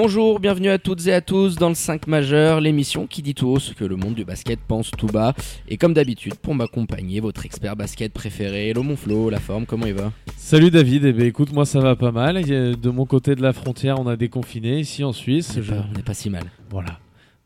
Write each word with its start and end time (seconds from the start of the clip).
Bonjour, 0.00 0.38
bienvenue 0.38 0.68
à 0.68 0.78
toutes 0.78 1.08
et 1.08 1.12
à 1.12 1.20
tous 1.20 1.56
dans 1.56 1.70
le 1.70 1.74
5 1.74 2.06
majeur, 2.06 2.60
l'émission 2.60 3.08
qui 3.08 3.20
dit 3.20 3.34
tout 3.34 3.48
haut 3.48 3.58
ce 3.58 3.72
que 3.72 3.84
le 3.84 3.96
monde 3.96 4.14
du 4.14 4.24
basket 4.24 4.60
pense 4.60 4.92
tout 4.92 5.08
bas. 5.08 5.34
Et 5.68 5.76
comme 5.76 5.92
d'habitude, 5.92 6.36
pour 6.36 6.54
m'accompagner, 6.54 7.18
votre 7.18 7.44
expert 7.44 7.74
basket 7.74 8.12
préféré, 8.12 8.68
Hello 8.68 8.84
mon 8.84 8.94
Flo, 8.94 9.28
la 9.28 9.40
forme, 9.40 9.66
comment 9.66 9.86
il 9.86 9.94
va? 9.94 10.12
Salut 10.36 10.70
David, 10.70 11.04
eh 11.04 11.12
bien, 11.12 11.26
écoute, 11.26 11.52
moi 11.52 11.66
ça 11.66 11.80
va 11.80 11.96
pas 11.96 12.12
mal. 12.12 12.40
De 12.44 12.90
mon 12.90 13.06
côté 13.06 13.34
de 13.34 13.42
la 13.42 13.52
frontière, 13.52 13.98
on 13.98 14.06
a 14.06 14.14
déconfiné 14.14 14.78
ici 14.78 15.02
en 15.02 15.12
Suisse. 15.12 15.58
On 15.58 15.96
n'est 15.96 16.04
pas, 16.04 16.14
si 16.14 16.30
mal. 16.30 16.44
Voilà. 16.70 17.00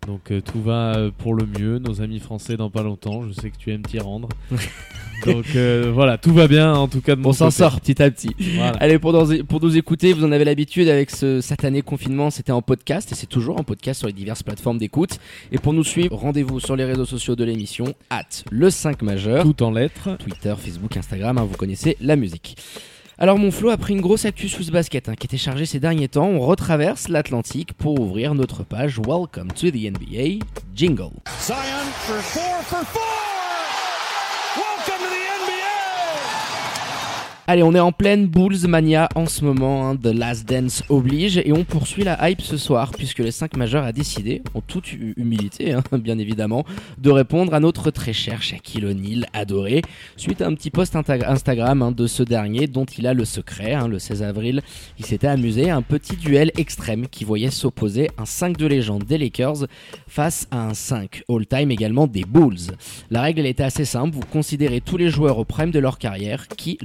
Donc 0.07 0.31
euh, 0.31 0.41
tout 0.41 0.61
va 0.61 0.97
euh, 0.97 1.11
pour 1.17 1.35
le 1.35 1.47
mieux. 1.47 1.79
Nos 1.79 2.01
amis 2.01 2.19
français 2.19 2.57
dans 2.57 2.71
pas 2.71 2.83
longtemps. 2.83 3.23
Je 3.23 3.33
sais 3.33 3.51
que 3.51 3.57
tu 3.57 3.73
aimes 3.73 3.83
t'y 3.83 3.99
rendre. 3.99 4.29
Donc 5.25 5.55
euh, 5.55 5.93
voilà, 5.95 6.19
tout 6.19 6.33
va 6.33 6.49
bien 6.49 6.75
en 6.75 6.89
tout 6.89 7.01
cas 7.01 7.15
de 7.15 7.21
mon 7.21 7.29
On 7.29 7.33
s'en 7.33 7.53
sort 7.53 7.81
petit 7.81 8.03
à 8.03 8.11
petit. 8.11 8.35
Allez, 8.81 8.99
pour 8.99 9.13
nous, 9.13 9.45
pour 9.45 9.61
nous 9.61 9.77
écouter, 9.77 10.13
vous 10.13 10.25
en 10.25 10.33
avez 10.33 10.45
l'habitude 10.45 10.89
avec 10.89 11.11
ce 11.11 11.41
satané 11.41 11.83
confinement, 11.83 12.31
c'était 12.31 12.51
en 12.51 12.61
podcast 12.61 13.13
et 13.13 13.15
c'est 13.15 13.29
toujours 13.29 13.61
en 13.61 13.63
podcast 13.63 14.01
sur 14.01 14.09
les 14.09 14.13
diverses 14.13 14.43
plateformes 14.43 14.79
d'écoute. 14.79 15.21
Et 15.53 15.59
pour 15.59 15.75
nous 15.75 15.85
suivre, 15.85 16.17
rendez-vous 16.17 16.59
sur 16.59 16.75
les 16.75 16.85
réseaux 16.85 17.05
sociaux 17.05 17.37
de 17.37 17.45
l'émission, 17.45 17.95
at 18.11 18.25
le 18.51 18.69
5 18.69 19.03
majeur. 19.03 19.45
Tout 19.45 19.63
en 19.63 19.71
lettres. 19.71 20.17
Twitter, 20.19 20.55
Facebook, 20.59 20.97
Instagram, 20.97 21.39
hein, 21.39 21.47
vous 21.49 21.57
connaissez 21.57 21.97
la 22.01 22.17
musique. 22.17 22.57
Alors 23.19 23.39
mon 23.39 23.51
flow 23.51 23.71
a 23.71 23.77
pris 23.77 23.93
une 23.93 24.01
grosse 24.01 24.25
actu 24.25 24.49
sous 24.49 24.63
ce 24.63 24.71
basket 24.71 25.09
hein, 25.09 25.15
qui 25.15 25.27
était 25.27 25.37
chargé 25.37 25.67
ces 25.67 25.81
derniers 25.81 26.09
temps. 26.09 26.29
On 26.29 26.41
retraverse 26.41 27.09
l'Atlantique 27.09 27.75
pour 27.75 28.01
ouvrir 28.01 28.35
notre 28.35 28.65
page 28.65 28.99
Welcome 28.99 29.49
to 29.53 29.71
the 29.71 29.91
NBA 29.91 30.45
Jingle. 30.75 31.13
Allez, 37.53 37.63
on 37.63 37.75
est 37.75 37.81
en 37.81 37.93
pleine 37.93 38.29
Bulls 38.29 38.67
mania 38.67 39.11
en 39.15 39.27
ce 39.27 39.45
moment, 39.45 39.87
hein, 39.87 39.95
The 39.95 40.07
Last 40.07 40.49
Dance 40.49 40.83
oblige, 40.89 41.37
et 41.37 41.53
on 41.53 41.65
poursuit 41.65 42.03
la 42.03 42.31
hype 42.31 42.41
ce 42.41 42.57
soir, 42.57 42.93
puisque 42.93 43.19
les 43.19 43.31
5 43.31 43.59
majeurs 43.59 43.85
a 43.85 43.93
décidé, 43.93 44.41
en 44.55 44.63
toute 44.63 44.91
humilité 44.95 45.73
hein, 45.75 45.83
bien 45.99 46.19
évidemment, 46.19 46.65
de 46.97 47.11
répondre 47.11 47.53
à 47.53 47.61
notre 47.61 47.91
très 47.91 48.15
cher 48.15 48.41
Shaquille 48.43 48.87
O'Neal 48.87 49.27
adoré, 49.35 49.83
suite 50.17 50.41
à 50.41 50.47
un 50.47 50.55
petit 50.55 50.71
post 50.71 50.97
Instagram 50.97 51.83
hein, 51.83 51.93
de 51.93 52.07
ce 52.07 52.23
dernier, 52.23 52.69
dont 52.69 52.87
il 52.87 53.07
a 53.07 53.13
le 53.13 53.27
secret, 53.27 53.77
le 53.87 53.99
16 53.99 54.23
avril, 54.23 54.63
il 54.99 55.05
s'était 55.05 55.27
amusé 55.27 55.69
à 55.69 55.77
un 55.77 55.83
petit 55.83 56.17
duel 56.17 56.53
extrême 56.57 57.07
qui 57.07 57.27
voyait 57.27 57.51
s'opposer 57.51 58.09
un 58.17 58.25
5 58.25 58.57
de 58.57 58.65
légende 58.65 59.05
des 59.05 59.19
Lakers 59.19 59.67
face 60.09 60.49
à 60.51 60.69
un 60.69 60.73
5 60.73 61.25
all-time 61.29 61.71
également 61.71 62.07
des 62.07 62.25
Bulls. 62.25 62.73
La 63.11 63.21
règle 63.21 63.45
était 63.45 63.63
assez 63.63 63.85
simple, 63.85 64.15
vous 64.15 64.25
considérez 64.33 64.81
tous 64.81 64.97
les 64.97 65.11
joueurs 65.11 65.37
au 65.37 65.45
prime 65.45 65.71
de 65.71 65.81
leur 65.81 65.99
carrière 65.99 66.49
qui 66.49 66.79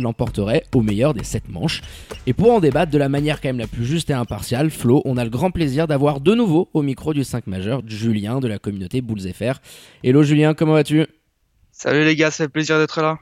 au 0.73 0.81
meilleur 0.81 1.13
des 1.13 1.23
7 1.23 1.49
manches. 1.49 1.81
Et 2.25 2.33
pour 2.33 2.51
en 2.51 2.59
débattre 2.59 2.91
de 2.91 2.97
la 2.97 3.09
manière 3.09 3.41
quand 3.41 3.49
même 3.49 3.59
la 3.59 3.67
plus 3.67 3.85
juste 3.85 4.09
et 4.09 4.13
impartiale, 4.13 4.69
Flo, 4.69 5.01
on 5.05 5.17
a 5.17 5.23
le 5.23 5.29
grand 5.29 5.51
plaisir 5.51 5.87
d'avoir 5.87 6.21
de 6.21 6.33
nouveau 6.33 6.69
au 6.73 6.81
micro 6.81 7.13
du 7.13 7.23
5 7.23 7.47
majeur 7.47 7.81
Julien 7.85 8.39
de 8.39 8.47
la 8.47 8.59
communauté 8.59 9.01
Bulls 9.01 9.33
FR. 9.33 9.59
Hello 10.03 10.23
Julien, 10.23 10.53
comment 10.53 10.73
vas-tu? 10.73 11.05
Salut 11.71 12.03
les 12.03 12.15
gars, 12.15 12.31
ça 12.31 12.45
fait 12.45 12.49
plaisir 12.49 12.79
d'être 12.79 13.01
là. 13.01 13.19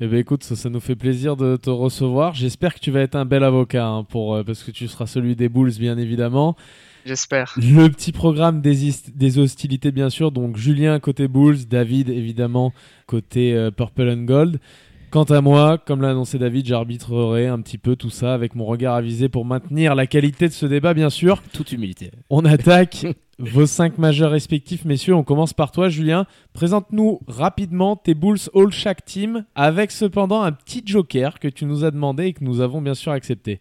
Eh 0.00 0.06
bien 0.06 0.18
écoute, 0.18 0.42
ça, 0.42 0.70
nous 0.70 0.80
fait 0.80 0.96
plaisir 0.96 1.36
de 1.36 1.56
te 1.56 1.68
recevoir. 1.68 2.34
J'espère 2.34 2.74
que 2.74 2.80
tu 2.80 2.90
vas 2.90 3.00
être 3.00 3.16
un 3.16 3.26
bel 3.26 3.44
avocat 3.44 3.86
hein, 3.86 4.04
pour, 4.04 4.34
euh, 4.34 4.42
parce 4.42 4.62
que 4.62 4.70
tu 4.70 4.88
seras 4.88 5.06
celui 5.06 5.36
des 5.36 5.50
Bulls 5.50 5.74
bien 5.78 5.98
évidemment. 5.98 6.56
J'espère. 7.04 7.54
Le 7.58 7.88
petit 7.88 8.12
programme 8.12 8.62
des, 8.62 8.92
des, 9.14 9.38
hostilités 9.38 9.90
bien 9.90 10.08
sûr, 10.08 10.32
donc 10.32 10.56
Julien 10.56 10.98
côté 11.00 11.28
Bulls, 11.28 11.66
David 11.68 12.08
évidemment 12.08 12.72
côté 13.06 13.52
euh, 13.52 13.70
Purple 13.70 14.08
and 14.08 14.24
Gold. 14.24 14.60
Quant 15.10 15.24
à 15.24 15.40
moi, 15.40 15.76
comme 15.76 16.02
l'a 16.02 16.10
annoncé 16.10 16.38
David, 16.38 16.66
j'arbitrerai 16.66 17.48
un 17.48 17.60
petit 17.60 17.78
peu 17.78 17.96
tout 17.96 18.10
ça 18.10 18.32
avec 18.32 18.54
mon 18.54 18.64
regard 18.64 18.94
avisé 18.94 19.28
pour 19.28 19.44
maintenir 19.44 19.96
la 19.96 20.06
qualité 20.06 20.46
de 20.46 20.52
ce 20.52 20.66
débat, 20.66 20.94
bien 20.94 21.10
sûr. 21.10 21.42
Toute 21.52 21.72
humilité. 21.72 22.12
On 22.30 22.44
attaque 22.44 23.06
vos 23.40 23.66
cinq 23.66 23.98
majeurs 23.98 24.30
respectifs, 24.30 24.84
messieurs. 24.84 25.16
On 25.16 25.24
commence 25.24 25.52
par 25.52 25.72
toi, 25.72 25.88
Julien. 25.88 26.26
Présente-nous 26.52 27.18
rapidement 27.26 27.96
tes 27.96 28.14
Bulls 28.14 28.38
All 28.54 28.70
Shack 28.70 29.04
Team, 29.04 29.46
avec 29.56 29.90
cependant 29.90 30.42
un 30.42 30.52
petit 30.52 30.84
joker 30.86 31.40
que 31.40 31.48
tu 31.48 31.64
nous 31.64 31.84
as 31.84 31.90
demandé 31.90 32.26
et 32.26 32.32
que 32.32 32.44
nous 32.44 32.60
avons 32.60 32.80
bien 32.80 32.94
sûr 32.94 33.10
accepté. 33.10 33.60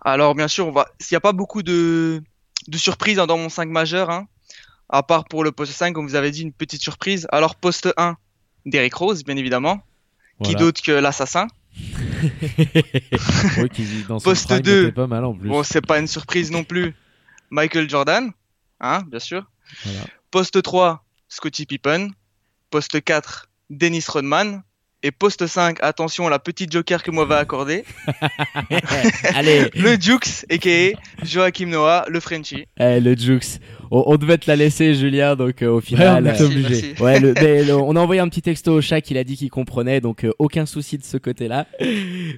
Alors, 0.00 0.34
bien 0.34 0.48
sûr, 0.48 0.66
on 0.66 0.72
va. 0.72 0.86
S'il 0.98 1.14
n'y 1.14 1.18
a 1.18 1.20
pas 1.20 1.34
beaucoup 1.34 1.62
de, 1.62 2.22
de 2.68 2.78
surprises 2.78 3.18
hein, 3.18 3.26
dans 3.26 3.36
mon 3.36 3.50
5 3.50 3.68
majeur, 3.68 4.08
hein, 4.08 4.28
à 4.88 5.02
part 5.02 5.26
pour 5.26 5.44
le 5.44 5.52
poste 5.52 5.72
5, 5.72 5.92
comme 5.92 6.06
vous 6.06 6.14
avez 6.14 6.30
dit, 6.30 6.40
une 6.40 6.54
petite 6.54 6.80
surprise. 6.80 7.26
Alors, 7.32 7.54
poste 7.54 7.92
1, 7.98 8.16
Derrick 8.64 8.94
Rose, 8.94 9.22
bien 9.22 9.36
évidemment. 9.36 9.82
Qui 10.44 10.54
d'autre 10.54 10.82
que 10.82 10.92
l'assassin 10.92 11.46
Poste 14.24 14.52
2, 14.52 14.92
pas 14.92 15.06
mal 15.06 15.24
en 15.24 15.34
plus. 15.34 15.48
Bon, 15.48 15.62
c'est 15.62 15.84
pas 15.84 15.98
une 15.98 16.06
surprise 16.06 16.50
non 16.50 16.64
plus. 16.64 16.94
Michael 17.50 17.88
Jordan, 17.88 18.32
hein, 18.80 19.02
bien 19.08 19.18
sûr. 19.18 19.44
Poste 20.30 20.62
3, 20.62 21.04
Scottie 21.28 21.66
Pippen. 21.66 22.10
Poste 22.70 23.02
4, 23.02 23.48
Dennis 23.70 24.04
Rodman. 24.08 24.62
Et 25.06 25.12
poste 25.12 25.46
5, 25.46 25.78
attention, 25.82 26.28
la 26.28 26.40
petite 26.40 26.72
joker 26.72 27.00
que 27.00 27.12
moi 27.12 27.26
va 27.26 27.36
accorder. 27.36 27.84
Allez. 29.36 29.70
le 29.76 29.92
Jukes, 30.00 30.44
a.k.a. 30.50 31.24
Joachim 31.24 31.66
Noah, 31.66 32.06
le 32.08 32.18
Frenchie. 32.18 32.64
Eh, 32.76 32.98
le 32.98 33.14
Jukes. 33.14 33.60
On, 33.92 34.16
devait 34.16 34.36
te 34.36 34.50
la 34.50 34.56
laisser, 34.56 34.94
Julien, 34.94 35.36
donc 35.36 35.62
euh, 35.62 35.68
au 35.68 35.80
final. 35.80 36.34
on 36.40 36.44
obligé. 36.44 36.96
on 37.70 37.94
a 37.94 38.00
envoyé 38.00 38.20
un 38.20 38.28
petit 38.28 38.42
texto 38.42 38.72
au 38.72 38.80
chat, 38.80 39.08
il 39.08 39.16
a 39.16 39.22
dit 39.22 39.36
qu'il 39.36 39.48
comprenait, 39.48 40.00
donc 40.00 40.24
euh, 40.24 40.32
aucun 40.40 40.66
souci 40.66 40.98
de 40.98 41.04
ce 41.04 41.18
côté-là. 41.18 41.68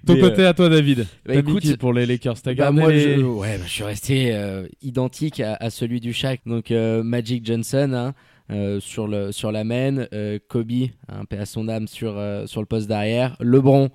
Ton 0.07 0.21
côté 0.21 0.45
à 0.45 0.53
toi, 0.53 0.69
David. 0.69 1.07
Bah, 1.25 1.37
écoute, 1.37 1.75
pour 1.79 1.95
les 1.95 2.05
Lakers, 2.05 2.43
t'as 2.43 2.53
bah, 2.53 2.71
moi, 2.71 2.93
je, 2.93 3.23
ouais, 3.23 3.57
bah, 3.57 3.65
je 3.65 3.71
suis 3.71 3.85
resté 3.85 4.39
identique 4.83 5.41
à, 5.41 5.71
celui 5.71 6.01
du 6.01 6.13
chat. 6.13 6.37
Donc 6.45 6.71
Magic 6.71 7.47
Johnson, 7.47 7.93
hein, 7.95 8.09
euh, 8.09 8.13
sur, 8.81 9.07
le, 9.09 9.33
sur 9.33 9.53
la 9.53 9.65
main, 9.65 10.07
euh, 10.13 10.39
Kobe, 10.49 10.89
un 11.09 11.25
peu 11.25 11.39
à 11.39 11.47
son 11.47 11.69
âme 11.69 11.87
sur, 11.87 12.17
euh, 12.17 12.47
sur 12.47 12.61
le 12.61 12.67
poste 12.67 12.89
d'arrière, 12.89 13.37
LeBron, 13.41 13.91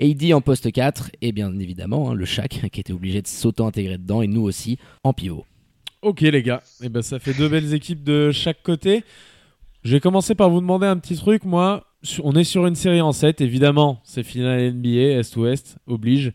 AD 0.00 0.32
en 0.32 0.40
poste 0.40 0.70
4, 0.70 1.10
et 1.20 1.32
bien 1.32 1.56
évidemment 1.58 2.10
hein, 2.10 2.14
le 2.14 2.24
Shaq 2.24 2.60
qui 2.72 2.80
était 2.80 2.92
obligé 2.92 3.22
de 3.22 3.26
s'auto-intégrer 3.26 3.98
dedans, 3.98 4.22
et 4.22 4.28
nous 4.28 4.42
aussi 4.42 4.78
en 5.02 5.12
pivot. 5.12 5.44
Ok 6.02 6.20
les 6.20 6.42
gars, 6.42 6.62
et 6.80 6.86
eh 6.86 6.88
ben, 6.88 7.02
ça 7.02 7.18
fait 7.18 7.34
deux 7.34 7.48
belles 7.48 7.74
équipes 7.74 8.04
de 8.04 8.30
chaque 8.30 8.62
côté. 8.62 9.02
Je 9.82 9.92
vais 9.92 10.00
commencer 10.00 10.34
par 10.34 10.50
vous 10.50 10.60
demander 10.60 10.86
un 10.86 10.98
petit 10.98 11.16
truc, 11.16 11.44
moi. 11.44 11.84
On 12.22 12.34
est 12.36 12.44
sur 12.44 12.66
une 12.66 12.76
série 12.76 13.00
en 13.00 13.10
7, 13.10 13.40
évidemment, 13.40 14.00
c'est 14.04 14.22
finale 14.22 14.72
NBA, 14.74 15.18
Est-Ouest, 15.18 15.78
oblige. 15.88 16.32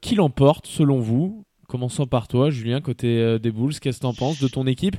Qui 0.00 0.14
l'emporte 0.14 0.66
selon 0.66 0.98
vous? 0.98 1.44
Commençons 1.68 2.06
par 2.06 2.28
toi, 2.28 2.50
Julien, 2.50 2.80
côté 2.80 3.38
des 3.38 3.50
Bulls, 3.50 3.78
qu'est-ce 3.78 3.98
que 3.98 4.02
tu 4.02 4.06
en 4.06 4.14
penses 4.14 4.40
de 4.40 4.48
ton 4.48 4.66
équipe? 4.66 4.96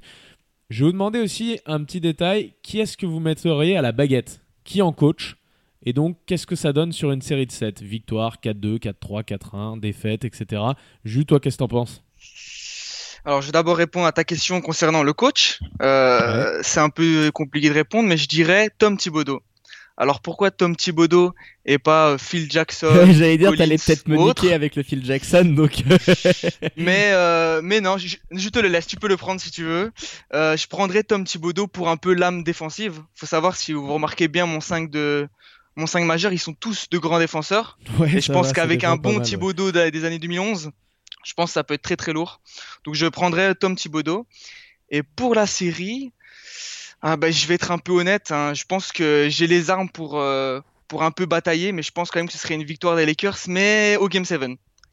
Je 0.73 0.79
vais 0.79 0.85
vous 0.85 0.93
demander 0.93 1.19
aussi 1.19 1.59
un 1.67 1.83
petit 1.83 2.01
détail. 2.01 2.55
Qui 2.63 2.79
est-ce 2.79 2.97
que 2.97 3.05
vous 3.05 3.19
metteriez 3.19 3.77
à 3.77 3.83
la 3.83 3.91
baguette? 3.91 4.41
Qui 4.63 4.81
en 4.81 4.91
coach? 4.91 5.35
Et 5.85 5.93
donc, 5.93 6.17
qu'est-ce 6.25 6.47
que 6.47 6.55
ça 6.55 6.73
donne 6.73 6.91
sur 6.91 7.11
une 7.11 7.21
série 7.21 7.45
de 7.45 7.51
7 7.51 7.83
Victoire, 7.83 8.37
4-2, 8.43 8.79
4-3, 8.79 9.23
4-1, 9.23 9.79
défaite, 9.79 10.25
etc. 10.25 10.63
Jules, 11.05 11.27
toi, 11.27 11.39
qu'est-ce 11.39 11.57
que 11.57 11.59
t'en 11.59 11.67
penses? 11.67 12.01
Alors, 13.23 13.41
je 13.41 13.47
vais 13.47 13.51
d'abord 13.51 13.77
répondre 13.77 14.07
à 14.07 14.11
ta 14.13 14.23
question 14.23 14.61
concernant 14.61 15.03
le 15.03 15.13
coach. 15.13 15.59
Euh, 15.83 16.59
c'est 16.63 16.79
un 16.79 16.89
peu 16.89 17.29
compliqué 17.31 17.69
de 17.69 17.75
répondre, 17.75 18.09
mais 18.09 18.17
je 18.17 18.27
dirais 18.27 18.71
Tom 18.75 18.97
Thibodeau. 18.97 19.43
Alors 19.95 20.21
pourquoi 20.21 20.49
Tom 20.49 20.75
Thibodeau 20.75 21.35
et 21.65 21.77
pas 21.77 22.09
euh, 22.09 22.17
Phil 22.17 22.51
Jackson 22.51 22.91
J'allais 23.11 23.37
dire 23.37 23.55
t'allais 23.55 23.77
peut-être 23.77 24.07
me 24.07 24.17
niquer 24.17 24.53
avec 24.53 24.75
le 24.75 24.81
Phil 24.81 25.05
Jackson 25.05 25.45
donc. 25.45 25.83
mais 26.77 27.11
euh, 27.11 27.61
mais 27.63 27.79
non, 27.79 27.97
je, 27.97 28.49
te 28.49 28.59
le 28.59 28.69
laisse, 28.69 28.87
tu 28.87 28.95
peux 28.95 29.07
le 29.07 29.17
prendre 29.17 29.39
si 29.39 29.51
tu 29.51 29.63
veux. 29.63 29.91
Euh, 30.33 30.57
je 30.57 30.67
prendrais 30.67 31.03
Tom 31.03 31.23
Thibodeau 31.23 31.67
pour 31.67 31.89
un 31.89 31.97
peu 31.97 32.13
l'âme 32.13 32.43
défensive. 32.43 33.01
Faut 33.13 33.27
savoir 33.27 33.55
si 33.55 33.71
vous 33.71 33.91
remarquez 33.93 34.27
bien 34.27 34.47
mon 34.47 34.61
5 34.61 34.89
de 34.89 35.27
mon 35.75 35.85
5 35.85 36.05
majeur, 36.05 36.33
ils 36.33 36.39
sont 36.39 36.53
tous 36.53 36.89
de 36.89 36.97
grands 36.97 37.19
défenseurs. 37.19 37.77
et 38.07 38.19
je 38.19 38.31
pense 38.31 38.51
qu'avec 38.51 38.83
un 38.83 38.95
bon 38.95 39.19
Thibodeau 39.19 39.71
des 39.71 40.05
années 40.05 40.19
2011, 40.19 40.71
je 41.23 41.33
pense 41.33 41.51
que 41.51 41.53
ça 41.53 41.63
peut 41.63 41.75
être 41.75 41.83
très 41.83 41.97
très 41.97 42.13
lourd. 42.13 42.41
Donc 42.83 42.95
je 42.95 43.05
prendrais 43.05 43.53
Tom 43.53 43.75
Thibodeau. 43.75 44.25
Et 44.89 45.01
pour 45.01 45.33
la 45.33 45.47
série, 45.47 46.11
ah 47.05 47.17
bah, 47.17 47.29
je 47.29 47.45
vais 47.47 47.55
être 47.55 47.71
un 47.71 47.77
peu 47.77 47.91
honnête. 47.91 48.31
Hein. 48.31 48.53
Je 48.53 48.63
pense 48.63 48.93
que 48.93 49.27
j'ai 49.29 49.45
les 49.45 49.69
armes 49.69 49.89
pour, 49.89 50.17
euh, 50.17 50.61
pour 50.87 51.03
un 51.03 51.11
peu 51.11 51.25
batailler, 51.25 51.73
mais 51.73 51.83
je 51.83 51.91
pense 51.91 52.09
quand 52.09 52.19
même 52.19 52.27
que 52.27 52.33
ce 52.33 52.39
serait 52.39 52.55
une 52.55 52.63
victoire 52.63 52.95
des 52.95 53.05
Lakers, 53.05 53.37
mais 53.47 53.97
au 53.99 54.07
Game 54.07 54.23
7. 54.23 54.41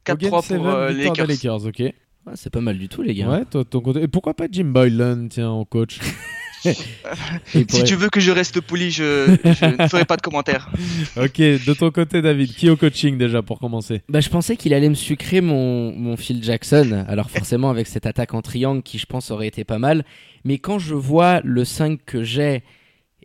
4-3 0.05 0.47
pour 0.57 0.69
euh, 0.69 0.91
les 0.91 1.05
Lakers. 1.05 1.27
Lakers 1.29 1.67
ok. 1.67 1.83
Ah, 2.27 2.33
c'est 2.35 2.51
pas 2.51 2.61
mal 2.61 2.79
du 2.79 2.89
tout, 2.89 3.03
les 3.03 3.15
gars. 3.15 3.29
Ouais, 3.29 3.45
ton 3.45 3.81
côté. 3.81 4.03
Et 4.03 4.09
pourquoi 4.09 4.35
pas 4.35 4.47
Jim 4.51 4.65
Boylan, 4.65 5.29
tiens, 5.29 5.51
en 5.51 5.65
coach? 5.65 6.01
Si 6.63 7.65
pourrait- 7.65 7.85
tu 7.85 7.95
veux 7.97 8.09
que 8.11 8.21
je 8.21 8.31
reste 8.31 8.61
poli, 8.61 8.91
je, 8.91 9.37
je 9.45 9.65
ne 9.83 9.89
ferai 9.89 10.05
pas 10.05 10.17
de 10.17 10.23
commentaires. 10.23 10.71
Ok, 11.17 11.39
de 11.39 11.73
ton 11.75 11.91
côté, 11.91 12.23
David, 12.23 12.55
qui 12.55 12.69
au 12.71 12.77
coaching 12.77 13.17
déjà 13.19 13.43
pour 13.43 13.59
commencer? 13.59 14.03
Bah, 14.09 14.21
je 14.21 14.29
pensais 14.29 14.57
qu'il 14.57 14.75
allait 14.75 14.89
me 14.89 14.95
sucrer 14.95 15.41
mon, 15.41 15.93
mon 15.93 16.17
Phil 16.17 16.43
Jackson. 16.43 17.05
Alors 17.09 17.31
forcément 17.31 17.71
avec 17.71 17.87
cette 17.87 18.07
attaque 18.07 18.35
en 18.35 18.43
triangle 18.43 18.83
qui 18.83 18.99
je 18.99 19.07
pense 19.07 19.31
aurait 19.31 19.49
été 19.49 19.65
pas 19.65 19.79
mal. 19.79 20.05
Mais 20.45 20.59
quand 20.59 20.79
je 20.79 20.95
vois 20.95 21.41
le 21.45 21.65
5 21.65 22.01
que 22.05 22.23
j'ai 22.23 22.63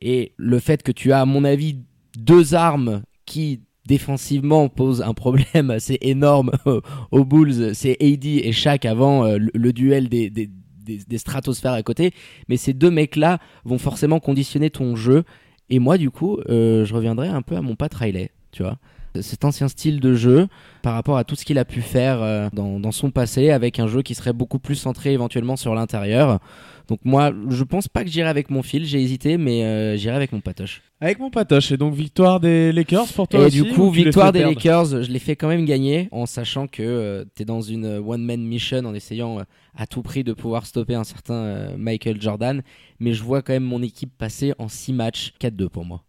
et 0.02 0.34
le 0.38 0.60
fait 0.60 0.84
que 0.84 0.92
tu 0.92 1.12
as 1.12 1.22
à 1.22 1.26
mon 1.26 1.44
avis 1.46 1.78
deux 2.18 2.54
armes 2.56 3.04
qui 3.26 3.62
défensivement 3.88 4.68
posent 4.68 5.02
un 5.02 5.14
problème 5.14 5.70
assez 5.72 5.98
énorme 6.02 6.52
aux 7.12 7.24
Bulls, 7.26 7.72
c'est 7.76 7.98
AD 8.02 8.26
et 8.26 8.52
Shaq 8.52 8.86
avant 8.86 9.26
euh, 9.26 9.38
le, 9.38 9.52
le 9.54 9.74
duel 9.74 10.10
des, 10.10 10.30
des, 10.30 10.50
des, 10.86 11.18
stratosphères 11.18 11.74
à 11.74 11.84
côté. 11.84 12.14
Mais 12.48 12.58
ces 12.58 12.74
deux 12.74 12.92
mecs-là 12.92 13.40
vont 13.64 13.78
forcément 13.78 14.20
conditionner 14.20 14.70
ton 14.70 14.96
jeu. 14.96 15.24
Et 15.70 15.80
moi 15.80 15.98
du 15.98 16.12
coup, 16.12 16.40
euh, 16.50 16.86
je 16.86 16.94
reviendrai 16.94 17.28
un 17.28 17.42
peu 17.42 17.56
à 17.56 17.62
mon 17.62 17.76
Pat 17.76 17.94
Riley, 17.94 18.32
tu 18.52 18.64
vois 18.64 18.78
cet 19.22 19.46
ancien 19.46 19.68
style 19.68 20.00
de 20.00 20.14
jeu 20.14 20.48
par 20.82 20.94
rapport 20.94 21.18
à 21.18 21.24
tout 21.24 21.36
ce 21.36 21.46
qu'il 21.46 21.58
a 21.58 21.66
pu 21.66 21.82
faire 21.82 22.22
euh, 22.22 22.50
dans, 22.54 22.80
dans 22.80 22.92
son 22.92 23.12
passé 23.12 23.50
avec 23.52 23.80
un 23.80 23.88
jeu 23.88 24.02
qui 24.02 24.16
serait 24.16 24.34
beaucoup 24.34 24.60
plus 24.60 24.76
centré 24.76 25.14
éventuellement 25.14 25.56
sur 25.56 25.76
l'intérieur. 25.76 26.40
Donc 26.88 27.00
moi, 27.04 27.34
je 27.50 27.64
pense 27.64 27.88
pas 27.88 28.04
que 28.04 28.10
j'irai 28.10 28.30
avec 28.30 28.50
mon 28.50 28.62
fil, 28.62 28.86
j'ai 28.86 29.02
hésité, 29.02 29.38
mais 29.38 29.64
euh, 29.64 29.98
j'irai 29.98 30.16
avec 30.16 30.32
mon 30.32 30.40
patoche. 30.40 30.84
Avec 31.02 31.20
mon 31.20 31.30
patoche, 31.30 31.72
et 31.72 31.78
donc 31.78 31.94
victoire 31.96 32.40
des 32.40 32.72
Lakers 32.72 33.08
pour 33.08 33.28
toi 33.28 33.42
Et 33.42 33.46
aussi 33.46 33.62
du 33.62 33.74
coup, 33.74 33.90
victoire 33.90 34.32
des 34.32 34.40
perdre 34.40 34.54
Lakers, 34.54 35.04
je 35.04 35.12
l'ai 35.12 35.20
fait 35.20 35.36
quand 35.36 35.48
même 35.48 35.66
gagner 35.66 36.08
en 36.12 36.26
sachant 36.26 36.68
que 36.68 37.26
tu 37.36 37.42
es 37.42 37.46
dans 37.46 37.62
une 37.62 37.86
one-man 38.06 38.42
mission 38.42 38.86
en 38.86 38.94
essayant 38.94 39.40
euh, 39.40 39.44
à 39.76 39.88
tout 39.88 40.02
prix 40.02 40.24
de 40.24 40.34
pouvoir 40.34 40.66
stopper 40.66 40.96
un 40.96 41.04
certain 41.04 41.34
euh, 41.34 41.78
Michael 41.78 42.22
Jordan. 42.22 42.62
Mais 43.00 43.14
je 43.14 43.24
vois 43.24 43.42
quand 43.42 43.54
même 43.54 43.64
mon 43.64 43.82
équipe 43.82 44.12
passer 44.18 44.54
en 44.60 44.68
6 44.68 44.94
matchs, 44.94 45.34
4-2 45.42 45.70
pour 45.70 45.86
moi. 45.86 46.04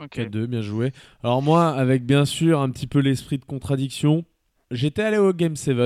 Ok. 0.00 0.16
4-2, 0.18 0.46
bien 0.46 0.62
joué. 0.62 0.92
Alors 1.22 1.42
moi, 1.42 1.68
avec 1.70 2.04
bien 2.04 2.24
sûr 2.24 2.60
un 2.60 2.70
petit 2.70 2.86
peu 2.86 3.00
l'esprit 3.00 3.38
de 3.38 3.44
contradiction, 3.44 4.24
j'étais 4.70 5.02
allé 5.02 5.18
au 5.18 5.32
Game 5.32 5.56
7. 5.56 5.76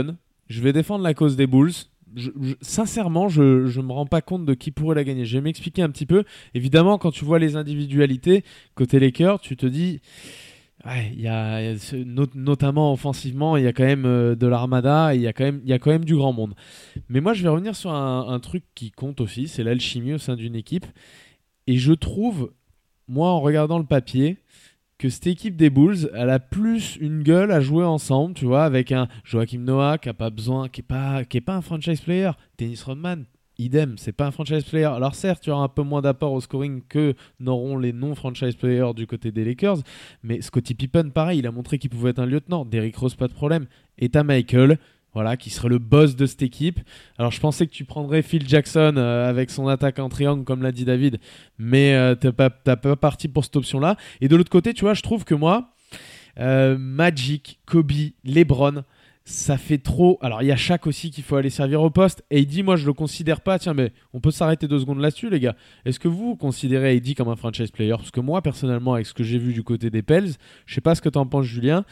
Je 0.49 0.61
vais 0.61 0.73
défendre 0.73 1.03
la 1.05 1.15
cause 1.15 1.37
des 1.37 1.47
Bulls. 1.47 1.73
Je- 2.15 2.31
sincèrement, 2.61 3.29
je, 3.29 3.67
je 3.67 3.81
me 3.81 3.91
rends 3.93 4.05
pas 4.07 4.21
compte 4.21 4.45
de 4.45 4.53
qui 4.55 4.71
pourrait 4.71 4.97
la 4.97 5.05
gagner. 5.05 5.25
Je 5.25 5.39
vais 5.39 5.43
m'expliquer 5.43 5.81
un 5.83 5.89
petit 5.89 6.05
peu. 6.05 6.25
Évidemment, 6.53 6.99
quand 6.99 7.11
tu 7.11 7.25
vois 7.25 7.39
les 7.39 7.57
individualités 7.57 8.45
côté 8.75 9.01
Lakers, 9.01 9.41
tu 9.41 9.57
te 9.57 9.65
dis, 9.65 10.01
ouais, 10.85 11.11
y 11.17 11.27
a, 11.27 11.75
notamment 12.35 12.93
offensivement, 12.93 13.57
il 13.57 13.65
y 13.65 13.67
a 13.67 13.73
quand 13.73 13.85
même 13.85 14.05
euh, 14.05 14.35
de 14.35 14.47
l'armada, 14.47 15.15
il 15.15 15.23
y 15.23 15.27
a 15.27 15.33
quand 15.33 15.45
même, 15.45 15.63
y 15.65 15.73
a 15.73 15.79
quand 15.79 15.91
même 15.91 16.05
du 16.05 16.15
grand 16.17 16.35
monde. 16.35 16.55
Mais 17.09 17.21
moi, 17.23 17.33
je 17.33 17.43
vais 17.43 17.49
revenir 17.49 17.75
sur 17.75 17.91
un 17.93 18.39
truc 18.41 18.65
qui 18.75 18.91
compte 18.91 19.23
aussi, 19.23 19.49
c'est 19.49 19.65
l'alchimie 19.65 20.13
au 20.13 20.19
sein 20.19 20.37
d'une 20.37 20.55
équipe. 20.55 20.85
Et 21.67 21.79
je 21.79 21.93
trouve, 21.93 22.53
moi, 23.09 23.29
en 23.29 23.41
regardant 23.41 23.79
le 23.79 23.85
papier, 23.85 24.39
que 24.99 25.09
cette 25.09 25.27
équipe 25.27 25.57
des 25.57 25.69
Bulls, 25.69 26.11
elle 26.15 26.31
a 26.31 26.39
plus 26.39 26.97
une 27.01 27.23
gueule 27.23 27.51
à 27.51 27.61
jouer 27.61 27.85
ensemble, 27.85 28.35
tu 28.35 28.45
vois, 28.45 28.65
avec 28.65 28.93
un 28.93 29.09
Joachim 29.25 29.59
Noah 29.59 29.99
qui 29.99 30.09
a 30.09 30.15
pas 30.15 30.31
besoin, 30.31 30.69
qui 30.69 30.81
est 30.81 30.85
pas, 30.85 31.25
qui 31.25 31.39
est 31.39 31.41
pas 31.41 31.57
un 31.57 31.61
franchise 31.61 32.01
player, 32.01 32.31
Dennis 32.57 32.83
Rodman, 32.87 33.25
idem, 33.59 33.99
c'est 33.99 34.13
pas 34.13 34.27
un 34.27 34.31
franchise 34.31 34.65
player. 34.65 34.85
Alors 34.85 35.15
certes, 35.15 35.43
tu 35.43 35.51
auras 35.51 35.65
un 35.65 35.69
peu 35.69 35.83
moins 35.83 36.03
d'apport 36.03 36.33
au 36.33 36.41
scoring 36.41 36.83
que 36.89 37.15
n'auront 37.41 37.79
les 37.79 37.93
non 37.93 38.15
franchise 38.15 38.55
players 38.55 38.95
du 38.95 39.07
côté 39.07 39.33
des 39.33 39.45
Lakers, 39.45 39.79
mais 40.23 40.41
Scottie 40.41 40.75
Pippen, 40.75 41.11
pareil, 41.11 41.41
il 41.41 41.47
a 41.47 41.51
montré 41.51 41.79
qu'il 41.79 41.91
pouvait 41.91 42.11
être 42.11 42.21
un 42.21 42.27
lieutenant. 42.27 42.65
Derrick 42.65 42.97
Rose, 42.97 43.17
pas 43.17 43.29
de 43.29 43.35
problème. 43.35 43.67
Et 43.99 44.09
t'as 44.09 44.23
Michael, 44.23 44.79
voilà, 45.15 45.37
qui 45.37 45.51
serait 45.51 45.69
le 45.69 45.79
boss 45.79 46.17
de 46.17 46.27
cette 46.27 46.43
équipe. 46.43 46.81
Alors 47.19 47.31
je 47.31 47.41
pensais 47.41 47.67
que 47.67 47.73
tu 47.73 47.85
prendrais 47.85 48.23
Phil 48.23 48.49
Jackson 48.49 48.95
euh, 48.97 49.29
avec 49.29 49.51
son 49.51 49.69
attaque 49.69 49.99
en 49.99 50.09
triangle, 50.09 50.45
comme 50.45 50.63
l'a 50.63 50.73
dit 50.73 50.85
David, 50.85 51.19
mais 51.59 51.95
euh, 51.95 52.15
t'es 52.15 52.33
pas, 52.33 52.51
t'as 52.51 52.77
pas 52.77 52.97
parti 52.97 53.29
pour 53.29 53.45
cette 53.45 53.57
option-là. 53.57 53.97
Et 54.21 54.29
de 54.29 54.37
l'autre 54.37 54.51
côté, 54.51 54.75
tu 54.75 54.83
vois, 54.83 54.95
je 54.95 55.03
trouve 55.03 55.25
que 55.25 55.35
moi, 55.35 55.71
euh, 56.39 56.77
Magic, 56.79 57.61
Kobe, 57.67 57.93
LeBron, 58.25 58.83
ça 59.25 59.57
fait 59.57 59.79
trop. 59.79 60.19
Alors 60.21 60.43
il 60.43 60.47
y 60.47 60.53
a 60.53 60.57
Shaq 60.57 60.87
aussi 60.87 61.11
qu'il 61.11 61.23
faut 61.23 61.37
aller 61.37 61.51
servir 61.51 61.83
au 61.83 61.91
poste. 61.91 62.25
Et 62.31 62.45
dit, 62.45 62.63
moi 62.63 62.77
je 62.77 62.87
le 62.87 62.93
considère 62.93 63.41
pas. 63.41 63.59
Tiens, 63.59 63.75
mais 63.75 63.93
on 64.13 64.21
peut 64.21 64.31
s'arrêter 64.31 64.67
deux 64.67 64.81
secondes 64.81 65.01
là-dessus, 65.01 65.31
les 65.31 65.41
gars. 65.41 65.55
Est-ce 65.85 66.01
que 66.01 66.09
vous 66.09 66.37
considérez 66.37 66.97
AD 66.97 67.15
comme 67.15 67.29
un 67.29 67.37
franchise 67.37 67.71
player? 67.71 67.95
Parce 67.97 68.11
que 68.11 68.21
moi, 68.21 68.43
personnellement, 68.43 68.95
avec 68.95 69.07
ce 69.07 69.15
que 69.15 69.23
j'ai 69.23 69.39
vu 69.39 69.53
du 69.53 69.63
côté 69.63 69.91
des 69.91 70.03
Pels, 70.03 70.33
je 70.67 70.75
sais 70.75 70.81
pas 70.81 70.95
ce 70.95 71.03
que 71.03 71.09
t'en 71.09 71.27
penses, 71.27 71.47
Julien. 71.47 71.85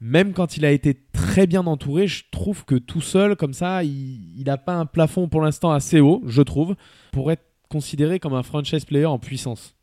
Même 0.00 0.32
quand 0.32 0.56
il 0.56 0.64
a 0.64 0.70
été 0.70 0.98
très 1.12 1.46
bien 1.46 1.66
entouré, 1.66 2.06
je 2.06 2.24
trouve 2.30 2.64
que 2.64 2.74
tout 2.74 3.02
seul, 3.02 3.36
comme 3.36 3.52
ça, 3.52 3.84
il 3.84 4.42
n'a 4.46 4.56
pas 4.56 4.74
un 4.74 4.86
plafond 4.86 5.28
pour 5.28 5.42
l'instant 5.42 5.72
assez 5.72 6.00
haut, 6.00 6.22
je 6.26 6.42
trouve, 6.42 6.74
pour 7.12 7.30
être 7.30 7.44
considéré 7.68 8.18
comme 8.18 8.34
un 8.34 8.42
franchise 8.42 8.84
player 8.84 9.06
en 9.06 9.18
puissance. 9.18 9.76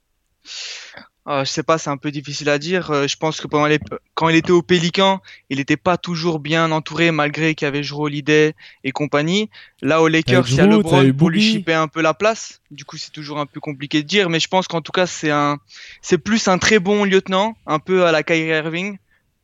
Euh, 1.28 1.44
je 1.44 1.52
sais 1.52 1.64
pas, 1.64 1.78
c'est 1.78 1.90
un 1.90 1.98
peu 1.98 2.10
difficile 2.10 2.48
à 2.48 2.58
dire. 2.58 2.90
Euh, 2.90 3.06
je 3.06 3.18
pense 3.18 3.42
que 3.42 3.48
pendant 3.48 3.68
les... 3.68 3.80
quand 4.14 4.30
il 4.30 4.38
était 4.38 4.52
au 4.52 4.62
Pélican, 4.62 5.20
il 5.50 5.58
n'était 5.58 5.76
pas 5.76 5.98
toujours 5.98 6.40
bien 6.40 6.72
entouré 6.72 7.12
malgré 7.12 7.54
qu'il 7.54 7.66
y 7.66 7.68
avait 7.68 7.84
Jrue 7.84 8.06
Holiday 8.06 8.56
et 8.86 8.92
compagnie. 8.92 9.50
Là, 9.82 10.02
au 10.02 10.08
Lakers, 10.08 10.50
il 10.50 10.56
y 10.56 10.60
a 10.62 10.66
LeBron 10.66 11.12
pour 11.14 11.30
lui 11.30 11.42
chipper 11.42 11.74
un 11.74 11.90
peu 11.90 12.02
la 12.02 12.14
place. 12.14 12.62
Du 12.72 12.86
coup, 12.86 12.96
c'est 12.96 13.12
toujours 13.12 13.40
un 13.40 13.46
peu 13.46 13.60
compliqué 13.60 14.04
de 14.04 14.08
dire, 14.08 14.30
mais 14.30 14.40
je 14.40 14.48
pense 14.48 14.70
qu'en 14.70 14.80
tout 14.80 14.94
cas, 14.94 15.06
c'est 15.06 15.32
un, 15.32 15.58
c'est 16.02 16.18
plus 16.18 16.48
un 16.48 16.60
très 16.60 16.80
bon 16.80 17.04
lieutenant, 17.04 17.58
un 17.66 17.80
peu 17.80 18.06
à 18.06 18.14
la 18.14 18.24
Kyrie 18.24 18.48
Irving, 18.48 18.98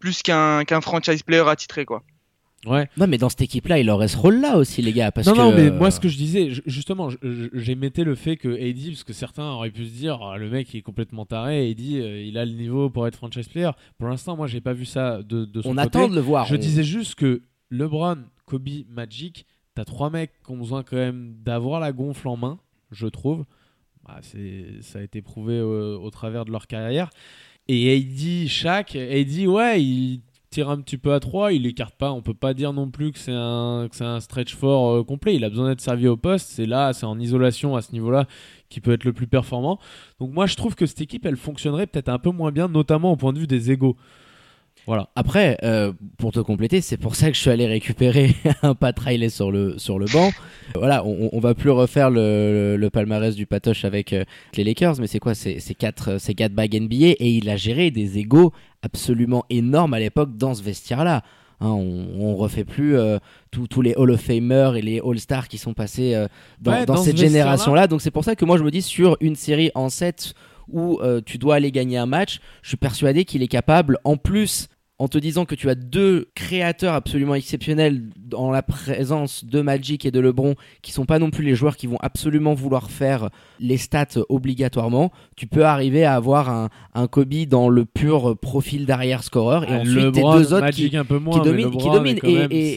plus 0.04 0.22
qu'un 0.22 0.66
qu'un 0.66 0.82
franchise 0.82 1.24
player 1.24 1.44
attitré, 1.48 1.86
quoi. 1.86 2.04
Ouais. 2.66 2.90
Non, 2.98 3.08
mais 3.08 3.18
dans 3.18 3.30
cette 3.30 3.42
équipe-là, 3.42 3.80
il 3.80 3.90
aurait 3.90 4.08
ce 4.10 4.18
rôle-là 4.18 4.58
aussi, 4.58 4.82
les 4.82 4.92
gars. 4.94 5.12
Parce 5.14 5.28
non, 5.28 5.34
que, 5.34 5.38
non, 5.40 5.52
mais 5.54 5.68
euh, 5.70 5.78
moi, 5.78 5.92
ce 5.92 6.00
que 6.02 6.08
je 6.10 6.18
disais, 6.18 6.50
justement, 6.66 7.10
j'émettais 7.54 8.04
le 8.04 8.16
fait 8.16 8.36
que 8.38 8.48
AD, 8.50 8.88
parce 8.92 9.04
que 9.06 9.14
certains 9.14 9.46
auraient 9.50 9.70
pu 9.72 9.86
se 9.86 9.92
dire, 9.92 10.20
Ah, 10.22 10.38
le 10.38 10.50
mec 10.50 10.74
il 10.74 10.78
est 10.78 10.82
complètement 10.82 11.26
taré, 11.26 11.70
AD, 11.72 11.80
euh, 11.82 12.22
il 12.26 12.38
a 12.38 12.44
le 12.46 12.52
niveau 12.52 12.90
pour 12.90 13.08
être 13.08 13.16
franchise 13.16 13.48
player. 13.48 13.72
Pour 13.98 14.08
l'instant, 14.10 14.36
moi, 14.38 14.48
j'ai 14.48 14.62
pas 14.62 14.74
vu 14.74 14.86
ça 14.86 15.22
de, 15.24 15.46
de 15.46 15.62
son 15.62 15.70
on 15.70 15.76
côté. 15.76 15.82
attend 15.88 16.08
de 16.10 16.16
le 16.16 16.22
voir. 16.22 16.46
Je 16.48 16.56
On- 16.56 16.60
disais 16.60 16.84
juste 16.84 17.16
que 17.16 17.42
LeBron, 17.70 18.18
Kobe, 18.46 18.70
Magic, 18.90 19.46
t'as 19.76 19.86
trois 19.86 20.10
mecs 20.10 20.32
qui 20.46 20.52
ont 20.52 20.58
besoin 20.58 20.84
quand 20.84 20.98
même 20.98 21.36
d'avoir 21.44 21.80
la 21.82 21.92
gonfle 21.94 22.28
en 22.28 22.38
main, 22.38 22.60
je 22.92 23.08
trouve. 23.08 23.44
Bah, 24.08 24.20
c'est- 24.22 24.82
ça 24.82 25.00
a 25.00 25.02
été 25.02 25.22
prouvé 25.22 25.60
au, 25.62 26.02
au 26.02 26.10
travers 26.12 26.44
de 26.46 26.52
leur 26.52 26.68
carrière. 26.68 27.10
Et 27.68 27.96
AD, 27.96 28.48
Shaq, 28.48 28.96
AD, 28.96 29.48
ouais, 29.48 29.82
il 29.82 30.22
tire 30.54 30.70
un 30.70 30.80
petit 30.80 30.98
peu 30.98 31.14
à 31.14 31.20
3, 31.20 31.54
il 31.54 31.66
écarte 31.66 31.96
pas. 31.96 32.12
On 32.12 32.22
peut 32.22 32.34
pas 32.34 32.54
dire 32.54 32.74
non 32.74 32.90
plus 32.90 33.12
que 33.12 33.20
c'est 33.20 33.34
un, 33.34 33.88
que 33.90 33.96
c'est 33.96 34.04
un 34.04 34.20
stretch 34.20 34.56
fort 34.56 34.92
euh, 34.92 35.04
complet. 35.04 35.36
Il 35.36 35.44
a 35.44 35.50
besoin 35.50 35.70
d'être 35.70 35.82
servi 35.82 36.08
au 36.08 36.18
poste. 36.18 36.50
C'est 36.50 36.66
là, 36.66 36.94
c'est 36.94 37.06
en 37.06 37.20
isolation 37.20 37.76
à 37.76 37.82
ce 37.82 37.92
niveau-là 37.92 38.28
qui 38.70 38.80
peut 38.80 38.94
être 38.94 39.04
le 39.04 39.14
plus 39.14 39.28
performant. 39.28 39.80
Donc 40.20 40.32
moi, 40.34 40.46
je 40.46 40.56
trouve 40.56 40.76
que 40.76 40.86
cette 40.86 41.02
équipe, 41.02 41.26
elle 41.26 41.38
fonctionnerait 41.38 41.88
peut-être 41.88 42.10
un 42.10 42.20
peu 42.20 42.32
moins 42.32 42.52
bien, 42.52 42.68
notamment 42.68 43.12
au 43.12 43.16
point 43.16 43.34
de 43.34 43.40
vue 43.40 43.48
des 43.48 43.72
égaux. 43.72 43.98
Voilà. 44.86 45.10
Après, 45.16 45.58
euh, 45.64 45.94
pour 46.18 46.32
te 46.32 46.40
compléter, 46.40 46.82
c'est 46.82 46.98
pour 46.98 47.16
ça 47.16 47.28
que 47.30 47.36
je 47.36 47.42
suis 47.42 47.50
allé 47.50 47.66
récupérer 47.66 48.36
un 48.64 48.76
Pat 48.76 48.98
Riley 49.00 49.30
sur 49.30 49.52
le, 49.52 49.78
sur 49.78 49.98
le 49.98 50.06
banc. 50.08 50.32
Voilà, 50.76 51.06
on, 51.06 51.30
on 51.32 51.40
va 51.40 51.54
plus 51.54 51.70
refaire 51.70 52.10
le, 52.10 52.20
le, 52.74 52.78
le 52.78 52.90
palmarès 52.90 53.36
du 53.36 53.46
Patoche 53.46 53.86
avec 53.86 54.12
euh, 54.12 54.26
les 54.58 54.64
Lakers, 54.64 54.96
mais 55.00 55.08
c'est 55.08 55.20
quoi? 55.20 55.36
C'est 55.36 55.60
c'est 55.60 55.74
quatre, 55.76 56.12
euh, 56.14 56.18
c'est 56.20 56.34
quatre 56.34 56.54
bagues 56.54 56.76
NBA 56.76 57.16
et 57.20 57.30
il 57.30 57.50
a 57.50 57.56
géré 57.56 57.92
des 57.92 58.18
égaux 58.18 58.52
absolument 58.82 59.46
énormes 59.50 59.94
à 59.94 60.00
l'époque 60.00 60.36
dans 60.38 60.54
ce 60.54 60.62
vestiaire-là. 60.64 61.24
Hein, 61.62 61.70
on, 61.70 62.08
on 62.20 62.36
refait 62.36 62.66
plus 62.66 62.98
euh, 62.98 63.20
tous 63.52 63.82
les 63.82 63.94
Hall 63.96 64.12
of 64.12 64.20
Famers 64.20 64.76
et 64.76 64.82
les 64.82 65.00
All 65.00 65.18
Stars 65.18 65.48
qui 65.48 65.58
sont 65.58 65.74
passés 65.74 66.14
euh, 66.14 66.28
dans, 66.60 66.72
Ouais, 66.74 66.86
dans 66.86 66.96
dans 66.96 67.00
ce 67.00 67.12
cette 67.12 67.18
génération-là. 67.18 67.88
Donc 67.88 68.02
c'est 68.02 68.12
pour 68.12 68.26
ça 68.26 68.36
que 68.36 68.44
moi 68.44 68.58
je 68.58 68.64
me 68.64 68.72
dis 68.72 68.82
sur 68.82 69.16
une 69.22 69.36
série 69.36 69.72
en 69.76 69.88
7 69.88 70.34
où 70.68 71.00
euh, 71.02 71.22
tu 71.26 71.38
dois 71.38 71.56
aller 71.56 71.72
gagner 71.72 71.98
un 71.98 72.06
match, 72.06 72.40
je 72.62 72.70
suis 72.70 72.78
persuadé 72.78 73.26
qu'il 73.26 73.44
est 73.44 73.48
capable, 73.48 73.98
en 74.04 74.16
plus, 74.18 74.68
en 75.00 75.08
te 75.08 75.18
disant 75.18 75.46
que 75.46 75.56
tu 75.56 75.70
as 75.70 75.76
deux 75.76 76.30
créateurs 76.36 76.94
absolument 76.94 77.34
exceptionnels 77.36 78.04
dans 78.16 78.52
la 78.52 78.62
présence 78.62 79.44
de 79.44 79.60
Magic 79.62 80.06
et 80.06 80.12
de 80.12 80.20
LeBron, 80.20 80.54
qui 80.82 80.92
sont 80.92 81.06
pas 81.06 81.18
non 81.20 81.30
plus 81.32 81.44
les 81.44 81.56
joueurs 81.56 81.76
qui 81.78 81.88
vont 81.88 81.98
absolument 82.00 82.54
vouloir 82.54 82.90
faire 82.92 83.30
les 83.60 83.78
stats 83.78 84.20
obligatoirement, 84.30 85.12
tu 85.36 85.48
peux 85.48 85.66
arriver 85.66 86.06
à 86.06 86.14
avoir 86.16 86.50
un, 86.50 86.70
un 86.94 87.08
Kobe 87.08 87.34
dans 87.48 87.70
le 87.70 87.86
pur 87.86 88.38
profil 88.38 88.86
d'arrière 88.86 89.24
scoreur 89.24 89.64
et 89.64 89.68
Ah, 89.72 89.80
ensuite 89.80 90.12
tes 90.12 90.22
deux 90.22 90.54
autres 90.54 90.60
qui, 90.76 90.90
moins, 91.20 91.38
dominent- 91.44 91.72
qui 91.80 91.90
Et- 92.52 92.76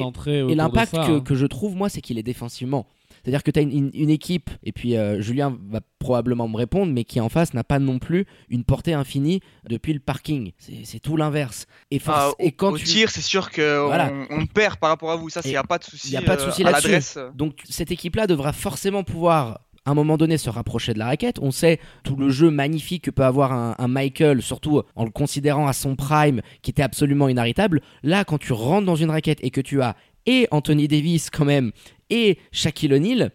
l'impact 0.55 0.93
que, 1.07 1.13
hein. 1.13 1.21
que 1.21 1.35
je 1.35 1.47
trouve, 1.47 1.77
moi, 1.77 1.89
c'est 1.91 2.01
qu'il 2.01 2.19
est 2.19 2.23
défensivement. 2.23 2.87
C'est-à-dire 3.27 3.43
que 3.43 3.51
tu 3.51 3.59
as 3.59 3.63
une, 3.63 3.73
une- 3.73 3.91
une 3.93 4.11
équipe, 4.11 4.51
et 4.63 4.71
puis 4.71 4.97
euh, 4.97 5.21
Julien 5.21 5.59
va 5.69 5.81
probablement 5.99 6.47
me 6.47 6.57
répondre, 6.57 6.93
mais 6.93 7.03
qui 7.03 7.21
en 7.21 7.29
face 7.29 7.55
n'a 7.55 7.65
pas 7.65 7.81
non 7.81 7.99
plus 7.99 8.25
une 8.51 8.63
portée 8.63 8.93
infinie 8.95 9.41
depuis 9.69 9.93
le 9.93 9.99
parking. 9.99 10.53
C'est 10.85 11.01
tout 11.01 11.17
l'inverse. 11.17 11.67
Et, 11.91 12.01
Ah, 12.07 12.31
et 12.39 12.53
quand 12.53 12.71
au 12.75 12.79
tu... 12.79 12.85
tir, 12.85 13.11
c'est 13.11 13.21
sûr 13.21 13.51
que 13.51 13.85
Voilà. 13.85 14.13
on, 14.31 14.43
on 14.43 14.47
perd 14.47 14.77
par 14.77 14.91
rapport 14.91 15.11
à 15.11 15.17
vous. 15.17 15.29
Ça, 15.29 15.41
il 15.45 15.51
n'y 15.51 15.57
a 15.57 15.65
pas 15.65 15.79
de 15.79 15.85
souci. 15.85 16.07
il 16.07 16.13
y 16.13 16.17
a 16.17 16.23
pas 16.23 16.37
de 16.37 16.43
euh, 16.43 16.45
souci 16.51 16.63
là-dessus. 16.63 17.19
Donc 17.35 17.59
cette 17.69 17.91
équipe-là 17.91 18.29
devra 18.29 18.53
forcément 18.53 19.03
pouvoir 19.03 19.59
à 19.85 19.91
un 19.91 19.95
moment 19.95 20.17
donné 20.17 20.39
se 20.39 20.49
rapprocher 20.49 20.95
de 20.95 21.01
la 21.01 21.07
raquette. 21.07 21.41
On 21.41 21.51
sait 21.51 21.81
tout 22.05 22.15
le 22.15 22.29
jeu 22.31 22.51
magnifique 22.51 23.03
que 23.05 23.11
peut 23.11 23.25
avoir 23.25 23.53
un, 23.53 23.75
un 23.79 23.89
Michael, 23.89 24.41
surtout 24.43 24.83
en 24.95 25.05
le 25.05 25.11
considérant 25.11 25.67
à 25.67 25.73
son 25.73 25.97
prime, 25.97 26.43
qui 26.63 26.71
était 26.71 26.83
absolument 26.83 27.29
inarrêtable. 27.29 27.81
Là, 28.05 28.25
quand 28.25 28.39
tu 28.39 28.53
rentres 28.53 28.87
dans 28.87 28.95
une 28.97 29.11
raquette 29.11 29.39
et 29.43 29.51
que 29.51 29.61
tu 29.61 29.83
as 29.83 29.97
et 30.29 30.49
Anthony 30.51 30.89
Davis 30.89 31.31
quand 31.31 31.45
même 31.45 31.71
et 32.11 32.39
Shaquille 32.53 32.95
O'Neal, 32.95 33.33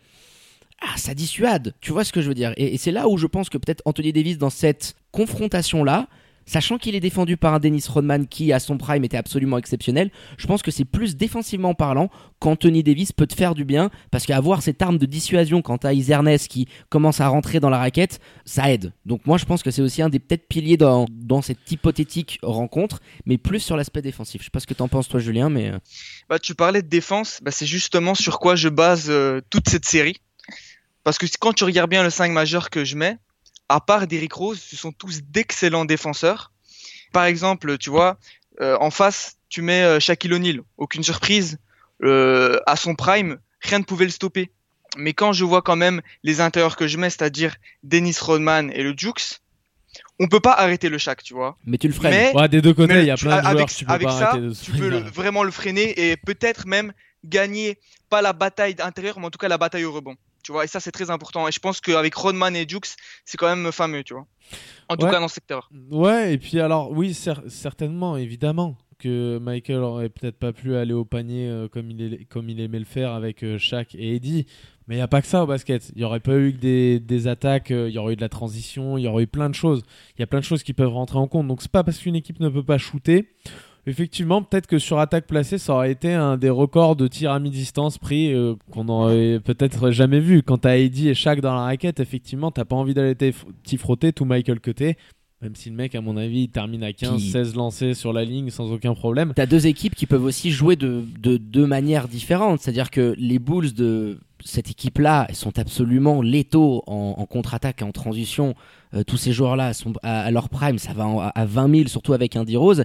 ah, 0.82 0.98
ça 0.98 1.14
dissuade. 1.14 1.74
Tu 1.80 1.92
vois 1.92 2.04
ce 2.04 2.12
que 2.12 2.22
je 2.22 2.28
veux 2.28 2.34
dire? 2.34 2.54
Et, 2.58 2.74
et 2.74 2.78
c'est 2.78 2.92
là 2.92 3.08
où 3.08 3.18
je 3.18 3.28
pense 3.28 3.50
que 3.50 3.58
peut-être 3.58 3.82
Anthony 3.86 4.14
Davis, 4.14 4.38
dans 4.38 4.50
cette 4.50 4.96
confrontation-là, 5.12 6.08
sachant 6.46 6.78
qu'il 6.78 6.96
est 6.96 7.00
défendu 7.00 7.38
par 7.38 7.54
un 7.54 7.60
Dennis 7.60 7.86
Rodman 7.88 8.28
qui, 8.28 8.52
à 8.54 8.60
son 8.60 8.78
prime, 8.78 9.04
était 9.04 9.18
absolument 9.18 9.58
exceptionnel, 9.58 10.12
je 10.38 10.48
pense 10.48 10.62
que 10.62 10.72
c'est 10.72 10.86
plus 10.86 11.16
défensivement 11.16 11.74
parlant 11.74 12.10
qu'Anthony 12.40 12.84
Davis 12.84 13.12
peut 13.12 13.28
te 13.28 13.36
faire 13.36 13.56
du 13.56 13.66
bien, 13.66 13.92
parce 14.10 14.26
qu'avoir 14.26 14.62
cette 14.62 14.82
arme 14.82 14.98
de 14.98 15.06
dissuasion 15.06 15.62
quand 15.62 15.80
t'as 15.80 15.94
Isernes 15.94 16.38
qui 16.50 16.68
commence 16.90 17.22
à 17.22 17.28
rentrer 17.28 17.60
dans 17.60 17.70
la 17.70 17.78
raquette, 17.78 18.20
ça 18.46 18.72
aide. 18.72 18.94
Donc 19.06 19.26
moi, 19.26 19.38
je 19.38 19.46
pense 19.46 19.64
que 19.64 19.72
c'est 19.72 19.82
aussi 19.82 20.02
un 20.02 20.10
des 20.10 20.20
peut-être 20.20 20.48
piliers 20.48 20.78
dans, 20.78 21.06
dans 21.10 21.42
cette 21.42 21.72
hypothétique 21.72 22.40
rencontre, 22.42 23.00
mais 23.26 23.38
plus 23.38 23.60
sur 23.60 23.78
l'aspect 23.78 24.02
défensif. 24.02 24.42
Je 24.42 24.46
sais 24.46 24.52
pas 24.52 24.60
ce 24.60 24.68
que 24.68 24.74
t'en 24.74 24.88
penses, 24.88 25.08
toi, 25.08 25.20
Julien, 25.20 25.50
mais... 25.50 25.70
euh, 25.70 25.78
Bah, 26.30 26.40
tu 26.40 26.56
parlais 26.56 26.82
de 26.82 26.88
défense, 26.88 27.40
bah, 27.44 27.52
c'est 27.52 27.66
justement 27.66 28.16
sur 28.16 28.40
quoi 28.40 28.56
je 28.56 28.70
base 28.70 29.08
euh, 29.10 29.42
toute 29.50 29.70
cette 29.70 29.86
série. 29.86 30.18
Parce 31.04 31.18
que 31.18 31.26
quand 31.40 31.54
tu 31.54 31.64
regardes 31.64 31.90
bien 31.90 32.04
le 32.04 32.10
5 32.10 32.32
majeur 32.32 32.70
que 32.70 32.86
je 32.86 32.96
mets, 32.96 33.18
à 33.72 33.80
part 33.80 34.08
Derrick 34.08 34.34
Rose, 34.34 34.60
ce 34.62 34.76
sont 34.76 34.92
tous 34.92 35.22
d'excellents 35.24 35.86
défenseurs. 35.86 36.52
Par 37.14 37.26
exemple, 37.26 37.78
tu 37.78 37.90
vois, 37.90 38.18
euh, 38.62 38.78
en 38.80 38.92
face, 38.92 39.38
tu 39.50 39.62
mets 39.62 39.84
euh, 39.84 40.00
Shaquille 40.00 40.34
O'Neal. 40.34 40.62
Aucune 40.78 41.04
surprise, 41.04 41.58
euh, 42.04 42.60
à 42.66 42.76
son 42.76 42.96
prime, 42.96 43.38
rien 43.62 43.80
ne 43.80 43.84
pouvait 43.84 44.06
le 44.06 44.12
stopper. 44.12 44.52
Mais 44.98 45.14
quand 45.14 45.32
je 45.32 45.46
vois 45.46 45.62
quand 45.62 45.78
même 45.78 46.02
les 46.24 46.42
intérieurs 46.42 46.76
que 46.76 46.88
je 46.88 46.98
mets, 46.98 47.10
c'est-à-dire 47.10 47.56
Dennis 47.84 48.18
Rodman 48.20 48.72
et 48.74 48.84
le 48.84 48.94
Jukes, 48.96 49.40
on 50.20 50.28
peut 50.28 50.40
pas 50.42 50.52
arrêter 50.54 50.90
le 50.90 50.98
Shaq, 50.98 51.24
tu 51.24 51.34
vois. 51.34 51.58
Mais 51.66 51.78
tu 51.78 51.88
le 51.88 51.94
freines. 51.94 52.12
Mais 52.12 52.32
Ouais, 52.36 52.50
des 52.50 52.62
deux 52.62 52.74
côtés, 52.74 53.00
il 53.00 53.06
y 53.06 53.12
a 53.12 53.16
plein 53.18 53.42
de 53.42 53.46
avec, 53.48 53.58
joueurs 53.58 53.70
tu 53.70 53.86
peux 53.86 53.92
avec 53.94 54.08
pas 54.08 54.20
ça, 54.20 54.30
arrêter 54.32 54.46
de 54.48 54.54
se 54.54 54.66
tu 54.66 54.72
peux 54.72 54.90
le- 54.90 54.98
vraiment 55.00 55.44
le 55.44 55.52
freiner 55.52 56.10
et 56.12 56.18
peut-être 56.18 56.66
même 56.68 56.92
gagner 57.24 57.78
pas 58.10 58.22
la 58.22 58.34
bataille 58.34 58.76
intérieure, 58.80 59.20
mais 59.20 59.28
en 59.28 59.30
tout 59.30 59.38
cas 59.40 59.48
la 59.48 59.58
bataille 59.58 59.86
au 59.86 59.92
rebond. 59.94 60.16
Tu 60.44 60.52
vois, 60.52 60.64
et 60.66 60.68
ça 60.68 60.80
c'est 60.80 60.92
très 60.92 61.10
important. 61.12 61.48
Et 61.48 61.52
je 61.52 61.60
pense 61.60 61.80
qu'avec 61.82 62.14
Rodman 62.16 62.56
et 62.56 62.66
Jukes, 62.68 62.88
c'est 63.26 63.38
quand 63.38 63.54
même 63.56 63.72
fameux, 63.72 64.04
tu 64.04 64.14
vois. 64.14 64.26
En 64.90 64.98
tout 64.98 65.06
Ouais. 65.06 65.12
cas 65.12 65.20
dans 65.20 65.28
ce 65.28 65.36
secteur. 65.36 65.70
Ouais, 65.90 66.34
et 66.34 66.38
puis 66.38 66.60
alors, 66.60 66.92
oui, 66.92 67.12
cer- 67.12 67.48
certainement, 67.48 68.18
évidemment, 68.18 68.78
que 69.00 69.40
Michael 69.40 69.78
aurait 69.84 70.10
peut-être 70.10 70.38
pas 70.38 70.54
pu 70.54 70.76
aller 70.76 70.94
au 70.94 71.06
panier 71.06 71.48
euh, 71.48 71.68
comme, 71.68 71.90
il 71.90 72.02
est- 72.14 72.26
comme 72.26 72.50
il 72.50 72.60
aimait 72.60 72.78
le 72.80 72.86
faire 72.86 73.12
avec 73.14 73.44
euh, 73.44 73.58
Shaq 73.58 73.96
et 73.96 74.16
Eddie. 74.16 74.46
Mais 74.88 74.96
il 74.96 74.98
n'y 74.98 75.04
a 75.04 75.08
pas 75.08 75.22
que 75.22 75.28
ça 75.28 75.44
au 75.44 75.48
basket. 75.48 75.90
Il 75.96 76.00
n'y 76.00 76.04
aurait 76.04 76.20
pas 76.20 76.36
eu 76.38 76.54
que 76.54 76.58
des, 76.60 77.00
des 77.00 77.28
attaques, 77.28 77.72
euh, 77.72 77.88
il 77.90 77.96
y 77.96 77.98
aurait 77.98 78.14
eu 78.14 78.16
de 78.16 78.22
la 78.22 78.30
transition, 78.30 78.98
il 78.98 79.04
y 79.04 79.08
aurait 79.08 79.24
eu 79.24 79.28
plein 79.28 79.50
de 79.50 79.56
choses. 79.56 79.84
Il 80.18 80.20
y 80.20 80.24
a 80.24 80.28
plein 80.28 80.40
de 80.40 80.44
choses 80.46 80.62
qui 80.64 80.74
peuvent 80.74 80.92
rentrer 80.94 81.18
en 81.18 81.28
compte. 81.28 81.48
Donc 81.48 81.62
c'est 81.62 81.72
pas 81.72 81.84
parce 81.84 81.98
qu'une 82.00 82.16
équipe 82.16 82.40
ne 82.40 82.50
peut 82.50 82.64
pas 82.64 82.78
shooter. 82.78 83.30
Effectivement, 83.88 84.44
peut-être 84.44 84.68
que 84.68 84.78
sur 84.78 85.00
attaque 85.00 85.26
placée, 85.26 85.58
ça 85.58 85.74
aurait 85.74 85.92
été 85.92 86.14
un 86.14 86.38
des 86.38 86.50
records 86.50 86.96
de 86.96 87.08
tir 87.08 87.32
à 87.32 87.40
mi-distance 87.40 87.98
pris 87.98 88.32
euh, 88.34 88.54
qu'on 88.72 88.84
n'aurait 88.84 89.40
peut-être 89.44 89.90
jamais 89.92 90.20
vu. 90.20 90.44
Quand 90.44 90.60
t'as 90.60 90.78
Eddie 90.78 91.10
et 91.10 91.14
Shaq 91.16 91.42
dans 91.42 91.56
la 91.56 91.62
raquette, 91.64 92.00
effectivement, 92.00 92.52
t'as 92.52 92.66
pas 92.66 92.76
envie 92.76 92.94
d'aller 92.94 93.16
t'y 93.64 93.78
frotter 93.78 94.14
tout 94.14 94.26
Michael 94.26 94.60
t'es. 94.60 94.98
Même 95.42 95.56
si 95.56 95.72
le 95.72 95.76
mec, 95.76 95.96
à 95.96 96.02
mon 96.02 96.18
avis, 96.18 96.42
il 96.44 96.50
termine 96.50 96.84
à 96.84 96.94
15, 96.94 97.16
Qui- 97.20 97.32
16 97.32 97.56
lancés 97.56 97.94
sur 97.96 98.14
la 98.14 98.24
ligne 98.24 98.52
sans 98.52 98.72
aucun 98.72 98.94
problème. 98.94 99.34
T'as 99.36 99.48
deux 99.48 99.66
équipes 99.66 99.96
qui 99.96 100.06
peuvent 100.06 100.24
aussi 100.24 100.52
jouer 100.52 100.76
de, 100.76 101.04
de 101.20 101.38
deux 101.38 101.66
manières 101.66 102.08
différentes. 102.08 102.60
C'est-à-dire 102.62 102.92
que 102.92 103.16
les 103.18 103.40
Bulls 103.40 103.74
de 103.74 104.20
cette 104.44 104.70
équipe-là 104.70 105.26
elles 105.30 105.36
sont 105.36 105.58
absolument 105.60 106.22
létaux 106.22 106.84
en, 106.88 107.26
contre-attaque 107.26 107.82
et 107.82 107.86
en 107.86 107.92
transition. 107.92 108.56
Euh, 108.94 109.04
tous 109.04 109.18
ces 109.18 109.32
joueurs-là 109.32 109.74
sont 109.74 109.94
à, 110.04 110.30
leur 110.32 110.50
prime, 110.50 110.78
ça 110.78 110.94
va 110.94 111.32
à 111.34 111.46
20 111.46 111.76
000, 111.76 111.88
surtout 111.88 112.14
avec 112.14 112.36
un 112.36 112.44
D-Rose. 112.44 112.84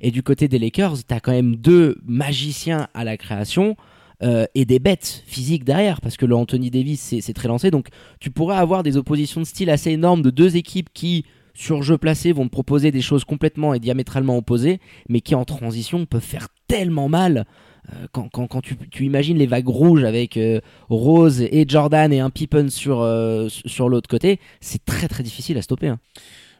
Et 0.00 0.10
du 0.10 0.22
côté 0.22 0.48
des 0.48 0.58
Lakers, 0.58 1.04
t'as 1.06 1.20
quand 1.20 1.32
même 1.32 1.56
deux 1.56 1.98
magiciens 2.06 2.88
à 2.94 3.04
la 3.04 3.16
création. 3.16 3.76
euh, 4.22 4.46
et 4.56 4.64
des 4.64 4.80
bêtes 4.80 5.22
physiques 5.26 5.62
derrière 5.62 6.00
parce 6.00 6.16
que 6.16 6.26
le 6.26 6.34
Anthony 6.34 6.70
Davis 6.70 7.14
c'est 7.20 7.32
très 7.32 7.46
lancé 7.46 7.70
donc 7.70 7.86
tu 8.18 8.32
pourrais 8.32 8.56
avoir 8.56 8.82
des 8.82 8.96
oppositions 8.96 9.40
de 9.40 9.46
style 9.46 9.70
assez 9.70 9.92
énormes 9.92 10.22
de 10.22 10.30
deux 10.30 10.56
équipes 10.56 10.88
qui 10.92 11.24
sur 11.54 11.84
jeu 11.84 11.98
placé 11.98 12.32
vont 12.32 12.46
te 12.46 12.50
proposer 12.50 12.90
des 12.90 13.00
choses 13.00 13.24
complètement 13.24 13.74
et 13.74 13.78
diamétralement 13.78 14.36
opposées 14.36 14.80
mais 15.08 15.20
qui 15.20 15.36
en 15.36 15.44
transition 15.44 16.04
peuvent 16.04 16.20
faire 16.20 16.48
tellement 16.66 17.08
mal. 17.08 17.46
Euh, 17.92 18.06
quand, 18.12 18.28
quand, 18.28 18.46
quand 18.46 18.60
tu, 18.60 18.76
tu 18.90 19.04
imagines 19.04 19.38
les 19.38 19.46
vagues 19.46 19.68
rouges 19.68 20.04
avec 20.04 20.36
euh, 20.36 20.60
Rose 20.88 21.40
et 21.42 21.64
Jordan 21.66 22.12
et 22.12 22.20
un 22.20 22.30
Pippen 22.30 22.68
sur, 22.68 23.00
euh, 23.00 23.48
sur 23.48 23.88
l'autre 23.88 24.08
côté, 24.08 24.40
c'est 24.60 24.84
très 24.84 25.08
très 25.08 25.22
difficile 25.22 25.56
à 25.58 25.62
stopper. 25.62 25.88
hein. 25.88 25.98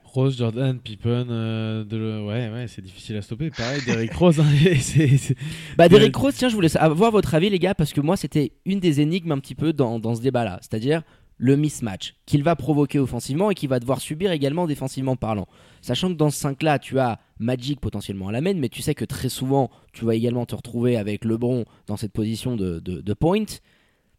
Rose, 0.05 0.39
Jordan, 0.39 0.79
Pippen, 0.79 1.27
euh, 1.31 1.85
de 1.85 1.97
le- 1.99 2.25
ouais, 2.25 2.49
ouais, 2.51 2.65
c'est 2.67 2.81
difficile 2.81 3.17
à 3.19 3.23
stopper. 3.23 3.51
Pareil, 3.51 3.83
Derrick 3.85 4.13
Rose, 4.15 4.41
hein, 4.41 4.45
Bah, 5.77 5.89
Derrick. 5.89 6.17
Rose, 6.17 6.35
tiens, 6.35 6.49
je 6.49 6.55
voulais 6.55 6.75
avoir 6.79 7.11
votre 7.11 7.35
avis, 7.35 7.51
les 7.51 7.59
gars, 7.59 7.75
parce 7.75 7.93
que 7.93 8.01
moi, 8.01 8.17
c'était 8.17 8.53
une 8.65 8.81
des 8.81 9.01
énigmes 9.03 9.33
un 9.33 9.39
petit 9.39 9.55
peu 9.55 9.73
dans, 9.75 9.99
dans 9.99 10.15
ce 10.15 10.23
débat-là. 10.23 10.59
C'est-à-dire 10.63 11.03
le 11.37 11.57
mismatch 11.57 12.15
qu'il 12.27 12.43
va 12.43 12.57
provoquer 12.57 12.99
offensivement 12.99 13.51
et 13.51 13.55
qu'il 13.55 13.69
va 13.69 13.79
devoir 13.81 14.01
subir 14.01 14.33
également 14.33 14.67
défensivement 14.67 15.15
parlant. 15.15 15.47
Sachant 15.81 16.09
que 16.09 16.15
dans 16.15 16.31
ce 16.31 16.47
5-là, 16.47 16.79
tu 16.79 16.99
as 16.99 17.19
Magic 17.39 17.81
potentiellement 17.81 18.29
à 18.29 18.33
la 18.33 18.41
main, 18.41 18.55
mais 18.55 18.69
tu 18.69 18.83
sais 18.83 18.95
que 18.95 19.05
très 19.05 19.29
souvent, 19.29 19.71
tu 19.93 20.05
vas 20.05 20.15
également 20.15 20.45
te 20.45 20.55
retrouver 20.55 20.97
avec 20.97 21.25
LeBron 21.25 21.65
dans 21.87 21.97
cette 21.97 22.13
position 22.13 22.57
de, 22.57 22.81
de, 22.81 23.01
de 23.01 23.15
point. 23.15 23.45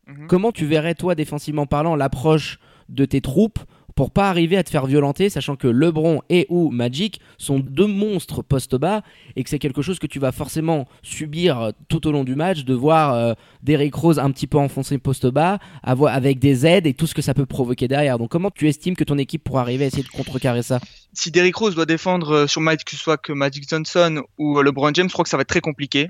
Mhm. 0.07 0.27
Comment 0.27 0.51
tu 0.51 0.65
verrais, 0.65 0.95
toi, 0.95 1.15
défensivement 1.15 1.65
parlant, 1.65 1.95
l'approche 1.95 2.59
de 2.87 3.05
tes 3.05 3.21
troupes 3.21 3.59
pour 3.99 4.11
pas 4.11 4.29
arriver 4.29 4.55
à 4.55 4.63
te 4.63 4.69
faire 4.69 4.85
violenter, 4.85 5.29
sachant 5.29 5.57
que 5.57 5.67
LeBron 5.67 6.21
et 6.29 6.45
ou 6.47 6.71
Magic 6.71 7.19
sont 7.37 7.59
deux 7.59 7.85
monstres 7.85 8.41
poste 8.41 8.77
bas 8.77 9.01
et 9.35 9.43
que 9.43 9.49
c'est 9.49 9.59
quelque 9.59 9.81
chose 9.81 9.99
que 9.99 10.07
tu 10.07 10.19
vas 10.19 10.31
forcément 10.31 10.87
subir 11.01 11.59
euh, 11.59 11.71
tout 11.89 12.07
au 12.07 12.13
long 12.13 12.23
du 12.23 12.33
match, 12.33 12.63
de 12.63 12.73
voir 12.73 13.13
euh, 13.13 13.33
Derrick 13.61 13.93
Rose 13.93 14.17
un 14.17 14.31
petit 14.31 14.47
peu 14.47 14.57
enfoncé 14.57 14.99
poste 14.99 15.27
bas, 15.27 15.59
avoir, 15.83 16.15
avec 16.15 16.39
des 16.39 16.65
aides 16.65 16.87
et 16.87 16.93
tout 16.93 17.07
ce 17.07 17.13
que 17.13 17.21
ça 17.21 17.33
peut 17.33 17.45
provoquer 17.45 17.89
derrière. 17.89 18.17
Donc 18.17 18.31
comment 18.31 18.51
tu 18.51 18.69
estimes 18.69 18.95
que 18.95 19.03
ton 19.03 19.17
équipe 19.17 19.43
pourra 19.43 19.63
arriver 19.63 19.83
à 19.83 19.87
essayer 19.87 20.03
de 20.03 20.07
contrecarrer 20.07 20.63
ça? 20.63 20.79
Si 21.11 21.29
Derrick 21.29 21.57
Rose 21.57 21.75
doit 21.75 21.85
défendre 21.85 22.31
euh, 22.31 22.47
sur 22.47 22.61
Mike, 22.61 22.85
que 22.85 22.91
ce 22.91 22.97
soit 22.97 23.17
que 23.17 23.33
Magic 23.33 23.67
Johnson 23.69 24.23
ou 24.37 24.61
LeBron 24.61 24.93
James, 24.93 25.09
je 25.09 25.13
crois 25.13 25.23
que 25.23 25.29
ça 25.29 25.35
va 25.35 25.41
être 25.41 25.49
très 25.49 25.59
compliqué. 25.59 26.09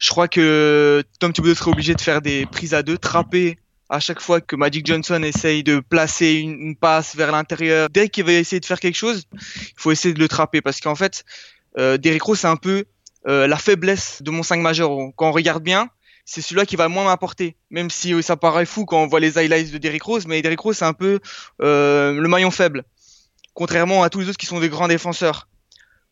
Je 0.00 0.08
crois 0.08 0.26
que 0.26 1.04
Tom 1.20 1.32
Thibodeau 1.32 1.54
serait 1.54 1.70
obligé 1.70 1.94
de 1.94 2.00
faire 2.00 2.20
des 2.20 2.46
prises 2.46 2.74
à 2.74 2.82
deux, 2.82 2.98
trapper 2.98 3.58
à 3.88 4.00
chaque 4.00 4.20
fois 4.20 4.40
que 4.40 4.56
Magic 4.56 4.86
Johnson 4.86 5.22
essaye 5.22 5.62
de 5.62 5.80
placer 5.80 6.34
une, 6.34 6.60
une 6.60 6.76
passe 6.76 7.16
vers 7.16 7.32
l'intérieur. 7.32 7.88
Dès 7.90 8.08
qu'il 8.08 8.24
va 8.24 8.32
essayer 8.32 8.60
de 8.60 8.66
faire 8.66 8.80
quelque 8.80 8.96
chose, 8.96 9.24
il 9.32 9.72
faut 9.76 9.90
essayer 9.90 10.14
de 10.14 10.20
le 10.20 10.28
trapper 10.28 10.60
parce 10.60 10.80
qu'en 10.80 10.94
fait, 10.94 11.24
euh, 11.78 11.96
Derrick 11.96 12.22
Rose, 12.22 12.40
c'est 12.40 12.46
un 12.48 12.56
peu 12.56 12.84
euh, 13.26 13.46
la 13.46 13.56
faiblesse 13.56 14.22
de 14.22 14.30
mon 14.30 14.42
5 14.42 14.60
majeur. 14.60 14.90
Quand 15.16 15.28
on 15.28 15.32
regarde 15.32 15.62
bien, 15.62 15.90
c'est 16.24 16.42
celui-là 16.42 16.66
qui 16.66 16.76
va 16.76 16.88
moins 16.88 17.04
m'apporter. 17.04 17.56
Même 17.70 17.90
si 17.90 18.12
euh, 18.12 18.22
ça 18.22 18.36
paraît 18.36 18.66
fou 18.66 18.84
quand 18.84 19.02
on 19.02 19.06
voit 19.06 19.20
les 19.20 19.38
highlights 19.38 19.72
de 19.72 19.78
Derrick 19.78 20.02
Rose, 20.02 20.26
mais 20.26 20.42
Derrick 20.42 20.60
Rose, 20.60 20.76
c'est 20.76 20.84
un 20.84 20.92
peu 20.92 21.20
euh, 21.62 22.12
le 22.12 22.28
maillon 22.28 22.50
faible. 22.50 22.84
Contrairement 23.54 24.02
à 24.02 24.10
tous 24.10 24.20
les 24.20 24.28
autres 24.28 24.38
qui 24.38 24.46
sont 24.46 24.60
des 24.60 24.68
grands 24.68 24.88
défenseurs. 24.88 25.48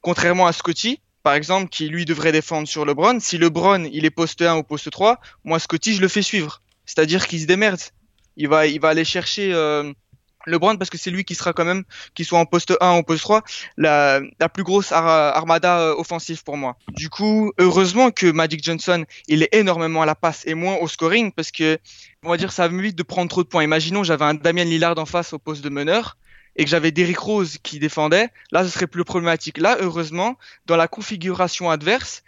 Contrairement 0.01 0.47
à 0.47 0.53
Scotty, 0.53 1.01
par 1.23 1.35
exemple, 1.35 1.69
qui 1.69 1.89
lui 1.89 2.05
devrait 2.05 2.33
défendre 2.33 2.67
sur 2.67 2.85
LeBron. 2.85 3.19
Si 3.21 3.37
LeBron, 3.37 3.85
il 3.93 4.05
est 4.05 4.11
poste 4.11 4.41
1 4.41 4.57
ou 4.57 4.63
poste 4.63 4.91
3, 4.91 5.21
moi, 5.45 5.59
Scotty, 5.59 5.95
je 5.95 6.01
le 6.01 6.09
fais 6.09 6.23
suivre. 6.23 6.63
C'est-à-dire 6.87 7.27
qu'il 7.27 7.41
se 7.41 7.47
démerde. 7.47 7.81
Il 8.37 8.49
va, 8.49 8.67
il 8.67 8.81
va 8.81 8.89
aller 8.89 9.05
chercher 9.05 9.53
euh, 9.53 9.93
LeBron 10.47 10.77
parce 10.77 10.91
que 10.91 10.99
c'est 10.99 11.11
lui 11.11 11.25
qui 11.25 11.35
sera 11.35 11.53
quand 11.53 11.65
même, 11.65 11.85
qu'il 12.15 12.25
soit 12.25 12.39
en 12.39 12.47
poste 12.47 12.75
1 12.81 12.99
ou 12.99 13.03
poste 13.03 13.23
3, 13.23 13.43
la, 13.77 14.21
la 14.39 14.49
plus 14.49 14.63
grosse 14.63 14.93
ar- 14.93 15.07
armada 15.37 15.81
euh, 15.81 15.95
offensive 15.97 16.45
pour 16.45 16.57
moi. 16.57 16.77
Du 16.91 17.09
coup, 17.09 17.53
heureusement 17.59 18.11
que 18.11 18.31
Magic 18.31 18.63
Johnson, 18.63 19.05
il 19.27 19.43
est 19.43 19.49
énormément 19.55 20.03
à 20.03 20.07
la 20.07 20.15
passe 20.15 20.43
et 20.47 20.55
moins 20.55 20.77
au 20.77 20.87
scoring 20.89 21.33
parce 21.33 21.51
que, 21.51 21.79
on 22.23 22.31
va 22.31 22.37
dire, 22.37 22.53
ça 22.53 22.69
m'évite 22.69 22.97
de 22.97 23.03
prendre 23.03 23.29
trop 23.29 23.43
de 23.43 23.49
points. 23.49 23.65
Imaginons, 23.65 24.05
j'avais 24.05 24.25
un 24.25 24.35
Damien 24.35 24.65
Lillard 24.65 24.99
en 24.99 25.07
face 25.07 25.33
au 25.33 25.39
poste 25.39 25.63
de 25.65 25.69
meneur 25.71 26.17
et 26.57 26.65
que 26.65 26.71
j'avais 26.71 26.91
Derrick 26.91 27.19
Rose 27.19 27.59
qui 27.63 27.79
défendait, 27.79 28.29
là, 28.53 28.65
ce 28.65 28.71
serait 28.71 28.87
plus 28.87 29.05
problématique. 29.05 29.59
Là, 29.59 29.77
heureusement, 29.81 30.37
dans 30.67 30.77
la 30.77 30.89
configuration 30.89 31.71
adverse, 31.71 32.23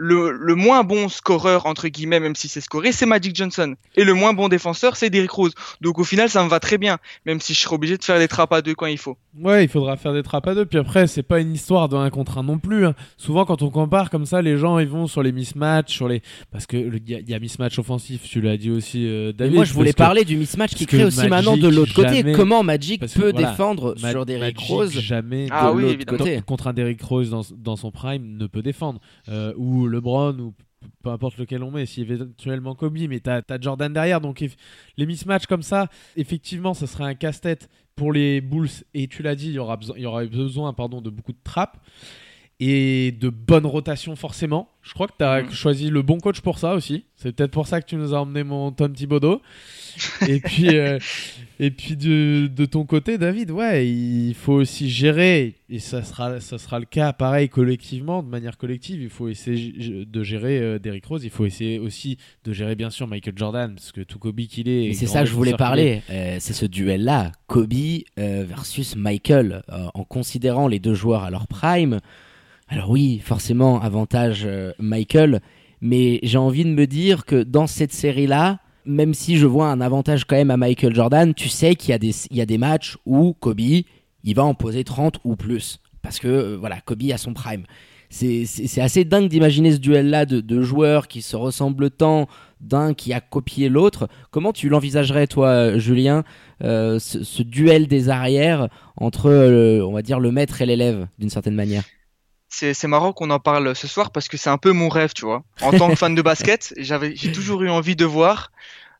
le, 0.00 0.30
le 0.30 0.54
moins 0.54 0.84
bon 0.84 1.08
scoreur, 1.08 1.66
entre 1.66 1.88
guillemets, 1.88 2.20
même 2.20 2.36
si 2.36 2.46
c'est 2.46 2.60
scoré, 2.60 2.92
c'est 2.92 3.04
Magic 3.04 3.34
Johnson. 3.34 3.74
Et 3.96 4.04
le 4.04 4.14
moins 4.14 4.32
bon 4.32 4.48
défenseur, 4.48 4.94
c'est 4.94 5.10
Derrick 5.10 5.32
Rose. 5.32 5.52
Donc 5.80 5.98
au 5.98 6.04
final, 6.04 6.30
ça 6.30 6.44
me 6.44 6.48
va 6.48 6.60
très 6.60 6.78
bien, 6.78 6.98
même 7.26 7.40
si 7.40 7.52
je 7.52 7.58
serais 7.58 7.74
obligé 7.74 7.98
de 7.98 8.04
faire 8.04 8.18
des 8.20 8.28
trappes 8.28 8.52
à 8.52 8.62
deux 8.62 8.74
quand 8.76 8.86
il 8.86 8.96
faut. 8.96 9.16
Ouais, 9.36 9.64
il 9.64 9.68
faudra 9.68 9.96
faire 9.96 10.12
des 10.14 10.22
trappes 10.22 10.46
à 10.46 10.54
deux. 10.54 10.64
Puis 10.66 10.78
après, 10.78 11.08
c'est 11.08 11.24
pas 11.24 11.40
une 11.40 11.52
histoire 11.52 11.88
de 11.88 11.96
1 11.96 12.10
contre 12.10 12.38
1 12.38 12.44
non 12.44 12.58
plus. 12.58 12.86
hein. 12.86 12.94
Souvent, 13.16 13.44
quand 13.44 13.60
on 13.62 13.70
compare 13.70 14.08
comme 14.10 14.24
ça, 14.24 14.40
les 14.40 14.56
gens 14.56 14.78
ils 14.78 14.86
vont 14.88 15.08
sur 15.08 15.22
les 15.22 15.32
mismatchs, 15.32 15.92
sur 15.94 16.06
les 16.08 16.22
parce 16.52 16.66
que 16.66 16.76
il 16.76 17.10
y, 17.10 17.14
a- 17.16 17.18
il 17.18 17.28
y 17.28 17.34
a 17.34 17.40
mismatch 17.40 17.76
offensif. 17.80 18.22
Tu 18.22 18.40
l'as 18.40 18.56
dit 18.56 18.70
aussi, 18.70 19.04
euh, 19.04 19.30
Et 19.30 19.32
David. 19.32 19.54
Moi, 19.56 19.64
je 19.64 19.72
voulais 19.72 19.92
que 19.92 19.96
parler 19.96 20.24
du 20.24 20.36
mismatch 20.36 20.74
qui 20.74 20.86
crée 20.86 21.04
aussi 21.04 21.26
maintenant 21.28 21.56
de 21.56 21.66
l'autre 21.68 21.94
côté. 21.94 22.32
Comment 22.32 22.62
Magic 22.62 23.00
parce 23.00 23.14
que 23.14 23.20
peut 23.20 23.30
voilà, 23.32 23.50
défendre 23.50 23.94
Ma- 24.00 24.10
sur 24.12 24.24
Derrick 24.26 24.58
Rose 24.60 24.92
jamais 25.00 25.48
Ah 25.50 25.70
de 25.70 25.74
oui, 25.76 25.82
l'autre 25.82 25.94
évidemment. 25.94 26.18
côté 26.18 26.40
contre 26.46 26.66
un 26.68 26.72
Derrick 26.72 27.02
Rose 27.02 27.30
dans, 27.30 27.42
dans 27.56 27.74
son 27.76 27.90
prime 27.90 28.36
ne 28.36 28.46
peut 28.46 28.62
défendre. 28.62 29.00
Euh, 29.28 29.52
ou 29.56 29.87
LeBron, 29.88 30.38
ou 30.38 30.54
peu 31.02 31.10
importe 31.10 31.38
lequel 31.38 31.62
on 31.62 31.70
met, 31.70 31.86
si 31.86 32.02
éventuellement 32.02 32.74
Kobe, 32.74 32.98
mais 33.08 33.20
t'as 33.20 33.42
as 33.48 33.60
Jordan 33.60 33.92
derrière. 33.92 34.20
Donc 34.20 34.44
les 34.96 35.06
mismatchs 35.06 35.46
comme 35.46 35.62
ça, 35.62 35.88
effectivement, 36.16 36.74
ça 36.74 36.86
serait 36.86 37.04
un 37.04 37.14
casse-tête 37.14 37.68
pour 37.96 38.12
les 38.12 38.40
Bulls. 38.40 38.68
Et 38.94 39.08
tu 39.08 39.22
l'as 39.22 39.34
dit, 39.34 39.48
il 39.48 39.54
y 39.54 39.58
aura, 39.58 39.76
besoin, 39.76 40.26
besoin 40.26 40.72
pardon, 40.72 41.00
de 41.00 41.10
beaucoup 41.10 41.32
de 41.32 41.42
trappes. 41.42 41.78
Et 42.60 43.12
de 43.12 43.28
bonne 43.28 43.66
rotation 43.66 44.16
forcément. 44.16 44.68
Je 44.82 44.92
crois 44.94 45.06
que 45.06 45.12
tu 45.18 45.24
as 45.24 45.42
Mhm. 45.42 45.50
choisi 45.52 45.90
le 45.90 46.02
bon 46.02 46.18
coach 46.18 46.40
pour 46.40 46.58
ça 46.58 46.74
aussi. 46.74 47.04
C'est 47.16 47.30
peut-être 47.32 47.50
pour 47.52 47.66
ça 47.68 47.80
que 47.80 47.86
tu 47.86 47.94
nous 47.96 48.14
as 48.14 48.20
emmené 48.20 48.42
mon 48.42 48.72
Tom 48.72 48.92
Thibodeau. 48.92 49.40
et 50.28 50.40
puis, 50.40 50.76
euh, 50.76 50.98
et 51.60 51.70
puis 51.70 51.96
de, 51.96 52.48
de 52.48 52.64
ton 52.64 52.84
côté, 52.84 53.16
David, 53.18 53.50
ouais, 53.52 53.88
il 53.88 54.34
faut 54.34 54.54
aussi 54.54 54.88
gérer, 54.90 55.54
et 55.68 55.78
ça 55.78 56.02
sera, 56.02 56.40
ça 56.40 56.58
sera 56.58 56.78
le 56.80 56.84
cas 56.84 57.12
pareil 57.12 57.48
collectivement, 57.48 58.22
de 58.24 58.28
manière 58.28 58.56
collective. 58.58 59.02
Il 59.02 59.08
faut 59.10 59.28
essayer 59.28 60.04
de 60.04 60.22
gérer 60.24 60.58
euh, 60.58 60.78
Derrick 60.80 61.06
Rose. 61.06 61.22
Il 61.24 61.30
faut 61.30 61.46
essayer 61.46 61.78
aussi 61.78 62.16
de 62.44 62.52
gérer 62.52 62.74
bien 62.74 62.90
sûr 62.90 63.06
Michael 63.06 63.34
Jordan, 63.36 63.74
parce 63.74 63.92
que 63.92 64.00
tout 64.00 64.18
Kobe 64.18 64.40
qu'il 64.42 64.68
est. 64.68 64.92
C'est 64.94 65.06
ça 65.06 65.20
que 65.22 65.28
je 65.28 65.34
voulais 65.34 65.54
parler. 65.56 66.02
Euh, 66.10 66.36
c'est 66.40 66.54
ce 66.54 66.66
duel-là, 66.66 67.30
Kobe 67.46 67.72
versus 68.16 68.96
Michael, 68.96 69.62
en 69.68 70.02
considérant 70.04 70.66
les 70.66 70.80
deux 70.80 70.94
joueurs 70.94 71.22
à 71.22 71.30
leur 71.30 71.46
prime. 71.46 72.00
Alors 72.68 72.90
oui, 72.90 73.20
forcément, 73.24 73.80
avantage 73.80 74.42
euh, 74.44 74.72
Michael, 74.78 75.40
mais 75.80 76.20
j'ai 76.22 76.38
envie 76.38 76.64
de 76.64 76.70
me 76.70 76.86
dire 76.86 77.24
que 77.24 77.42
dans 77.42 77.66
cette 77.66 77.92
série-là, 77.92 78.58
même 78.84 79.14
si 79.14 79.36
je 79.36 79.46
vois 79.46 79.68
un 79.70 79.80
avantage 79.80 80.24
quand 80.24 80.36
même 80.36 80.50
à 80.50 80.56
Michael 80.56 80.94
Jordan, 80.94 81.34
tu 81.34 81.48
sais 81.48 81.74
qu'il 81.74 81.90
y, 81.90 81.92
a 81.94 81.98
des- 81.98 82.14
y 82.30 82.40
a 82.40 82.46
des 82.46 82.58
matchs 82.58 82.96
où 83.06 83.32
Kobe, 83.34 83.60
il 83.60 84.34
va 84.34 84.44
en 84.44 84.54
poser 84.54 84.84
30 84.84 85.18
ou 85.24 85.36
plus. 85.36 85.78
Parce 86.02 86.18
que, 86.18 86.28
euh, 86.28 86.56
voilà, 86.58 86.80
Kobe 86.80 87.02
a 87.12 87.18
son 87.18 87.32
prime. 87.34 87.64
C'est- 88.10 88.44
C'est 88.46 88.80
assez 88.80 89.04
dingue 89.04 89.28
d'imaginer 89.28 89.72
ce 89.72 89.78
duel-là 89.78 90.24
de, 90.26 90.40
de 90.40 90.62
joueurs 90.62 91.08
qui 91.08 91.20
se 91.22 91.36
ressemblent 91.36 91.90
tant, 91.90 92.26
d'un 92.60 92.92
qui 92.94 93.12
a 93.12 93.20
copié 93.20 93.68
l'autre. 93.68 94.08
Comment 94.30 94.52
tu 94.52 94.68
l'envisagerais, 94.68 95.26
toi, 95.26 95.76
Julien, 95.78 96.24
euh, 96.64 96.98
ce, 96.98 97.22
ce 97.22 97.42
duel 97.42 97.86
des 97.86 98.08
arrières 98.08 98.68
entre, 98.96 99.26
euh, 99.30 99.82
on 99.86 99.92
va 99.92 100.02
dire, 100.02 100.18
le 100.20 100.32
maître 100.32 100.60
et 100.62 100.66
l'élève, 100.66 101.06
d'une 101.18 101.30
certaine 101.30 101.54
manière? 101.54 101.84
C'est 102.48 102.74
c'est 102.74 102.88
marrant 102.88 103.12
qu'on 103.12 103.30
en 103.30 103.40
parle 103.40 103.74
ce 103.76 103.86
soir 103.86 104.10
parce 104.10 104.28
que 104.28 104.36
c'est 104.36 104.50
un 104.50 104.58
peu 104.58 104.72
mon 104.72 104.88
rêve, 104.88 105.12
tu 105.14 105.24
vois. 105.24 105.44
En 105.60 105.72
tant 105.72 105.88
que 105.88 105.96
fan 105.96 106.14
de 106.14 106.22
basket, 106.30 106.72
j'avais, 106.76 107.14
j'ai 107.14 107.32
toujours 107.32 107.62
eu 107.62 107.70
envie 107.70 107.96
de 107.96 108.04
voir 108.04 108.50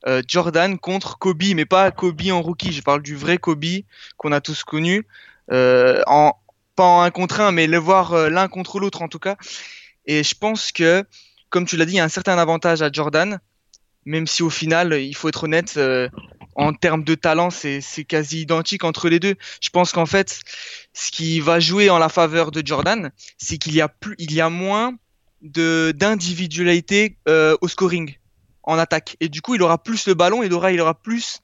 euh, 0.06 0.22
Jordan 0.26 0.78
contre 0.78 1.18
Kobe, 1.18 1.54
mais 1.54 1.64
pas 1.64 1.90
Kobe 1.90 2.22
en 2.30 2.42
rookie. 2.42 2.72
Je 2.72 2.82
parle 2.82 3.02
du 3.02 3.16
vrai 3.16 3.38
Kobe 3.38 3.64
qu'on 4.16 4.32
a 4.32 4.40
tous 4.40 4.64
connu, 4.64 5.06
euh, 5.50 6.02
en 6.06 6.34
pas 6.76 6.84
en 6.84 7.02
un 7.02 7.10
contre 7.10 7.40
un, 7.40 7.50
mais 7.50 7.66
le 7.66 7.78
voir 7.78 8.12
euh, 8.12 8.28
l'un 8.28 8.46
contre 8.46 8.78
l'autre 8.78 9.02
en 9.02 9.08
tout 9.08 9.18
cas. 9.18 9.36
Et 10.06 10.22
je 10.22 10.34
pense 10.34 10.70
que, 10.70 11.04
comme 11.50 11.66
tu 11.66 11.76
l'as 11.76 11.84
dit, 11.84 11.94
il 11.94 11.96
y 11.96 12.00
a 12.00 12.04
un 12.04 12.08
certain 12.08 12.38
avantage 12.38 12.82
à 12.82 12.90
Jordan, 12.90 13.40
même 14.04 14.26
si 14.26 14.42
au 14.42 14.50
final, 14.50 14.94
il 14.94 15.14
faut 15.14 15.28
être 15.28 15.44
honnête, 15.44 15.74
euh, 15.76 16.08
en 16.58 16.72
termes 16.72 17.04
de 17.04 17.14
talent, 17.14 17.50
c'est 17.50 18.04
quasi 18.04 18.42
identique 18.42 18.82
entre 18.82 19.08
les 19.08 19.20
deux. 19.20 19.36
Je 19.62 19.70
pense 19.70 19.92
qu'en 19.92 20.06
fait, 20.06 20.40
ce 20.92 21.12
qui 21.12 21.38
va 21.38 21.60
jouer 21.60 21.88
en 21.88 21.98
la 21.98 22.08
faveur 22.08 22.50
de 22.50 22.66
Jordan, 22.66 23.12
c'est 23.38 23.58
qu'il 23.58 23.74
y 23.74 23.80
a 23.80 23.88
plus, 23.88 24.16
il 24.18 24.32
y 24.34 24.40
a 24.40 24.50
moins 24.50 24.94
de 25.40 25.94
d'individualité 25.96 27.16
euh, 27.28 27.56
au 27.60 27.68
scoring 27.68 28.16
en 28.64 28.76
attaque. 28.76 29.16
Et 29.20 29.28
du 29.28 29.40
coup, 29.40 29.54
il 29.54 29.62
aura 29.62 29.80
plus 29.80 30.08
le 30.08 30.14
ballon, 30.14 30.42
il 30.42 30.52
aura, 30.52 30.72
il 30.72 30.80
aura 30.80 30.94
plus 30.94 31.38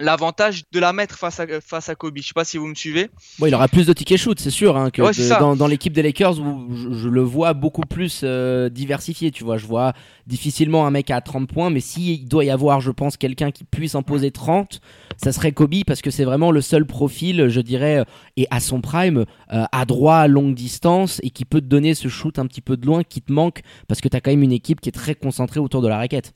l'avantage 0.00 0.62
de 0.72 0.80
la 0.80 0.92
mettre 0.92 1.16
face 1.16 1.38
à 1.38 1.46
face 1.60 1.88
à 1.88 1.94
Kobe. 1.94 2.16
Je 2.16 2.22
sais 2.26 2.32
pas 2.34 2.44
si 2.44 2.58
vous 2.58 2.66
me 2.66 2.74
suivez. 2.74 3.08
Bon, 3.38 3.46
il 3.46 3.54
aura 3.54 3.68
plus 3.68 3.86
de 3.86 3.92
tickets 3.92 4.18
shoot, 4.18 4.38
c'est 4.40 4.50
sûr, 4.50 4.76
hein, 4.76 4.90
que 4.90 5.02
Ouais, 5.02 5.10
de- 5.12 5.38
dans, 5.38 5.54
dans 5.56 5.66
l'équipe 5.66 5.92
des 5.92 6.02
Lakers 6.02 6.40
où 6.40 6.74
je, 6.74 6.92
je 6.92 7.08
le 7.08 7.20
vois 7.22 7.52
beaucoup 7.52 7.82
plus 7.82 8.22
euh, 8.24 8.68
diversifié. 8.68 9.30
Tu 9.30 9.44
vois, 9.44 9.56
je 9.58 9.66
vois 9.66 9.92
difficilement 10.26 10.86
un 10.86 10.90
mec 10.90 11.10
à 11.10 11.20
30 11.20 11.48
points, 11.52 11.70
mais 11.70 11.80
s'il 11.80 12.26
doit 12.28 12.44
y 12.44 12.50
avoir, 12.50 12.80
je 12.80 12.90
pense, 12.90 13.16
quelqu'un 13.16 13.50
qui 13.50 13.64
puisse 13.64 13.94
en 13.94 14.02
poser 14.02 14.30
30, 14.30 14.80
ça 15.22 15.32
serait 15.32 15.52
Kobe 15.52 15.84
parce 15.86 16.02
que 16.02 16.10
c'est 16.10 16.24
vraiment 16.24 16.50
le 16.50 16.60
seul 16.62 16.86
profil, 16.86 17.48
je 17.48 17.60
dirais, 17.60 17.98
euh, 18.00 18.04
et 18.36 18.46
à 18.50 18.60
son 18.60 18.80
prime, 18.80 19.24
euh, 19.52 19.64
à 19.72 19.84
droit, 19.84 20.16
à 20.16 20.26
longue 20.28 20.54
distance, 20.54 21.20
et 21.22 21.30
qui 21.30 21.44
peut 21.44 21.60
te 21.60 21.66
donner 21.66 21.94
ce 21.94 22.08
shoot 22.08 22.38
un 22.38 22.46
petit 22.46 22.60
peu 22.60 22.76
de 22.76 22.86
loin 22.86 23.02
qui 23.04 23.20
te 23.22 23.32
manque 23.32 23.60
parce 23.88 24.00
que 24.00 24.08
tu 24.08 24.16
as 24.16 24.20
quand 24.20 24.30
même 24.30 24.42
une 24.42 24.52
équipe 24.52 24.80
qui 24.80 24.88
est 24.88 24.92
très 24.92 25.14
concentrée 25.14 25.60
autour 25.60 25.82
de 25.82 25.88
la 25.88 25.96
raquette. 25.98 26.32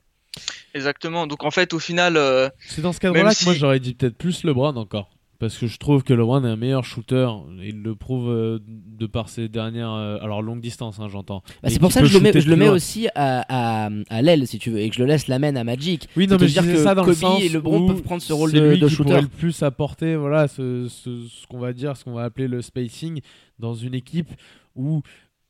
Exactement. 0.74 1.26
Donc 1.26 1.44
en 1.44 1.50
fait, 1.50 1.72
au 1.72 1.78
final, 1.78 2.16
euh, 2.16 2.48
C'est 2.66 2.82
dans 2.82 2.92
ce 2.92 3.00
cadre-là 3.00 3.34
que 3.34 3.44
moi 3.44 3.54
j'aurais 3.54 3.80
dit 3.80 3.94
peut-être 3.94 4.16
plus 4.16 4.44
LeBron 4.44 4.74
encore. 4.76 5.10
Parce 5.40 5.58
que 5.58 5.66
je 5.66 5.78
trouve 5.78 6.04
que 6.04 6.14
LeBron 6.14 6.44
est 6.44 6.48
un 6.48 6.56
meilleur 6.56 6.84
shooter. 6.84 7.28
Il 7.62 7.82
le 7.82 7.94
prouve 7.96 8.30
euh, 8.30 8.60
de 8.66 9.04
par 9.06 9.28
ses 9.28 9.48
dernières. 9.48 9.90
euh, 9.92 10.16
alors 10.22 10.42
longue 10.42 10.60
distance, 10.60 11.00
hein, 11.00 11.08
j'entends. 11.10 11.42
Bah, 11.62 11.68
c'est 11.70 11.80
pour 11.80 11.92
ça 11.92 12.00
que 12.00 12.06
je 12.06 12.14
le 12.14 12.20
mets, 12.20 12.40
je 12.40 12.48
le 12.48 12.70
aussi 12.70 13.08
à, 13.14 13.44
à, 13.86 13.90
à 14.10 14.22
l'aile, 14.22 14.46
si 14.46 14.58
tu 14.58 14.70
veux, 14.70 14.78
et 14.78 14.88
que 14.88 14.94
je 14.94 15.00
le 15.02 15.06
laisse 15.06 15.26
la 15.26 15.38
main 15.40 15.54
à 15.56 15.64
Magic. 15.64 16.08
Oui, 16.16 16.28
non, 16.28 16.36
mais 16.40 16.46
je 16.48 16.52
dire 16.52 16.62
que 16.64 16.76
ça 16.82 16.94
dans 16.94 17.02
Kobe 17.02 17.10
le 17.10 17.14
sens 17.16 17.42
et 17.42 17.48
LeBron 17.48 17.80
où 17.80 17.86
peuvent 17.88 18.02
prendre 18.02 18.22
ce 18.22 18.32
rôle 18.32 18.52
de- 18.52 18.60
lui 18.60 18.78
de 18.78 18.86
qui 18.88 18.94
shooter. 18.94 19.08
pourrait 19.10 19.22
le 19.22 19.28
plus 19.28 19.62
apporter, 19.64 20.14
voilà, 20.16 20.46
ce, 20.48 20.86
ce, 20.88 21.26
ce 21.26 21.46
qu'on 21.48 21.58
va 21.58 21.72
dire, 21.72 21.96
ce 21.96 22.04
qu'on 22.04 22.14
va 22.14 22.22
appeler 22.24 22.46
le 22.48 22.62
spacing 22.62 23.20
dans 23.58 23.74
une 23.74 23.94
équipe 23.94 24.30
où 24.76 25.02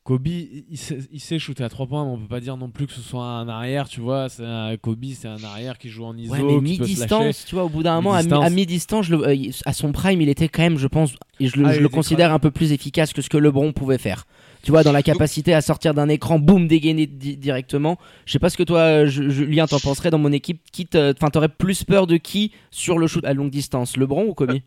Kobe, 0.05 0.27
il 0.27 0.77
sait, 0.77 0.99
il 1.11 1.19
sait 1.19 1.39
shooter 1.39 1.63
à 1.63 1.69
3 1.69 1.87
points, 1.87 2.05
mais 2.05 2.11
on 2.11 2.17
peut 2.19 2.27
pas 2.27 2.39
dire 2.39 2.57
non 2.57 2.69
plus 2.69 2.85
que 2.85 2.93
ce 2.93 3.01
soit 3.01 3.25
un 3.25 3.49
arrière, 3.49 3.89
tu 3.89 4.01
vois. 4.01 4.29
C'est 4.29 4.45
un, 4.45 4.77
Kobe, 4.77 5.03
c'est 5.15 5.27
un 5.27 5.43
arrière 5.43 5.79
qui 5.79 5.89
joue 5.89 6.05
en 6.05 6.15
ISO, 6.15 6.31
Ouais, 6.31 6.43
mi-distance, 6.61 7.45
tu 7.47 7.55
vois, 7.55 7.63
au 7.63 7.69
bout 7.69 7.81
d'un 7.81 7.95
moment, 7.99 8.13
à 8.13 8.49
mi- 8.51 8.55
Mi-distance. 8.57 9.09
euh, 9.09 9.35
à 9.65 9.73
son 9.73 9.91
prime, 9.91 10.21
il 10.21 10.29
était 10.29 10.47
quand 10.47 10.61
même, 10.61 10.77
je 10.77 10.85
pense, 10.85 11.13
et 11.39 11.47
je 11.47 11.57
le, 11.57 11.65
Ah, 11.65 11.73
je 11.73 11.81
le 11.81 11.89
considère 11.89 12.31
un 12.31 12.37
peu 12.37 12.51
plus 12.51 12.71
efficace 12.71 13.13
que 13.13 13.23
ce 13.23 13.29
que 13.29 13.37
LeBron 13.37 13.73
pouvait 13.73 13.97
faire. 13.97 14.27
Tu 14.61 14.69
vois, 14.69 14.83
dans 14.83 14.91
la 14.91 15.01
capacité 15.01 15.55
à 15.55 15.61
sortir 15.61 15.95
d'un 15.95 16.07
écran, 16.09 16.37
boum, 16.37 16.67
dégainer 16.67 17.07
di- 17.07 17.35
directement. 17.37 17.97
Je 18.27 18.31
sais 18.33 18.39
pas 18.39 18.51
ce 18.51 18.57
que 18.57 18.63
toi, 18.63 19.05
Ju- 19.07 19.31
Julien, 19.31 19.65
t'en 19.65 19.79
penserais 19.79 20.11
dans 20.11 20.17
mon 20.19 20.31
équipe. 20.31 20.59
Qui 20.71 20.85
te- 20.85 21.13
Enfin, 21.13 21.29
t'aurais 21.31 21.49
plus 21.49 21.83
peur 21.83 22.05
de 22.05 22.17
qui 22.17 22.51
sur 22.69 22.99
le 22.99 23.07
shoot 23.07 23.25
à 23.25 23.33
longue 23.33 23.49
distance, 23.51 23.97
LeBron 23.97 24.25
ou 24.27 24.33
Kobe? 24.35 24.59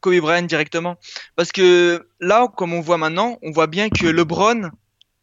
Kobe 0.00 0.20
Bryant 0.20 0.42
directement. 0.42 0.96
Parce 1.36 1.52
que 1.52 2.06
là, 2.20 2.48
comme 2.56 2.72
on 2.72 2.80
voit 2.80 2.98
maintenant, 2.98 3.38
on 3.42 3.50
voit 3.50 3.66
bien 3.66 3.88
que 3.88 4.06
LeBron, 4.06 4.70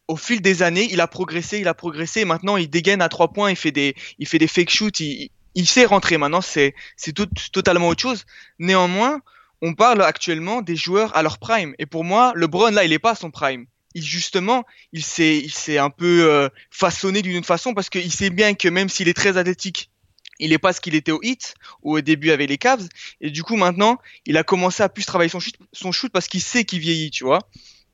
au 0.07 0.15
fil 0.15 0.41
des 0.41 0.63
années, 0.63 0.87
il 0.91 1.01
a 1.01 1.07
progressé, 1.07 1.59
il 1.59 1.67
a 1.67 1.73
progressé. 1.73 2.25
Maintenant, 2.25 2.57
il 2.57 2.69
dégaine 2.69 3.01
à 3.01 3.09
trois 3.09 3.33
points, 3.33 3.49
il 3.49 3.55
fait 3.55 3.71
des, 3.71 3.95
il 4.19 4.27
fake 4.27 4.69
shoots, 4.69 4.99
il, 4.99 5.67
sait 5.67 5.85
rentrer. 5.85 6.17
Maintenant, 6.17 6.41
c'est, 6.41 6.75
c'est 6.95 7.13
tout, 7.13 7.27
totalement 7.51 7.89
autre 7.89 8.01
chose. 8.01 8.25
Néanmoins, 8.59 9.21
on 9.61 9.73
parle 9.73 10.01
actuellement 10.01 10.61
des 10.61 10.75
joueurs 10.75 11.15
à 11.15 11.23
leur 11.23 11.39
prime. 11.39 11.73
Et 11.79 11.85
pour 11.85 12.03
moi, 12.03 12.31
LeBron, 12.35 12.71
là, 12.71 12.83
il 12.83 12.93
est 12.93 12.99
pas 12.99 13.11
à 13.11 13.15
son 13.15 13.31
prime. 13.31 13.65
Il, 13.95 14.03
justement, 14.03 14.63
il 14.93 15.03
s'est, 15.03 15.77
un 15.77 15.89
peu 15.89 16.29
euh, 16.29 16.49
façonné 16.69 17.21
d'une 17.21 17.43
façon 17.43 17.73
parce 17.73 17.89
qu'il 17.89 18.11
sait 18.11 18.29
bien 18.29 18.53
que 18.53 18.67
même 18.67 18.89
s'il 18.89 19.07
est 19.07 19.13
très 19.13 19.37
athlétique, 19.37 19.89
il 20.39 20.51
n'est 20.51 20.57
pas 20.57 20.73
ce 20.73 20.81
qu'il 20.81 20.95
était 20.95 21.11
au 21.11 21.19
hit 21.23 21.55
ou 21.81 21.97
au 21.97 22.01
début 22.01 22.31
avec 22.31 22.49
les 22.49 22.57
Cavs. 22.57 22.87
Et 23.21 23.29
du 23.29 23.43
coup, 23.43 23.55
maintenant, 23.55 23.97
il 24.25 24.37
a 24.37 24.43
commencé 24.43 24.83
à 24.83 24.89
plus 24.89 25.05
travailler 25.05 25.29
son 25.29 25.39
shoot, 25.39 25.55
son 25.73 25.91
shoot 25.91 26.11
parce 26.11 26.27
qu'il 26.27 26.41
sait 26.41 26.63
qu'il 26.63 26.79
vieillit, 26.79 27.11
tu 27.11 27.23
vois. 27.23 27.39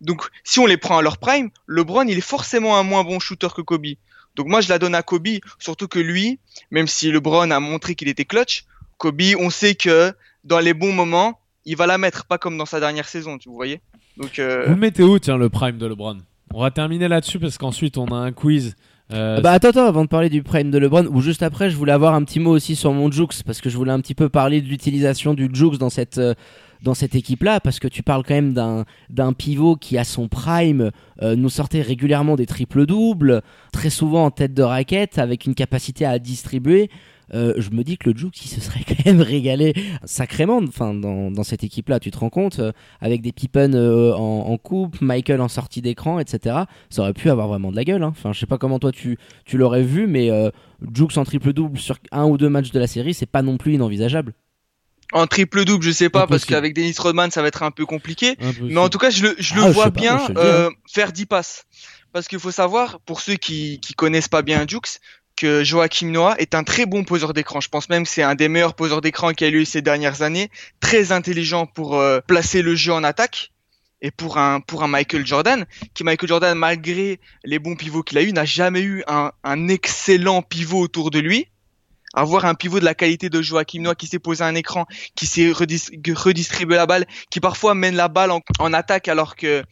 Donc, 0.02 0.24
si 0.44 0.60
on 0.60 0.66
les 0.66 0.78
prend 0.78 0.98
à 0.98 1.02
leur 1.02 1.18
prime, 1.18 1.50
LeBron, 1.68 2.08
il 2.08 2.18
est 2.18 2.22
forcément 2.22 2.78
un 2.78 2.84
moins 2.84 3.04
bon 3.04 3.20
shooter 3.20 3.48
que 3.56 3.62
Kobe. 3.62 3.86
Donc, 4.36 4.48
moi, 4.48 4.62
je 4.62 4.70
la 4.70 4.80
donne 4.80 4.96
à 4.96 5.04
Kobe, 5.04 5.40
surtout 5.60 5.88
que 5.88 6.00
lui, 6.00 6.40
même 6.72 6.88
si 6.88 7.12
LeBron 7.12 7.52
a 7.52 7.60
montré 7.60 7.96
qu'il 7.96 8.10
était 8.10 8.26
clutch, 8.26 8.66
Kobe, 8.98 9.22
on 9.40 9.50
sait 9.50 9.76
que 9.76 10.14
dans 10.44 10.60
les 10.60 10.74
bons 10.74 10.92
moments, 10.92 11.40
il 11.66 11.78
va 11.78 11.88
la 11.88 11.98
mettre, 11.98 12.26
pas 12.26 12.38
comme 12.38 12.58
dans 12.58 12.66
sa 12.66 12.80
dernière 12.80 13.08
saison, 13.08 13.38
tu 13.38 13.48
vous 13.48 13.56
voyez. 13.56 13.80
Donc, 14.18 14.40
euh, 14.40 14.66
Vous 14.66 14.74
le 14.74 14.80
mettez 14.80 15.04
où, 15.04 15.18
tiens, 15.20 15.38
le 15.38 15.50
prime 15.50 15.78
de 15.78 15.86
LeBron? 15.86 16.18
On 16.54 16.62
va 16.62 16.70
terminer 16.70 17.08
là-dessus 17.08 17.40
parce 17.40 17.58
qu'ensuite 17.58 17.98
on 17.98 18.06
a 18.08 18.16
un 18.16 18.32
quiz. 18.32 18.76
Euh, 19.12 19.42
Bah 19.42 19.52
attends, 19.52 19.70
attends, 19.70 19.86
avant 19.86 20.04
de 20.04 20.10
parler 20.10 20.30
du 20.30 20.44
prime 20.44 20.72
de 20.72 20.78
LeBron, 20.78 21.08
ou 21.08 21.22
juste 21.22 21.44
après, 21.44 21.70
je 21.70 21.76
voulais 21.76 21.92
avoir 21.92 22.14
un 22.14 22.24
petit 22.24 22.40
mot 22.40 22.52
aussi 22.52 22.76
sur 22.76 22.94
mon 22.94 23.12
Jukes, 23.12 23.44
parce 23.46 23.62
que 23.62 23.70
je 23.70 23.78
voulais 23.78 23.92
un 23.92 24.00
petit 24.00 24.16
peu 24.16 24.30
parler 24.30 24.62
de 24.62 24.68
l'utilisation 24.68 25.34
du 25.34 25.50
Jukes 25.54 25.78
dans 25.78 25.90
cette, 25.90 26.18
euh, 26.18 26.34
cette 26.94 27.16
équipe-là, 27.16 27.60
parce 27.60 27.80
que 27.80 27.88
tu 27.88 28.04
parles 28.04 28.24
quand 28.26 28.34
même 28.34 28.54
d'un, 28.54 29.34
pivot 29.34 29.76
qui, 29.76 29.98
à 29.98 30.04
son 30.04 30.28
prime, 30.28 30.92
euh, 31.22 31.36
nous 31.36 31.50
sortait 31.50 31.82
régulièrement 31.82 32.36
des 32.36 32.46
triples-doubles, 32.46 33.42
très 33.72 33.90
souvent 33.90 34.26
en 34.26 34.32
tête 34.32 34.54
de 34.54 34.64
raquette, 34.64 35.20
avec 35.20 35.46
une 35.46 35.56
capacité 35.56 36.06
à 36.06 36.20
distribuer. 36.20 36.90
Je 37.32 37.72
me 37.72 37.84
dis 37.84 37.98
que 37.98 38.12
le 38.12 38.16
Jukes, 38.16 38.46
il 38.46 38.48
se 38.48 38.62
serait 38.62 38.84
même 39.06 39.22
régalé 39.22 39.74
sacrément 40.06 40.62
enfin, 40.68 40.94
dans, 40.94 41.32
dans 41.32 41.44
cette 41.44 41.64
équipe-là, 41.64 42.00
tu 42.00 42.12
te 42.12 42.18
rends 42.18 42.30
compte, 42.30 42.60
euh, 42.60 42.72
avec 43.02 43.22
des 43.22 43.32
Pippen 43.32 43.74
euh, 43.74 44.14
en, 44.14 44.48
en 44.50 44.58
coupe, 44.58 45.02
Michael 45.02 45.42
en 45.42 45.48
sortie 45.48 45.82
d'écran, 45.82 46.20
etc. 46.20 46.58
Ça 46.90 47.02
aurait 47.02 47.14
pu 47.14 47.30
avoir 47.30 47.48
vraiment 47.48 47.72
de 47.72 47.76
la 47.76 47.84
gueule. 47.84 48.04
hein. 48.04 48.14
Enfin, 48.16 48.34
je 48.34 48.40
sais 48.40 48.46
pas 48.46 48.58
comment 48.58 48.80
toi 48.80 48.92
tu, 48.92 49.18
tu 49.46 49.58
l'aurais 49.58 49.84
vu, 49.84 50.08
mais 50.08 50.30
euh, 50.30 50.50
Jukes 50.94 51.18
en 51.18 51.24
triple-double 51.26 51.78
sur 51.80 51.98
un 52.12 52.26
ou 52.26 52.38
deux 52.38 52.50
matchs 52.50 52.72
de 52.72 52.80
la 52.80 52.88
série, 52.88 53.14
c'est 53.14 53.26
pas 53.26 53.42
non 53.42 53.58
plus 53.58 53.74
inenvisageable. 53.74 54.34
en 55.14 55.28
triple-double, 55.28 55.84
je 55.84 55.92
sais 55.92 56.10
pas, 56.10 56.26
parce 56.28 56.46
qu'avec 56.46 56.74
Dennis 56.74 56.96
Rodman, 56.98 57.30
ça 57.32 57.42
va 57.42 57.48
être 57.50 57.64
un 57.64 57.72
peu 57.72 57.86
compliqué. 57.86 58.36
Mais 58.62 58.78
en 58.78 58.90
tout 58.90 58.98
cas, 58.98 59.10
je 59.12 59.24
le, 59.24 59.36
je 59.38 59.54
le 59.56 59.62
Ah, 59.64 59.70
vois 59.72 59.90
bien 59.92 60.18
le 60.30 60.34
dis, 60.34 60.40
euh, 60.40 60.70
faire 60.92 61.12
10 61.12 61.26
passes. 61.28 61.66
Parce 62.14 62.28
qu'il 62.28 62.40
faut 62.40 62.52
savoir, 62.52 63.00
pour 63.02 63.22
ceux 63.22 63.36
qui, 63.36 63.80
qui 63.80 63.94
connaissent 63.94 64.28
pas 64.28 64.42
bien 64.44 64.66
Jukes, 64.68 65.00
que 65.36 65.64
Joachim 65.64 66.12
Noah 66.12 66.36
est 66.38 66.56
un 66.56 66.64
très 66.64 66.86
bon 66.86 67.04
poseur 67.04 67.34
d'écran. 67.34 67.60
Je 67.62 67.70
pense 67.70 67.90
même 67.90 68.04
que 68.04 68.10
c'est 68.10 68.24
un 68.24 68.36
des 68.36 68.50
meilleurs 68.50 68.76
poseurs 68.76 69.02
d'écran 69.02 69.34
qu'il 69.34 69.48
a 69.48 69.50
eu 69.50 69.66
ces 69.66 69.82
dernières 69.82 70.22
années. 70.22 70.50
Très 70.80 71.12
intelligent 71.12 71.66
pour 71.66 71.98
euh, 71.98 72.20
placer 72.20 72.62
le 72.62 72.76
jeu 72.76 72.94
en 72.94 73.04
attaque. 73.04 73.52
Et 74.06 74.12
pour 74.12 74.38
un, 74.38 74.60
pour 74.60 74.84
un 74.84 74.90
Michael 74.90 75.26
Jordan, 75.26 75.66
qui 75.94 76.04
Michael 76.04 76.28
Jordan, 76.28 76.58
malgré 76.58 77.22
les 77.46 77.58
bons 77.58 77.78
pivots 77.78 78.04
qu'il 78.04 78.18
a 78.18 78.22
eu, 78.22 78.34
n'a 78.34 78.44
jamais 78.44 78.82
eu 78.82 79.02
un, 79.08 79.32
un 79.46 79.68
excellent 79.70 80.42
pivot 80.42 80.82
autour 80.82 81.10
de 81.10 81.20
lui. 81.20 81.48
Avoir 82.14 82.44
un 82.44 82.54
pivot 82.54 82.82
de 82.82 82.86
la 82.86 82.96
qualité 82.96 83.30
de 83.30 83.42
Joachim 83.42 83.82
Noah 83.82 83.96
qui 83.96 84.08
s'est 84.08 84.20
posé 84.20 84.44
un 84.44 84.56
écran, 84.56 84.88
qui 85.16 85.26
sait 85.26 85.52
redis- 85.52 85.90
redistribuer 86.16 86.76
la 86.76 86.86
balle, 86.86 87.08
qui 87.30 87.40
parfois 87.40 87.76
mène 87.76 87.96
la 87.96 88.10
balle 88.10 88.32
en 88.60 88.74
attaque 88.74 89.08
alors 89.08 89.38
que 89.38 89.64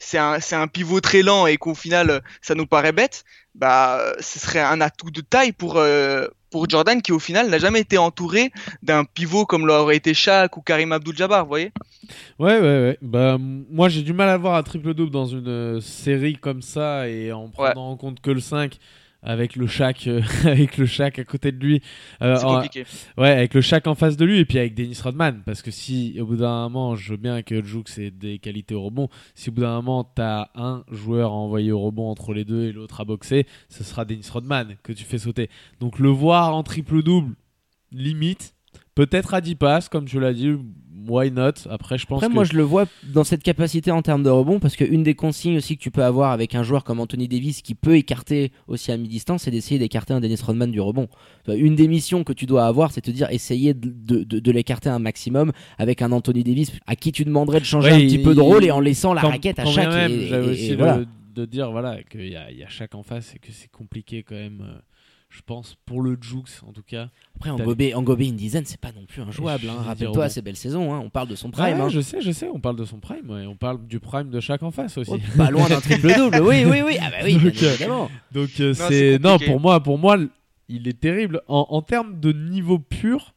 c'est 0.00 0.18
un, 0.18 0.40
c'est 0.40 0.56
un 0.56 0.66
pivot 0.66 1.00
très 1.00 1.22
lent 1.22 1.46
et 1.46 1.56
qu'au 1.56 1.76
final 1.76 2.22
ça 2.42 2.56
nous 2.56 2.66
paraît 2.66 2.92
bête, 2.92 3.24
bah 3.54 4.00
ce 4.18 4.40
serait 4.40 4.60
un 4.60 4.80
atout 4.80 5.10
de 5.12 5.20
taille 5.20 5.52
pour 5.52 5.76
euh, 5.76 6.26
pour 6.50 6.68
Jordan 6.68 7.00
qui 7.00 7.12
au 7.12 7.18
final 7.18 7.48
n'a 7.48 7.58
jamais 7.58 7.80
été 7.80 7.96
entouré 7.96 8.50
d'un 8.82 9.04
pivot 9.04 9.46
comme 9.46 9.66
l'aurait 9.66 9.96
été 9.96 10.14
Shaq 10.14 10.56
ou 10.56 10.62
Karim 10.62 10.92
Abdul-Jabbar, 10.92 11.44
vous 11.44 11.48
voyez? 11.48 11.72
Ouais, 12.38 12.58
ouais, 12.58 12.60
ouais. 12.60 12.98
Bah, 13.02 13.38
moi, 13.38 13.88
j'ai 13.88 14.02
du 14.02 14.12
mal 14.12 14.28
à 14.28 14.36
voir 14.36 14.56
un 14.56 14.62
triple-double 14.62 15.12
dans 15.12 15.26
une 15.26 15.46
euh, 15.46 15.80
série 15.80 16.34
comme 16.34 16.62
ça 16.62 17.08
et 17.08 17.30
en 17.32 17.48
prenant 17.48 17.90
en 17.90 17.96
compte 17.96 18.20
que 18.20 18.30
le 18.30 18.40
5 18.40 18.78
avec 19.22 19.56
le 19.56 19.66
Shaq, 19.66 20.06
euh, 20.06 20.22
avec 20.44 20.76
le 20.78 20.86
à 21.00 21.10
côté 21.24 21.52
de 21.52 21.58
lui. 21.64 21.82
Euh, 22.22 22.36
en- 22.40 22.56
compliqué. 22.56 22.84
ouais, 23.18 23.30
avec 23.30 23.54
le 23.54 23.60
Shaq 23.60 23.86
en 23.86 23.94
face 23.94 24.16
de 24.16 24.24
lui 24.24 24.38
et 24.38 24.44
puis 24.44 24.58
avec 24.58 24.74
Dennis 24.74 25.00
Rodman. 25.02 25.42
Parce 25.44 25.62
que 25.62 25.70
si, 25.70 26.16
au 26.20 26.26
bout 26.26 26.36
d'un 26.36 26.68
moment, 26.68 26.96
je 26.96 27.12
veux 27.12 27.16
bien 27.16 27.42
que 27.42 27.62
Jouk 27.62 27.88
c'est 27.88 28.10
des 28.10 28.38
qualités 28.38 28.74
au 28.74 28.82
rebond. 28.82 29.08
Si 29.34 29.50
au 29.50 29.52
bout 29.52 29.62
d'un 29.62 29.76
moment, 29.76 30.04
t'as 30.04 30.48
un 30.54 30.84
joueur 30.90 31.30
à 31.32 31.34
envoyer 31.34 31.72
au 31.72 31.80
rebond 31.80 32.10
entre 32.10 32.32
les 32.32 32.44
deux 32.44 32.64
et 32.64 32.72
l'autre 32.72 33.00
à 33.00 33.04
boxer, 33.04 33.46
ce 33.68 33.84
sera 33.84 34.04
Dennis 34.04 34.28
Rodman 34.32 34.76
que 34.82 34.92
tu 34.92 35.04
fais 35.04 35.18
sauter. 35.18 35.50
Donc 35.80 35.98
le 35.98 36.08
voir 36.08 36.54
en 36.54 36.62
triple-double, 36.62 37.34
limite. 37.92 38.54
Peut-être 38.94 39.34
à 39.34 39.40
10 39.40 39.54
passes, 39.54 39.88
comme 39.88 40.04
tu 40.04 40.20
l'as 40.20 40.32
dit, 40.34 40.56
why 41.08 41.30
not? 41.30 41.52
Après, 41.68 41.98
je 41.98 42.06
pense 42.06 42.18
Après, 42.18 42.28
que... 42.28 42.34
moi, 42.34 42.44
je 42.44 42.52
le 42.54 42.62
vois 42.62 42.86
dans 43.12 43.24
cette 43.24 43.42
capacité 43.42 43.90
en 43.90 44.02
termes 44.02 44.22
de 44.22 44.30
rebond, 44.30 44.58
parce 44.60 44.76
qu'une 44.76 45.02
des 45.02 45.14
consignes 45.14 45.56
aussi 45.56 45.76
que 45.76 45.82
tu 45.82 45.90
peux 45.90 46.04
avoir 46.04 46.32
avec 46.32 46.54
un 46.54 46.62
joueur 46.62 46.84
comme 46.84 47.00
Anthony 47.00 47.28
Davis 47.28 47.62
qui 47.62 47.74
peut 47.74 47.96
écarter 47.96 48.52
aussi 48.68 48.92
à 48.92 48.96
mi-distance, 48.96 49.42
c'est 49.42 49.50
d'essayer 49.50 49.78
d'écarter 49.78 50.12
un 50.14 50.20
Dennis 50.20 50.40
Rodman 50.42 50.70
du 50.70 50.80
rebond. 50.80 51.08
Une 51.48 51.74
des 51.74 51.88
missions 51.88 52.24
que 52.24 52.32
tu 52.32 52.46
dois 52.46 52.66
avoir, 52.66 52.92
c'est 52.92 53.00
te 53.00 53.10
dire 53.10 53.28
essayer 53.30 53.74
de, 53.74 53.88
de- 53.90 54.24
de- 54.24 54.38
de 54.40 54.50
l'écarter 54.52 54.88
un 54.88 54.98
maximum 54.98 55.52
avec 55.78 56.02
un 56.02 56.12
Anthony 56.12 56.44
Davis 56.44 56.72
à 56.86 56.96
qui 56.96 57.12
tu 57.12 57.24
demanderais 57.24 57.60
de 57.60 57.64
changer 57.64 57.90
Ouais, 57.90 57.96
un 57.96 58.00
petit 58.00 58.16
il- 58.16 58.22
peu 58.22 58.34
de 58.34 58.40
rôle 58.40 58.64
et 58.64 58.70
en 58.70 58.80
laissant 58.80 59.14
la 59.14 59.20
Quand- 59.22 59.30
raquette 59.30 59.58
à 59.58 59.64
chaque. 59.66 59.88
même, 59.88 60.12
et- 60.12 60.26
j'avais 60.26 60.46
et- 60.46 60.50
aussi 60.50 60.74
voilà. 60.74 60.98
le- 60.98 61.06
de 61.34 61.44
dire 61.44 61.70
voilà 61.70 62.02
qu'il 62.02 62.26
y 62.26 62.30
y 62.32 62.36
a 62.36 62.68
chaque 62.68 62.94
en 62.96 63.02
face 63.04 63.34
et 63.36 63.38
que 63.38 63.52
c'est 63.52 63.70
compliqué 63.70 64.22
quand 64.24 64.34
même. 64.34 64.62
Je 65.30 65.42
pense 65.46 65.76
pour 65.86 66.02
le 66.02 66.18
Jukes 66.20 66.62
en 66.66 66.72
tout 66.72 66.82
cas. 66.82 67.08
Après, 67.36 67.50
Angobé, 67.50 67.94
Angobé 67.94 68.28
Indizen, 68.28 68.64
c'est 68.66 68.80
pas 68.80 68.90
non 68.92 69.06
plus 69.06 69.22
injouable. 69.22 69.68
Hein. 69.70 69.80
Rappelle-toi, 69.82 70.28
ces 70.28 70.42
belles 70.42 70.56
saisons. 70.56 70.92
Hein. 70.92 70.98
On 71.04 71.08
parle 71.08 71.28
de 71.28 71.36
son 71.36 71.50
prime. 71.50 71.76
Ouais, 71.76 71.80
hein. 71.80 71.88
Je 71.88 72.00
sais, 72.00 72.20
je 72.20 72.32
sais. 72.32 72.48
On 72.52 72.58
parle 72.60 72.76
de 72.76 72.84
son 72.84 72.98
prime. 72.98 73.30
ouais, 73.30 73.46
On 73.46 73.54
parle 73.56 73.86
du 73.86 74.00
prime 74.00 74.28
de 74.30 74.40
chaque 74.40 74.62
en 74.64 74.70
face 74.72 74.98
aussi. 74.98 75.10
Oh, 75.14 75.18
pas 75.36 75.50
loin 75.50 75.68
d'un 75.68 75.80
triple 75.80 76.12
double. 76.16 76.40
Oui, 76.42 76.64
oui, 76.66 76.82
oui. 76.84 76.96
Ah 77.00 77.10
bah 77.10 77.18
oui, 77.24 77.34
Donc, 77.34 77.44
euh, 77.62 77.70
évidemment. 77.72 78.10
Donc 78.32 78.50
euh, 78.60 78.74
c'est 78.74 78.88
c'est 78.88 79.18
non 79.20 79.38
pour 79.38 79.60
moi 79.60 79.80
pour 79.82 79.98
moi 79.98 80.18
il 80.68 80.86
est 80.88 81.00
terrible 81.00 81.42
en, 81.48 81.66
en 81.70 81.80
termes 81.82 82.18
de 82.20 82.32
niveau 82.32 82.78
pur. 82.78 83.34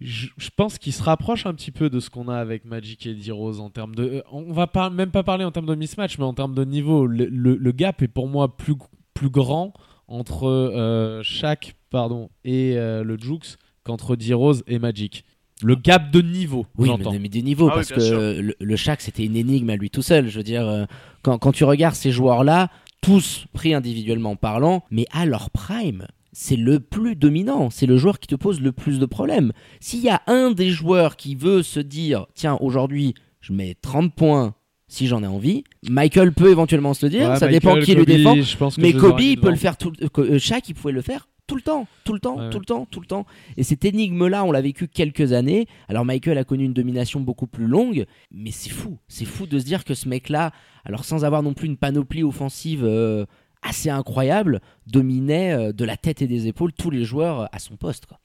Je, 0.00 0.28
je 0.36 0.50
pense 0.54 0.78
qu'il 0.78 0.92
se 0.92 1.02
rapproche 1.02 1.44
un 1.46 1.54
petit 1.54 1.72
peu 1.72 1.90
de 1.90 1.98
ce 1.98 2.08
qu'on 2.08 2.28
a 2.28 2.36
avec 2.36 2.64
Magic 2.64 3.04
et 3.06 3.14
D-Rose 3.14 3.58
en 3.60 3.68
termes 3.68 3.94
de. 3.96 4.04
euh, 4.04 4.22
On 4.30 4.52
va 4.52 4.68
pas, 4.68 4.90
même 4.90 5.10
pas 5.10 5.24
parler 5.24 5.44
en 5.44 5.50
termes 5.50 5.66
de 5.66 5.74
mismatch, 5.74 6.18
mais 6.18 6.24
en 6.24 6.34
termes 6.34 6.54
de 6.54 6.64
niveau. 6.64 7.06
Le, 7.06 7.24
le- 7.26 7.56
le 7.56 7.72
gap 7.72 8.00
est 8.02 8.06
pour 8.08 8.28
moi 8.28 8.56
plus, 8.56 8.74
plus 9.14 9.28
grand 9.30 9.72
entre 10.08 10.46
euh, 10.48 11.22
Shaq 11.22 11.74
pardon, 11.90 12.28
et 12.44 12.74
euh, 12.76 13.02
le 13.04 13.16
Jukes 13.18 13.56
qu'entre 13.84 14.16
D-Rose 14.16 14.62
et 14.66 14.78
Magic. 14.78 15.24
Le 15.62 15.74
gap 15.74 16.10
de 16.12 16.20
niveau, 16.20 16.66
Oui, 16.76 16.86
j'entends. 16.88 17.12
mais, 17.12 17.18
mais 17.18 17.28
des 17.28 17.42
niveaux, 17.42 17.68
Ah 17.70 17.76
parce 17.76 17.88
que 17.88 18.40
le, 18.40 18.54
le 18.60 18.76
Shaq, 18.76 19.00
c'était 19.00 19.24
une 19.24 19.36
énigme 19.36 19.70
à 19.70 19.76
lui 19.76 19.90
tout 19.90 20.02
seul. 20.02 20.28
Je 20.28 20.36
veux 20.38 20.44
dire, 20.44 20.66
euh, 20.68 20.84
quand, 21.22 21.38
quand 21.38 21.52
tu 21.52 21.64
regardes 21.64 21.94
ces 21.96 22.12
joueurs-là, 22.12 22.70
tous 23.00 23.46
pris 23.52 23.74
individuellement 23.74 24.36
parlant, 24.36 24.84
mais 24.90 25.06
à 25.10 25.26
leur 25.26 25.50
prime, 25.50 26.06
c'est 26.32 26.56
le 26.56 26.78
plus 26.78 27.16
dominant. 27.16 27.70
C'est 27.70 27.86
le 27.86 27.96
joueur 27.96 28.20
qui 28.20 28.28
te 28.28 28.34
pose 28.36 28.60
le 28.60 28.70
plus 28.72 28.98
de 29.00 29.06
problèmes. 29.06 29.52
S'il 29.80 30.00
y 30.00 30.10
a 30.10 30.22
un 30.28 30.52
des 30.52 30.70
joueurs 30.70 31.16
qui 31.16 31.34
veut 31.34 31.62
se 31.64 31.80
dire, 31.80 32.26
tiens, 32.34 32.56
aujourd'hui, 32.60 33.14
je 33.40 33.52
mets 33.52 33.74
30 33.82 34.14
points 34.14 34.54
si 34.88 35.06
j'en 35.06 35.22
ai 35.22 35.26
envie, 35.26 35.64
Michael 35.88 36.32
peut 36.32 36.50
éventuellement 36.50 36.94
se 36.94 37.06
le 37.06 37.10
dire, 37.10 37.28
Ouais, 37.30 37.36
ça 37.38 37.46
Michael, 37.46 37.52
dépend 37.52 37.80
qui 37.80 37.94
le 37.94 38.04
défend. 38.06 38.34
je 38.40 38.56
pense 38.56 38.76
que 38.76 38.80
Mais 38.80 38.92
Kobe, 38.92 39.20
il 39.20 39.38
peut 39.38 39.50
le 39.50 39.56
faire 39.56 39.76
tout. 39.76 39.92
euh, 40.18 40.38
Shaq, 40.38 40.68
il 40.68 40.74
pouvait 40.74 40.92
le 40.92 41.02
faire 41.02 41.28
tout 41.46 41.56
le 41.56 41.62
temps, 41.62 41.86
tout 42.04 42.12
le 42.12 42.20
temps, 42.20 42.36
Ouais. 42.38 42.50
tout 42.50 42.58
le 42.58 42.64
temps, 42.66 42.86
tout 42.90 43.00
le 43.00 43.06
temps. 43.06 43.24
Et 43.56 43.62
cette 43.62 43.84
énigme-là, 43.84 44.44
on 44.44 44.52
l'a 44.52 44.60
vécu 44.60 44.86
quelques 44.88 45.32
années. 45.32 45.66
Alors 45.88 46.04
Michael 46.04 46.36
a 46.38 46.44
connu 46.44 46.64
une 46.64 46.74
domination 46.74 47.20
beaucoup 47.20 47.46
plus 47.46 47.66
longue, 47.66 48.04
mais 48.30 48.50
c'est 48.50 48.68
fou, 48.70 48.98
c'est 49.08 49.24
fou 49.24 49.46
de 49.46 49.58
se 49.58 49.64
dire 49.64 49.84
que 49.84 49.94
ce 49.94 50.08
mec-là, 50.08 50.52
alors 50.84 51.04
sans 51.04 51.24
avoir 51.24 51.42
non 51.42 51.54
plus 51.54 51.66
une 51.66 51.76
panoplie 51.78 52.22
offensive 52.22 52.82
euh, 52.84 53.24
assez 53.62 53.88
incroyable, 53.90 54.60
dominait 54.86 55.52
euh, 55.52 55.72
de 55.72 55.84
la 55.84 55.96
tête 55.96 56.22
et 56.22 56.26
des 56.26 56.48
épaules 56.48 56.72
tous 56.72 56.90
les 56.90 57.04
joueurs 57.04 57.48
à 57.52 57.58
son 57.58 57.76
poste. 57.76 58.06
Quoi. 58.06 58.18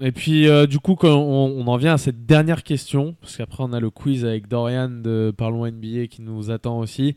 Et 0.00 0.10
puis, 0.10 0.48
euh, 0.48 0.66
du 0.66 0.80
coup, 0.80 0.96
on, 1.02 1.66
en 1.66 1.76
vient 1.76 1.94
à 1.94 1.98
cette 1.98 2.26
dernière 2.26 2.64
question, 2.64 3.14
parce 3.20 3.36
qu'après 3.36 3.62
on 3.62 3.72
a 3.72 3.78
le 3.78 3.90
quiz 3.90 4.24
avec 4.24 4.48
Dorian 4.48 4.88
de 4.88 5.32
Parlons 5.36 5.66
NBA 5.66 6.08
qui 6.08 6.20
nous 6.20 6.50
attend 6.50 6.80
aussi. 6.80 7.14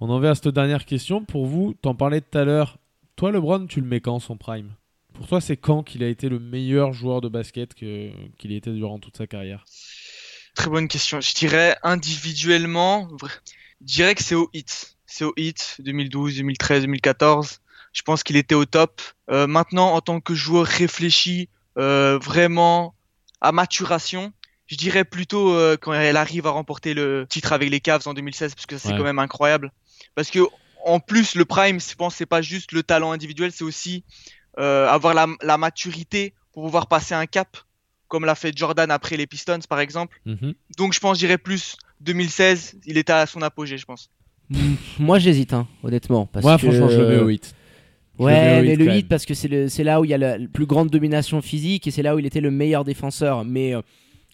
On 0.00 0.10
en 0.10 0.20
vient 0.20 0.32
à 0.32 0.34
cette 0.34 0.48
dernière 0.48 0.84
question. 0.84 1.24
Pour 1.24 1.46
vous, 1.46 1.74
t'en 1.80 1.94
parlais 1.94 2.20
tout 2.20 2.36
à 2.36 2.44
l'heure. 2.44 2.78
Toi, 3.16 3.32
LeBron, 3.32 3.66
tu 3.66 3.80
le 3.80 3.86
mets 3.86 4.00
quand 4.00 4.18
son 4.18 4.36
prime? 4.36 4.72
Pour 5.14 5.26
toi, 5.26 5.40
c'est 5.40 5.56
quand 5.56 5.82
qu'il 5.82 6.04
a 6.04 6.08
été 6.08 6.28
le 6.28 6.38
meilleur 6.38 6.92
joueur 6.92 7.20
de 7.20 7.28
basket 7.28 7.74
qu'il 7.74 8.52
était 8.52 8.72
durant 8.72 8.98
toute 8.98 9.16
sa 9.16 9.26
carrière? 9.26 9.64
Très 10.54 10.70
bonne 10.70 10.86
question. 10.86 11.20
Je 11.20 11.34
dirais 11.34 11.76
individuellement, 11.82 13.08
je 13.22 13.26
dirais 13.80 14.14
que 14.14 14.22
c'est 14.22 14.34
au 14.34 14.50
hit. 14.52 14.96
C'est 15.06 15.24
au 15.24 15.32
hit 15.36 15.76
2012, 15.80 16.36
2013, 16.36 16.82
2014. 16.82 17.60
Je 17.92 18.02
pense 18.02 18.22
qu'il 18.22 18.36
était 18.36 18.54
au 18.54 18.66
top. 18.66 19.00
Euh, 19.30 19.46
maintenant, 19.46 19.94
en 19.94 20.00
tant 20.00 20.20
que 20.20 20.34
joueur 20.34 20.66
réfléchi, 20.66 21.48
vraiment 21.78 22.94
à 23.40 23.52
maturation, 23.52 24.32
je 24.66 24.76
dirais 24.76 25.04
plutôt 25.04 25.54
euh, 25.54 25.76
quand 25.80 25.92
elle 25.92 26.16
arrive 26.16 26.46
à 26.46 26.50
remporter 26.50 26.92
le 26.94 27.26
titre 27.28 27.52
avec 27.52 27.70
les 27.70 27.80
Cavs 27.80 28.02
en 28.06 28.14
2016, 28.14 28.54
parce 28.54 28.66
que 28.66 28.78
c'est 28.78 28.90
Ouais. 28.90 28.98
quand 28.98 29.04
même 29.04 29.18
incroyable. 29.18 29.72
Parce 30.14 30.30
que 30.30 30.40
en 30.84 31.00
plus, 31.00 31.34
le 31.34 31.44
prime, 31.44 31.80
je 31.80 31.94
pense, 31.94 32.14
c'est 32.16 32.26
pas 32.26 32.42
juste 32.42 32.72
le 32.72 32.82
talent 32.82 33.12
individuel, 33.12 33.52
c'est 33.52 33.64
aussi 33.64 34.04
euh, 34.58 34.88
avoir 34.88 35.14
la, 35.14 35.26
la 35.42 35.58
maturité 35.58 36.34
pour 36.52 36.64
pouvoir 36.64 36.86
passer 36.88 37.14
un 37.14 37.26
cap, 37.26 37.56
comme 38.08 38.24
l'a 38.24 38.34
fait 38.34 38.56
Jordan 38.56 38.90
après 38.90 39.16
les 39.16 39.26
Pistons, 39.26 39.58
par 39.68 39.80
exemple. 39.80 40.20
Mhm. 40.24 40.54
Donc 40.76 40.92
je 40.94 41.00
pense, 41.00 41.16
je 41.18 41.20
dirais 41.26 41.38
plus 41.38 41.76
2016, 42.00 42.76
il 42.86 42.96
était 42.98 43.12
à 43.12 43.26
son 43.26 43.42
apogée, 43.42 43.78
je 43.78 43.84
pense. 43.86 44.10
Moi, 44.98 45.18
j'hésite, 45.18 45.52
hein, 45.52 45.68
honnêtement. 45.82 46.26
Parce 46.26 46.42
Moi, 46.44 46.54
que, 46.56 46.62
franchement, 46.62 46.88
je 46.88 46.98
le 46.98 47.06
mets 47.08 47.18
au 47.18 47.26
8. 47.28 47.54
Ouais, 48.18 48.58
au 48.58 48.62
mais 48.62 48.76
le 48.76 48.94
hit 48.94 49.08
parce 49.08 49.24
que 49.26 49.34
c'est 49.34 49.84
là 49.84 50.00
où 50.00 50.04
il 50.04 50.10
y 50.10 50.14
a 50.14 50.18
la, 50.18 50.38
la 50.38 50.48
plus 50.48 50.66
grande 50.66 50.90
domination 50.90 51.40
physique 51.40 51.86
et 51.86 51.90
c'est 51.90 52.02
là 52.02 52.16
où 52.16 52.18
il 52.18 52.26
était 52.26 52.40
le 52.40 52.50
meilleur 52.50 52.84
défenseur. 52.84 53.44
Mais 53.44 53.74
euh, 53.74 53.82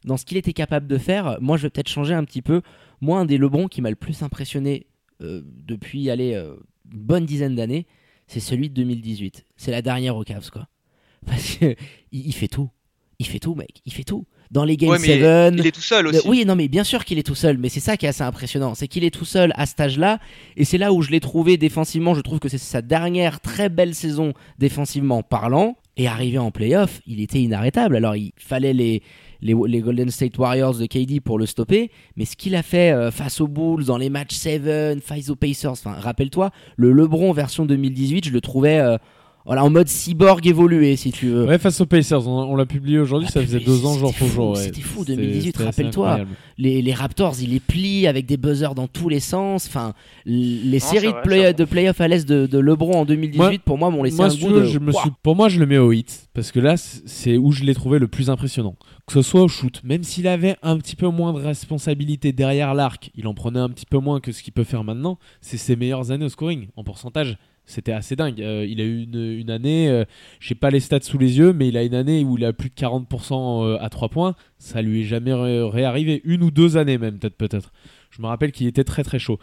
dans 0.05 0.17
ce 0.17 0.25
qu'il 0.25 0.37
était 0.37 0.53
capable 0.53 0.87
de 0.87 0.99
faire, 0.99 1.39
moi 1.41 1.57
je 1.57 1.63
vais 1.65 1.71
peut-être 1.71 1.89
changer 1.89 2.15
un 2.15 2.25
petit 2.25 2.43
peu. 2.43 2.63
Moi, 3.01 3.19
un 3.19 3.25
des 3.25 3.39
Lebron 3.39 3.69
qui 3.69 3.83
m'a 3.83 3.91
le 3.91 3.97
plus 3.97 4.23
impressionné 4.23 4.87
euh, 5.21 5.43
depuis 5.45 6.11
allez, 6.11 6.35
euh, 6.35 6.55
une 6.93 7.01
bonne 7.01 7.27
dizaine 7.27 7.55
d'années, 7.55 7.87
c'est 8.27 8.41
celui 8.41 8.71
de 8.71 8.75
2018. 8.75 9.45
C'est 9.57 9.71
la 9.71 9.83
dernière 9.83 10.17
aux 10.17 10.25
Cavs, 10.25 10.51
quoi. 10.51 10.69
Parce 11.27 11.57
que 11.57 11.75
il, 12.13 12.27
il 12.27 12.33
fait 12.35 12.49
tout. 12.49 12.71
Il 13.19 13.27
fait 13.27 13.39
tout, 13.39 13.55
mec. 13.55 13.81
Il 13.85 13.93
fait 13.93 14.05
tout. 14.05 14.27
Dans 14.51 14.65
les 14.65 14.77
Game 14.77 14.91
Ouais, 14.91 14.99
mais 15.01 15.21
7, 15.21 15.55
Il 15.59 15.67
est 15.67 15.71
tout 15.73 15.81
seul 15.81 16.07
aussi. 16.07 16.29
Oui, 16.29 16.45
non, 16.45 16.57
mais 16.57 16.69
bien 16.69 16.85
sûr 16.85 17.05
qu'il 17.05 17.19
est 17.19 17.23
tout 17.23 17.35
seul, 17.35 17.59
mais 17.59 17.69
c'est 17.69 17.81
ça 17.81 17.97
qui 17.97 18.07
est 18.07 18.09
assez 18.09 18.23
impressionnant, 18.23 18.75
c'est 18.75 18.89
qu'il 18.89 19.05
est 19.05 19.11
tout 19.11 19.25
seul 19.25 19.53
à 19.57 19.67
cet 19.67 19.81
âge-là, 19.81 20.19
et 20.57 20.65
c'est 20.65 20.79
là 20.79 20.93
où 20.93 21.03
je 21.03 21.11
l'ai 21.11 21.21
trouvé 21.21 21.57
défensivement. 21.57 22.15
Je 22.15 22.21
trouve 22.21 22.39
que 22.39 22.49
c'est 22.49 22.59
sa 22.59 22.83
dernière 22.83 23.41
très 23.41 23.69
belle 23.69 23.95
saison 23.95 24.33
défensivement 24.59 25.23
parlant, 25.23 25.77
et 25.97 26.09
arrivé 26.09 26.39
en 26.39 26.51
playoff, 26.51 27.01
il 27.07 27.21
était 27.21 27.41
inarrêtable. 27.41 27.97
Alors 27.97 28.17
il 28.17 28.33
fallait 28.37 28.73
les, 28.73 29.03
les, 29.41 29.55
les 29.67 29.81
Golden 29.81 30.11
State 30.11 30.37
Warriors 30.39 30.75
de 30.75 30.87
KD 30.87 31.21
pour 31.21 31.39
le 31.39 31.47
stopper, 31.47 31.91
mais 32.17 32.25
ce 32.25 32.37
qu'il 32.37 32.57
a 32.57 32.63
fait 32.63 32.93
euh, 32.93 33.11
face 33.11 33.41
aux 33.41 33.47
Bulls 33.47 33.85
dans 33.85 33.99
les 33.99 34.11
matchs 34.11 34.35
7, 34.35 35.01
face 35.01 35.31
aux 35.31 35.37
Pacers, 35.37 35.73
enfin 35.73 35.93
rappelle-toi, 35.93 36.51
le 36.77 36.93
LeBron 36.93 37.33
version 37.33 37.65
2018, 37.65 38.27
je 38.27 38.33
le 38.33 38.41
trouvais 38.41 38.79
euh, 38.81 38.99
voilà, 39.47 39.63
en 39.65 39.71
mode 39.71 39.89
cyborg 39.89 40.47
évolué, 40.47 40.97
si 40.97 41.13
tu 41.13 41.29
veux. 41.29 41.45
Ouais, 41.47 41.59
face 41.59 41.81
aux 41.81 41.87
Pacers, 41.87 42.27
on, 42.27 42.45
on 42.45 42.57
l'a 42.57 42.65
publié 42.67 42.99
aujourd'hui, 42.99 43.29
Ah, 43.31 43.33
ça 43.33 43.43
faisait 43.43 43.61
deux 43.61 43.85
ans 43.85 43.99
jour 43.99 44.15
pour 44.15 44.29
jour. 44.29 44.51
ouais. 44.53 44.63
c'était 44.63 44.81
fou, 44.81 45.01
C'était- 45.01 45.17
2018, 45.17 45.43
c'était 45.47 45.57
assez 45.59 45.83
rappelle-toi. 45.83 46.21
les, 46.59 46.81
les 46.83 46.95
Raptors, 46.95 47.35
il 47.43 47.51
les 47.51 47.61
plie 47.61 48.07
avec 48.07 48.25
des 48.27 48.37
buzzers 48.37 48.75
dans 48.75 48.87
tous 48.89 49.09
les 49.09 49.21
sens. 49.21 49.67
Enfin, 49.67 49.93
les 50.25 50.79
séries 50.79 51.09
vrai, 51.09 51.17
de, 51.23 51.23
play- 51.29 51.53
de 51.55 51.65
playoffs 51.65 52.01
à 52.01 52.09
l'est 52.09 52.27
de, 52.29 52.47
de 52.47 52.59
LeBron 52.59 53.01
en 53.01 53.05
2018, 53.05 53.37
Moi- 53.39 53.53
pour 53.65 53.79
moi, 53.79 53.91
m'ont 53.91 54.03
laissé 54.03 54.17
Moi, 54.17 54.27
un 54.27 54.35
goût 54.35 54.53
de. 54.61 54.65
je 54.65 54.79
me 54.79 54.93
Ouah. 54.93 55.01
suis... 55.03 55.11
pour 55.23 55.37
moi, 55.37 55.49
je 55.49 55.61
le 55.61 55.67
mets 55.67 55.79
au 55.79 55.93
hit 55.93 56.29
parce 56.33 56.51
que 56.51 56.61
là, 56.61 56.77
c'est 56.77 57.37
où 57.37 57.53
je 57.53 57.65
l'ai 57.65 57.75
trouvé 57.75 57.99
le 57.99 58.09
plus 58.09 58.31
impressionnant. 58.31 58.77
Que 59.07 59.13
ce 59.13 59.21
soit 59.23 59.43
au 59.43 59.49
shoot, 59.49 59.83
même 59.85 60.03
s'il 60.03 60.27
avait 60.27 60.57
un 60.63 60.79
petit 60.79 60.97
peu 60.97 61.09
moins 61.09 61.35
de 61.35 61.39
responsabilité 61.39 62.33
derrière 62.33 62.73
l'arc, 62.73 63.11
il 63.15 63.27
en 63.27 63.35
prenait 63.35 63.61
un 63.61 63.69
petit 63.69 63.85
peu 63.85 63.99
moins 63.99 64.21
que 64.21 64.33
ce 64.33 64.43
qu'il 64.43 64.55
peut 64.55 64.65
faire 64.65 64.83
maintenant. 64.85 65.19
C'est 65.43 65.59
ses 65.59 65.77
meilleures 65.77 66.11
années 66.11 66.25
au 66.25 66.29
scoring 66.31 66.69
en 66.77 66.85
pourcentage. 66.85 67.37
C'était 67.67 67.93
assez 67.93 68.15
dingue. 68.17 68.43
Euh, 68.43 68.67
il 68.69 68.81
a 68.81 68.85
eu 68.85 69.05
une, 69.05 69.39
une 69.41 69.51
année, 69.51 69.89
euh, 69.89 70.05
je 70.39 70.49
sais 70.49 70.55
pas 70.55 70.71
les 70.71 70.81
stats 70.81 71.01
sous 71.01 71.17
les 71.19 71.39
yeux, 71.39 71.53
mais 71.53 71.69
il 71.69 71.77
a 71.79 71.83
une 71.83 71.95
année 71.95 72.23
où 72.25 72.37
il 72.37 72.45
a 72.45 72.53
plus 72.53 72.69
de 72.69 72.75
40% 72.75 73.65
euh, 73.65 73.79
à 73.81 73.89
3 73.89 74.11
points. 74.11 74.35
Ça 74.59 74.83
lui 74.83 75.01
est 75.01 75.05
jamais 75.05 75.33
ré- 75.33 75.63
réarrivé. 75.63 76.21
Une 76.25 76.43
ou 76.43 76.51
deux 76.51 76.77
années 76.77 76.99
même, 76.99 77.19
peut-être, 77.19 77.37
peut-être. 77.37 77.73
Je 78.11 78.21
me 78.21 78.27
rappelle 78.27 78.53
qu'il 78.53 78.67
était 78.67 78.85
très 78.85 79.03
très 79.03 79.19
chaud. 79.19 79.39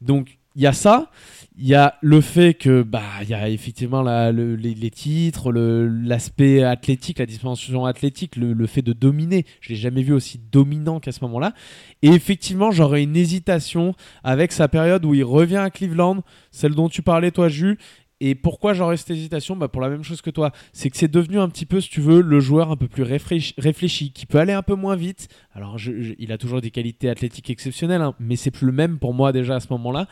Donc 0.00 0.38
il 0.56 0.62
y 0.62 0.66
a 0.66 0.72
ça. 0.72 1.10
Il 1.58 1.66
y 1.66 1.74
a 1.74 1.94
le 2.02 2.20
fait 2.20 2.52
que 2.52 2.82
bah 2.82 3.02
il 3.22 3.30
y 3.30 3.34
a 3.34 3.48
effectivement 3.48 4.02
la- 4.02 4.30
le- 4.30 4.56
les, 4.56 4.90
titres, 4.90 5.50
l'aspect 5.52 6.62
athlétique, 6.62 7.18
la 7.18 7.24
dimension 7.24 7.86
athlétique, 7.86 8.36
le, 8.36 8.52
le 8.52 8.66
fait 8.66 8.82
de 8.82 8.92
dominer. 8.92 9.46
Je 9.62 9.70
l'ai 9.70 9.76
jamais 9.76 10.02
vu 10.02 10.12
aussi 10.12 10.38
dominant 10.52 11.00
qu'à 11.00 11.12
ce 11.12 11.20
moment-là. 11.24 11.54
Et 12.02 12.08
effectivement, 12.08 12.72
j'aurais 12.72 13.02
une 13.02 13.16
hésitation 13.16 13.94
avec 14.22 14.52
sa 14.52 14.68
période 14.68 15.04
où 15.06 15.14
il 15.14 15.24
revient 15.24 15.56
à 15.56 15.70
Cleveland, 15.70 16.22
celle 16.50 16.74
dont 16.74 16.90
tu 16.90 17.00
parlais 17.00 17.30
toi, 17.30 17.48
Jus. 17.48 17.78
Et 18.20 18.34
pourquoi 18.34 18.72
j'aurais 18.72 18.96
cette 18.96 19.10
hésitation 19.10 19.56
bah 19.56 19.68
Pour 19.68 19.82
la 19.82 19.90
même 19.90 20.02
chose 20.02 20.22
que 20.22 20.30
toi. 20.30 20.50
C'est 20.72 20.90
que 20.90 20.96
c'est 20.96 21.10
devenu 21.10 21.38
un 21.38 21.48
petit 21.48 21.66
peu, 21.66 21.80
si 21.80 21.90
tu 21.90 22.00
veux, 22.00 22.22
le 22.22 22.40
joueur 22.40 22.70
un 22.70 22.76
peu 22.76 22.88
plus 22.88 23.02
réfléchi, 23.02 24.12
qui 24.12 24.26
peut 24.26 24.38
aller 24.38 24.54
un 24.54 24.62
peu 24.62 24.74
moins 24.74 24.96
vite. 24.96 25.28
Alors, 25.52 25.76
il 26.18 26.32
a 26.32 26.38
toujours 26.38 26.60
des 26.60 26.70
qualités 26.70 27.10
athlétiques 27.10 27.50
exceptionnelles, 27.50 28.02
hein, 28.02 28.14
mais 28.18 28.36
c'est 28.36 28.50
plus 28.50 28.66
le 28.66 28.72
même 28.72 28.98
pour 28.98 29.12
moi 29.12 29.32
déjà 29.32 29.56
à 29.56 29.60
ce 29.60 29.68
moment-là. 29.70 30.08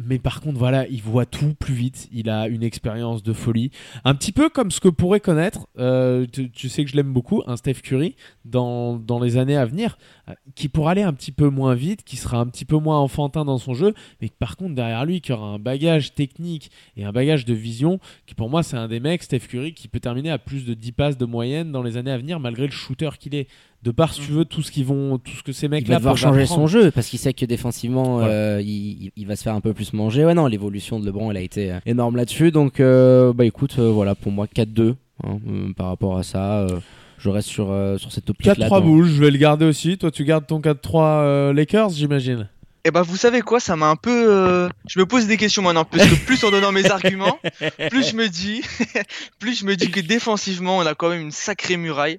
Mais 0.00 0.20
par 0.20 0.40
contre, 0.40 0.58
voilà, 0.58 0.86
il 0.86 1.02
voit 1.02 1.26
tout 1.26 1.54
plus 1.54 1.74
vite. 1.74 2.08
Il 2.12 2.30
a 2.30 2.46
une 2.46 2.62
expérience 2.62 3.24
de 3.24 3.32
folie. 3.32 3.72
Un 4.04 4.14
petit 4.14 4.30
peu 4.30 4.48
comme 4.48 4.70
ce 4.70 4.78
que 4.80 4.88
pourrait 4.88 5.18
connaître, 5.18 5.66
euh, 5.78 6.24
tu, 6.26 6.68
sais 6.68 6.84
que 6.84 6.90
je 6.90 6.96
l'aime 6.96 7.12
beaucoup, 7.12 7.42
un 7.48 7.56
Steph 7.56 7.80
Curry 7.82 8.14
dans, 8.44 8.96
dans 8.96 9.18
les 9.18 9.36
années 9.38 9.56
à 9.56 9.64
venir, 9.64 9.98
euh, 10.28 10.34
qui 10.54 10.68
pourra 10.68 10.92
aller 10.92 11.02
un 11.02 11.12
petit 11.12 11.32
peu 11.32 11.48
moins 11.48 11.74
vite, 11.74 12.04
qui 12.04 12.16
sera 12.16 12.38
un 12.38 12.46
petit 12.46 12.64
peu 12.64 12.76
moins 12.76 13.00
enfantin 13.00 13.44
dans 13.44 13.58
son 13.58 13.74
jeu, 13.74 13.92
mais 14.22 14.28
par 14.38 14.56
contre, 14.56 14.76
derrière 14.76 15.04
lui, 15.04 15.20
qui 15.20 15.32
aura 15.32 15.48
un 15.48 15.58
bagage 15.58 16.14
technique 16.14 16.70
et 16.96 17.04
un 17.04 17.12
bagage 17.12 17.44
de 17.44 17.54
vision, 17.54 17.98
qui 18.26 18.34
pour 18.34 18.48
moi, 18.48 18.62
c'est 18.62 18.76
un 18.76 18.86
des 18.86 19.00
mecs, 19.00 19.24
Steph 19.24 19.48
Curry, 19.48 19.74
qui 19.74 19.88
peut 19.88 20.00
terminer 20.00 20.30
à 20.30 20.38
plus 20.38 20.64
de 20.64 20.74
10 20.74 20.92
passes 20.92 21.18
de 21.18 21.24
moyenne 21.24 21.72
dans 21.72 21.82
les 21.82 21.96
années 21.96 22.12
à 22.12 22.18
venir, 22.18 22.38
malgré 22.38 22.66
le 22.66 22.72
shooter 22.72 23.10
qu'il 23.18 23.34
est. 23.34 23.48
De 23.84 23.92
par, 23.92 24.12
si 24.12 24.20
tu 24.22 24.32
veux, 24.32 24.44
tout 24.44 24.60
ce, 24.62 24.72
qu'ils 24.72 24.84
vont, 24.84 25.18
tout 25.18 25.30
ce 25.36 25.42
que 25.44 25.52
ces 25.52 25.66
Il 25.66 25.70
mecs-là 25.70 25.94
va 25.94 25.98
devoir 26.00 26.16
changer 26.16 26.42
apprendre. 26.42 26.62
son 26.62 26.66
jeu 26.66 26.90
parce 26.90 27.06
qu'il 27.06 27.18
sait 27.20 27.32
que 27.32 27.44
défensivement 27.46 28.16
Voilà. 28.18 28.32
euh, 28.32 28.60
il, 28.60 28.68
il- 29.04 29.12
il 29.16 29.26
va 29.26 29.36
se 29.36 29.44
faire 29.44 29.54
un 29.54 29.60
peu 29.60 29.72
plus 29.72 29.92
manger. 29.92 30.24
Ouais, 30.24 30.34
non, 30.34 30.46
l'évolution 30.46 30.98
de 30.98 31.06
LeBron 31.06 31.30
elle 31.30 31.36
a 31.36 31.40
été 31.42 31.70
euh, 31.72 31.78
énorme 31.86 32.16
là-dessus. 32.16 32.50
Donc, 32.50 32.80
euh, 32.80 33.32
bah 33.32 33.44
écoute, 33.44 33.76
euh, 33.78 33.88
voilà, 33.90 34.16
pour 34.16 34.32
moi 34.32 34.46
4-2 34.52 34.96
hein, 35.24 35.38
euh, 35.48 35.72
par 35.76 35.86
rapport 35.88 36.18
à 36.18 36.22
ça. 36.24 36.60
euh, 36.62 36.80
je 37.18 37.30
reste 37.30 37.48
sur, 37.48 37.70
euh, 37.70 37.98
sur 37.98 38.10
cette 38.12 38.28
optique-là. 38.30 38.54
4-3 38.68 38.80
dans- 38.80 38.86
boules, 38.86 39.06
je 39.08 39.20
vais 39.20 39.30
le 39.30 39.38
garder 39.38 39.64
aussi. 39.64 39.96
Toi, 39.96 40.10
tu 40.10 40.24
gardes 40.24 40.46
ton 40.46 40.60
4-3 40.60 41.02
euh, 41.22 41.52
Lakers, 41.52 41.90
j'imagine. 41.90 42.48
Et 42.84 42.90
bah 42.90 43.02
vous 43.02 43.16
savez 43.16 43.42
quoi, 43.42 43.58
ça 43.60 43.76
m'a 43.76 43.88
un 43.90 43.96
peu... 43.96 44.26
euh, 44.32 44.68
Je 44.88 44.98
me 45.00 45.04
pose 45.06 45.26
des 45.26 45.36
questions 45.36 45.62
maintenant, 45.62 45.84
parce 45.84 46.04
que 46.08 46.14
plus 46.26 46.42
en 46.44 46.50
donnant 46.50 46.72
mes 46.72 46.86
arguments, 46.90 47.38
plus 47.90 48.10
je 48.10 48.16
me 48.16 48.28
dis, 48.28 48.62
plus 49.38 49.58
je 49.60 49.64
me 49.66 49.76
dis 49.76 49.90
que 49.90 50.00
défensivement, 50.00 50.78
on 50.78 50.86
a 50.86 50.94
quand 50.94 51.10
même 51.10 51.20
une 51.20 51.30
sacrée 51.32 51.76
muraille. 51.76 52.18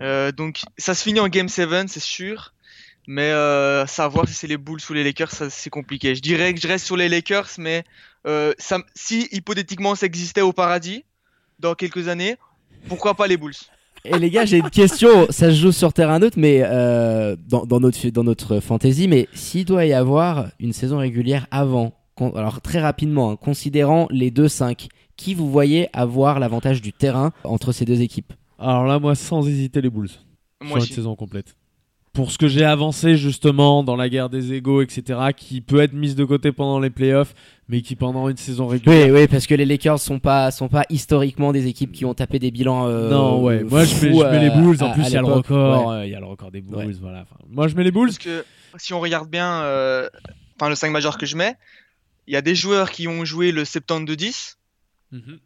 Euh, 0.00 0.32
donc 0.32 0.60
ça 0.78 0.94
se 0.94 1.02
finit 1.02 1.20
en 1.20 1.28
Game 1.28 1.48
7, 1.48 1.88
c'est 1.88 2.00
sûr. 2.00 2.52
Mais 3.08 3.30
euh, 3.30 3.86
savoir 3.86 4.26
si 4.26 4.34
c'est 4.34 4.48
les 4.48 4.56
Bulls 4.56 4.80
ou 4.90 4.92
les 4.92 5.04
Lakers, 5.04 5.30
ça, 5.30 5.48
c'est 5.48 5.70
compliqué. 5.70 6.14
Je 6.16 6.20
dirais 6.20 6.52
que 6.54 6.60
je 6.60 6.66
reste 6.66 6.84
sur 6.84 6.96
les 6.96 7.08
Lakers, 7.08 7.50
mais 7.58 7.84
euh, 8.26 8.52
si 8.94 9.28
hypothétiquement 9.30 9.94
ça 9.94 10.06
existait 10.06 10.40
au 10.40 10.52
paradis, 10.52 11.04
dans 11.60 11.74
quelques 11.74 12.08
années, 12.08 12.36
pourquoi 12.88 13.14
pas 13.14 13.28
les 13.28 13.36
Bulls? 13.36 13.54
Et 14.04 14.18
les 14.18 14.30
gars, 14.30 14.44
j'ai 14.44 14.58
une 14.58 14.70
question. 14.70 15.26
Ça 15.30 15.50
se 15.50 15.56
joue 15.56 15.72
sur 15.72 15.92
terrain 15.92 16.18
neutre, 16.18 16.38
mais 16.38 16.60
dans, 17.48 17.64
dans 17.64 17.80
notre 17.80 18.08
dans 18.08 18.24
notre 18.24 18.60
fantasy. 18.60 19.08
Mais 19.08 19.28
s'il 19.34 19.64
doit 19.64 19.84
y 19.84 19.92
avoir 19.92 20.48
une 20.60 20.72
saison 20.72 20.98
régulière 20.98 21.46
avant, 21.50 21.92
alors 22.34 22.60
très 22.60 22.80
rapidement, 22.80 23.32
hein, 23.32 23.36
considérant 23.36 24.08
les 24.10 24.30
2-5, 24.30 24.88
qui 25.16 25.34
vous 25.34 25.50
voyez 25.50 25.88
avoir 25.92 26.40
l'avantage 26.40 26.82
du 26.82 26.92
terrain 26.92 27.32
entre 27.44 27.72
ces 27.72 27.84
deux 27.84 28.00
équipes? 28.02 28.32
Alors 28.58 28.84
là, 28.84 28.98
moi, 28.98 29.14
sans 29.14 29.46
hésiter, 29.46 29.80
les 29.80 29.90
Bulls. 29.90 30.08
Moi 30.62 30.80
sur 30.80 30.88
une 30.90 30.94
saison 30.96 31.16
complète. 31.16 31.54
Pour 32.14 32.30
ce 32.32 32.38
que 32.38 32.48
j'ai 32.48 32.64
avancé 32.64 33.16
justement 33.18 33.82
dans 33.84 33.94
la 33.94 34.08
guerre 34.08 34.30
des 34.30 34.54
égaux, 34.54 34.80
etc., 34.80 35.20
qui 35.36 35.60
peut 35.60 35.80
être 35.82 35.92
mise 35.92 36.14
de 36.16 36.24
côté 36.24 36.50
pendant 36.50 36.80
les 36.80 36.88
playoffs, 36.88 37.34
mais 37.68 37.82
qui 37.82 37.94
pendant 37.94 38.30
une 38.30 38.38
saison 38.38 38.66
régulière. 38.68 39.08
Oui, 39.12 39.20
oui, 39.20 39.26
parce 39.28 39.46
que 39.46 39.54
les 39.54 39.66
Lakers 39.66 39.98
sont 40.00 40.18
pas 40.18 40.50
sont 40.50 40.68
pas 40.68 40.84
historiquement 40.88 41.52
des 41.52 41.66
équipes 41.66 41.92
qui 41.92 42.06
ont 42.06 42.14
tapé 42.14 42.38
des 42.38 42.50
bilans. 42.50 42.86
euh, 42.88 43.10
non, 43.10 43.42
ouais. 43.42 43.62
Moi, 43.64 43.84
je 43.84 43.94
mets, 43.96 44.12
fous, 44.12 44.20
je 44.22 44.26
mets 44.30 44.48
les 44.48 44.50
Bulls. 44.50 44.82
En 44.82 44.90
à- 44.92 44.94
plus, 44.94 45.02
il 45.02 45.10
y 45.12 45.16
a 45.16 45.20
le 45.20 45.26
record. 45.26 45.88
Ouais. 45.88 45.94
euh, 45.96 46.06
Il 46.06 46.10
y 46.12 46.14
a 46.14 46.20
le 46.20 46.24
record 46.26 46.50
des 46.50 46.62
Bulls. 46.62 46.76
Ouais. 46.86 46.92
Voilà. 47.02 47.20
Enfin, 47.22 47.36
moi, 47.50 47.68
je 47.68 47.74
mets 47.76 47.84
les 47.84 47.90
Bulls. 47.90 48.06
Parce 48.06 48.16
que 48.18 48.46
si 48.78 48.94
on 48.94 49.00
regarde 49.00 49.28
bien, 49.28 49.60
euh, 49.64 50.08
enfin 50.58 50.70
le 50.70 50.74
5 50.74 50.90
majeur 50.90 51.18
que 51.18 51.26
je 51.26 51.36
mets, 51.36 51.54
il 52.26 52.32
y 52.32 52.36
a 52.38 52.42
des 52.42 52.54
joueurs 52.54 52.90
qui 52.92 53.08
ont 53.08 53.26
joué 53.26 53.52
le 53.52 53.64
72-10 53.66 54.56
Mhm. 55.12 55.38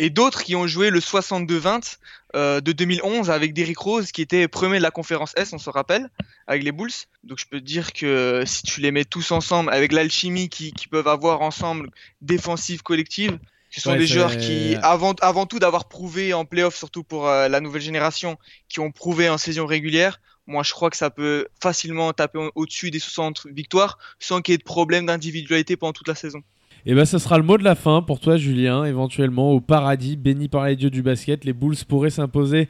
et 0.00 0.10
d'autres 0.10 0.42
qui 0.42 0.56
ont 0.56 0.66
joué 0.66 0.90
le 0.90 0.98
62-20 1.00 1.98
euh, 2.34 2.60
de 2.60 2.72
2011 2.72 3.30
avec 3.30 3.54
Derrick 3.54 3.78
Rose 3.78 4.10
qui 4.12 4.22
était 4.22 4.48
premier 4.48 4.78
de 4.78 4.82
la 4.82 4.90
conférence 4.90 5.32
S, 5.36 5.52
on 5.52 5.58
se 5.58 5.70
rappelle, 5.70 6.10
avec 6.46 6.62
les 6.64 6.72
Bulls. 6.72 6.90
Donc 7.24 7.38
je 7.38 7.46
peux 7.46 7.60
te 7.60 7.64
dire 7.64 7.92
que 7.92 8.42
si 8.46 8.62
tu 8.62 8.80
les 8.80 8.90
mets 8.90 9.04
tous 9.04 9.30
ensemble 9.30 9.70
avec 9.72 9.92
l'alchimie 9.92 10.48
qu'ils 10.48 10.72
qu'ils 10.72 10.88
peuvent 10.88 11.08
avoir 11.08 11.42
ensemble, 11.42 11.90
défensive, 12.20 12.82
collective, 12.82 13.38
ce 13.70 13.80
sont 13.80 13.90
Ouais, 13.92 13.98
des 13.98 14.06
joueurs 14.06 14.36
qui, 14.36 14.76
avant, 14.82 15.12
avant 15.20 15.46
tout 15.46 15.58
d'avoir 15.58 15.88
prouvé 15.88 16.32
en 16.34 16.44
playoff, 16.44 16.76
surtout 16.76 17.04
pour 17.04 17.28
euh, 17.28 17.48
la 17.48 17.60
nouvelle 17.60 17.82
génération, 17.82 18.38
qui 18.68 18.80
ont 18.80 18.90
prouvé 18.92 19.28
en 19.28 19.38
saison 19.38 19.66
régulière, 19.66 20.20
moi 20.46 20.62
je 20.62 20.72
crois 20.72 20.90
que 20.90 20.96
ça 20.96 21.10
peut 21.10 21.46
facilement 21.62 22.12
taper 22.12 22.38
au- 22.38 22.52
au-dessus 22.54 22.90
des 22.90 22.98
60 23.00 23.46
victoires 23.50 23.98
sans 24.18 24.40
qu'il 24.40 24.52
y 24.52 24.54
ait 24.54 24.58
de 24.58 24.62
problème 24.64 25.06
d'individualité 25.06 25.76
pendant 25.76 25.92
toute 25.92 26.08
la 26.08 26.14
saison. 26.14 26.40
Et 26.88 26.94
ben, 26.94 27.04
ce 27.04 27.18
sera 27.18 27.36
le 27.36 27.42
mot 27.42 27.58
de 27.58 27.64
la 27.64 27.74
fin 27.74 28.00
pour 28.00 28.20
toi, 28.20 28.36
Julien. 28.36 28.84
Éventuellement, 28.84 29.50
au 29.50 29.60
paradis, 29.60 30.16
béni 30.16 30.46
par 30.46 30.66
les 30.66 30.76
dieux 30.76 30.88
du 30.88 31.02
basket, 31.02 31.44
les 31.44 31.52
Bulls 31.52 31.74
pourraient 31.88 32.10
s'imposer 32.10 32.68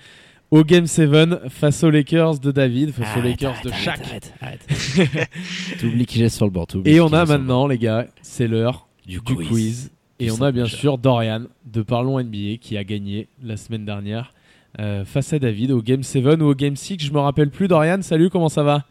au 0.51 0.65
Game 0.65 0.87
7 0.87 1.51
face 1.51 1.85
aux 1.85 1.91
Lakers 1.91 2.39
de 2.39 2.51
David, 2.51 2.93
face 2.93 3.15
aux 3.15 3.21
Lakers 3.21 3.51
arrête, 3.51 3.67
de 3.67 3.73
Shaq. 3.73 4.01
Arrête, 4.01 4.35
arrête. 4.41 5.29
T'oublies 5.81 6.07
qui 6.07 6.19
j'ai 6.19 6.31
sur 6.31 6.47
le 6.47 6.51
bord. 6.51 6.67
Et 6.87 6.99
on 7.01 7.13
a 7.13 7.27
maintenant, 7.27 7.67
les 7.67 7.77
gars, 7.77 8.07
c'est 8.23 8.49
l'heure 8.49 8.87
Du 9.07 9.21
du, 9.21 9.35
quiz. 9.35 9.49
quiz. 9.49 9.91
Et 10.19 10.31
on 10.31 10.41
a 10.41 10.51
bien 10.51 10.65
sûr 10.65 10.97
Dorian 10.97 11.43
de 11.67 11.83
Parlons 11.83 12.19
NBA 12.19 12.57
qui 12.59 12.79
a 12.79 12.85
gagné 12.85 13.29
la 13.43 13.59
semaine 13.59 13.85
dernière 13.85 14.33
euh, 14.81 15.05
face 15.05 15.35
à 15.35 15.39
David 15.39 15.73
au 15.73 15.83
Game 15.83 16.03
7 16.03 16.41
ou 16.41 16.47
au 16.47 16.55
Game 16.55 16.77
6. 16.77 16.97
Je 17.01 17.13
me 17.13 17.19
rappelle 17.19 17.51
plus. 17.51 17.69
Dorian, 17.69 18.01
salut, 18.01 18.31
comment 18.31 18.49
ça 18.49 18.63
va? 18.63 18.87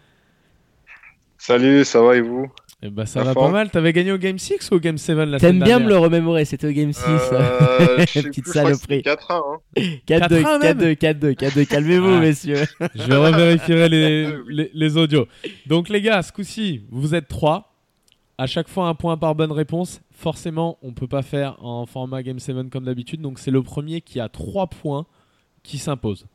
Salut, 1.39 1.83
ça 1.83 1.99
va 2.03 2.15
et 2.15 2.21
vous? 2.21 2.47
Eh 2.83 2.89
ben, 2.89 3.05
ça 3.05 3.19
La 3.21 3.27
va 3.27 3.33
forme. 3.33 3.47
pas 3.47 3.51
mal. 3.59 3.69
T'avais 3.71 3.93
gagné 3.93 4.11
au 4.11 4.17
Game 4.17 4.37
6 4.37 4.69
ou 4.71 4.75
au 4.75 4.79
Game 4.79 4.97
7 4.97 5.17
la 5.17 5.39
T'aimes 5.39 5.63
bien 5.63 5.79
me 5.79 5.87
le 5.87 5.97
remémorer, 5.97 6.45
c'était 6.45 6.67
au 6.67 6.71
Game 6.71 6.93
6. 6.93 7.01
Euh, 7.07 7.97
Petite 8.05 8.47
saloperie. 8.47 9.01
c'était 9.05 9.11
4-1. 9.15 9.17
Hein. 9.29 9.59
4-2, 10.07 10.41
4-1 10.41 10.59
même 10.61 10.77
4-2, 10.93 10.95
4-2, 10.95 11.35
4-2. 11.35 11.65
Calmez-vous, 11.67 12.13
Ah. 12.15 12.19
messieurs. 12.19 12.65
Je 12.95 13.03
vais 13.03 13.15
revérifier 13.15 13.89
les, 13.89 14.33
les, 14.49 14.71
les 14.73 14.97
audios. 14.97 15.27
Donc 15.65 15.89
les 15.89 16.01
gars, 16.01 16.21
ce 16.21 16.31
coup-ci, 16.31 16.83
vous 16.91 17.15
êtes 17.15 17.27
trois. 17.27 17.71
À 18.37 18.47
chaque 18.47 18.67
fois 18.67 18.87
un 18.89 18.95
point 18.95 19.15
par 19.17 19.33
bonne 19.33 19.53
réponse. 19.53 20.01
Forcément, 20.11 20.77
on 20.81 20.91
peut 20.91 21.07
pas 21.07 21.21
faire 21.21 21.55
en 21.63 21.85
format 21.85 22.21
Game 22.23 22.39
7 22.39 22.69
comme 22.69 22.83
d'habitude. 22.85 23.21
Donc 23.21 23.39
c'est 23.39 23.51
le 23.51 23.63
premier 23.63 24.01
qui 24.01 24.19
a 24.19 24.27
trois 24.29 24.67
points 24.67 25.05
qui 25.63 25.77
s'impose. 25.77 26.25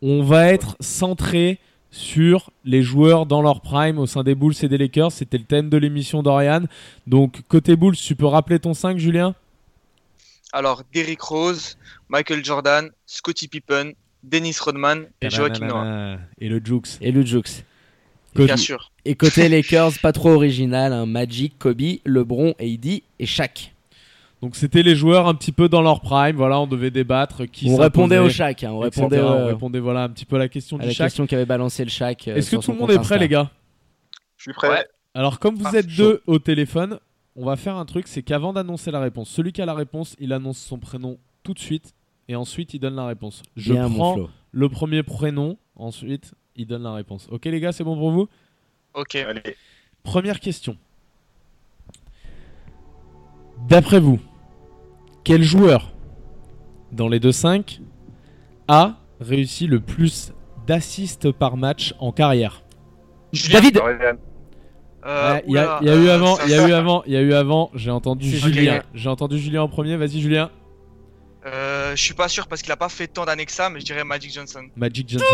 On 0.00 0.22
va 0.22 0.52
être 0.52 0.76
centré 0.80 1.58
sur 1.94 2.50
les 2.64 2.82
joueurs 2.82 3.24
dans 3.24 3.40
leur 3.40 3.60
prime 3.60 3.98
au 4.00 4.06
sein 4.06 4.24
des 4.24 4.34
Bulls 4.34 4.54
et 4.62 4.68
des 4.68 4.78
Lakers. 4.78 5.12
C'était 5.12 5.38
le 5.38 5.44
thème 5.44 5.68
de 5.70 5.76
l'émission 5.76 6.22
d'Oriane. 6.22 6.66
Donc 7.06 7.42
côté 7.48 7.76
Bulls, 7.76 7.94
tu 7.96 8.16
peux 8.16 8.26
rappeler 8.26 8.58
ton 8.58 8.74
5, 8.74 8.98
Julien? 8.98 9.34
Alors 10.52 10.82
Derrick 10.92 11.20
Rose, 11.20 11.76
Michael 12.08 12.44
Jordan, 12.44 12.90
Scottie 13.06 13.48
Pippen, 13.48 13.92
Dennis 14.22 14.56
Rodman 14.60 15.06
et 15.20 15.30
Joakim 15.30 15.66
Noah. 15.66 15.84
Nanana. 15.84 16.20
Et 16.40 16.48
le 16.48 16.60
Jukes. 16.64 16.98
Et 17.00 17.12
le 17.12 17.24
Jukes. 17.24 17.64
Côté- 18.34 18.46
Bien 18.46 18.56
sûr. 18.56 18.90
Et 19.04 19.14
côté 19.14 19.48
Lakers, 19.48 19.92
pas 20.02 20.12
trop 20.12 20.30
original. 20.30 20.92
hein. 20.92 21.06
Magic, 21.06 21.58
Kobe, 21.58 21.80
LeBron, 22.04 22.54
AD 22.58 22.86
et 23.18 23.26
Shaq. 23.26 23.73
Donc 24.44 24.56
c'était 24.56 24.82
les 24.82 24.94
joueurs 24.94 25.26
un 25.26 25.34
petit 25.34 25.52
peu 25.52 25.70
dans 25.70 25.80
leur 25.80 26.02
prime. 26.02 26.36
Voilà, 26.36 26.60
on 26.60 26.66
devait 26.66 26.90
débattre 26.90 27.46
qui 27.50 27.70
on 27.70 27.76
répondait 27.76 28.18
au. 28.18 28.28
Shaq. 28.28 28.62
hein. 28.64 28.72
On 28.72 28.84
etc. 28.84 29.00
répondait 29.06 29.22
on 29.22 29.46
répondait 29.46 29.80
voilà 29.80 30.02
un 30.02 30.10
petit 30.10 30.26
peu 30.26 30.36
à 30.36 30.40
la 30.40 30.48
question 30.50 30.76
à 30.76 30.80
du 30.80 30.88
la 30.88 30.92
Shaq. 30.92 31.06
question 31.06 31.26
qu'avait 31.26 31.46
balancé 31.46 31.82
le 31.82 31.88
Shaq. 31.88 32.28
euh, 32.28 32.36
Est-ce 32.36 32.50
que 32.54 32.56
tout 32.62 32.72
le 32.72 32.76
monde 32.78 32.90
est 32.90 32.96
prêt 32.96 33.00
Insta. 33.14 33.16
les 33.16 33.28
gars? 33.28 33.50
Je 34.36 34.42
suis 34.42 34.52
prêt. 34.52 34.68
Ouais. 34.68 34.86
Alors 35.14 35.38
comme 35.38 35.54
vous 35.54 35.64
Ah, 35.66 35.74
êtes 35.78 35.88
chaud. 35.88 36.02
deux 36.02 36.22
au 36.26 36.38
téléphone, 36.38 36.98
on 37.36 37.46
va 37.46 37.56
faire 37.56 37.76
un 37.76 37.86
truc, 37.86 38.06
c'est 38.06 38.22
qu'avant 38.22 38.52
d'annoncer 38.52 38.90
la 38.90 39.00
réponse, 39.00 39.30
celui 39.30 39.52
qui 39.52 39.62
a 39.62 39.64
la 39.66 39.72
réponse, 39.72 40.14
il 40.20 40.30
annonce 40.34 40.58
son 40.58 40.76
prénom 40.78 41.16
tout 41.42 41.54
de 41.54 41.58
suite 41.58 41.94
et 42.28 42.36
ensuite 42.36 42.74
il 42.74 42.80
donne 42.80 42.96
la 42.96 43.06
réponse. 43.06 43.40
Je 43.56 43.72
Bien, 43.72 43.88
prends 43.88 44.18
le 44.52 44.68
premier 44.68 45.02
prénom, 45.02 45.56
ensuite 45.74 46.34
il 46.54 46.66
donne 46.66 46.82
la 46.82 46.92
réponse. 46.92 47.28
Ok 47.30 47.46
les 47.46 47.60
gars, 47.60 47.72
c'est 47.72 47.82
bon 47.82 47.96
pour 47.96 48.10
vous? 48.10 48.28
Ok. 48.92 49.14
Allez. 49.14 49.56
Première 50.02 50.38
question. 50.38 50.76
D'après 53.68 54.00
vous, 54.00 54.20
quel 55.24 55.42
joueur 55.42 55.92
dans 56.92 57.08
les 57.08 57.18
2-5 57.18 57.80
a 58.68 58.96
réussi 59.20 59.66
le 59.66 59.80
plus 59.80 60.32
d'assists 60.66 61.30
par 61.32 61.56
match 61.56 61.94
en 61.98 62.12
carrière? 62.12 62.62
Julien, 63.32 63.60
David 63.60 63.78
euh, 63.78 64.12
Ouais, 65.34 65.44
Il 65.46 65.54
y, 65.54 65.58
a- 65.58 65.80
y 65.82 65.86
eu 65.86 65.88
euh, 66.08 66.14
avant, 66.14 66.38
il 66.44 66.50
y 66.50 66.54
a 66.54 66.68
eu 66.68 66.72
avant, 66.72 67.02
il 67.06 67.12
y 67.12 67.16
a 67.16 67.20
eu 67.20 67.34
avant. 67.34 67.70
J'ai 67.74 67.90
entendu 67.90 68.30
Julien. 68.30 68.82
J'ai 68.94 69.08
entendu 69.08 69.38
Julien 69.38 69.62
en 69.62 69.68
premier. 69.68 69.96
Vas-y 69.96 70.20
Julien. 70.20 70.50
Euh, 71.46 71.94
je 71.94 72.00
suis 72.02 72.14
pas 72.14 72.28
sûr 72.28 72.46
parce 72.46 72.62
qu'il 72.62 72.72
a 72.72 72.76
pas 72.76 72.88
fait 72.88 73.06
tant 73.06 73.26
d'années 73.26 73.44
que 73.44 73.52
ça, 73.52 73.68
mais 73.68 73.80
je 73.80 73.84
dirais 73.84 74.02
Magic 74.02 74.32
Johnson. 74.32 74.62
Magic 74.76 75.06
Johnson. 75.10 75.26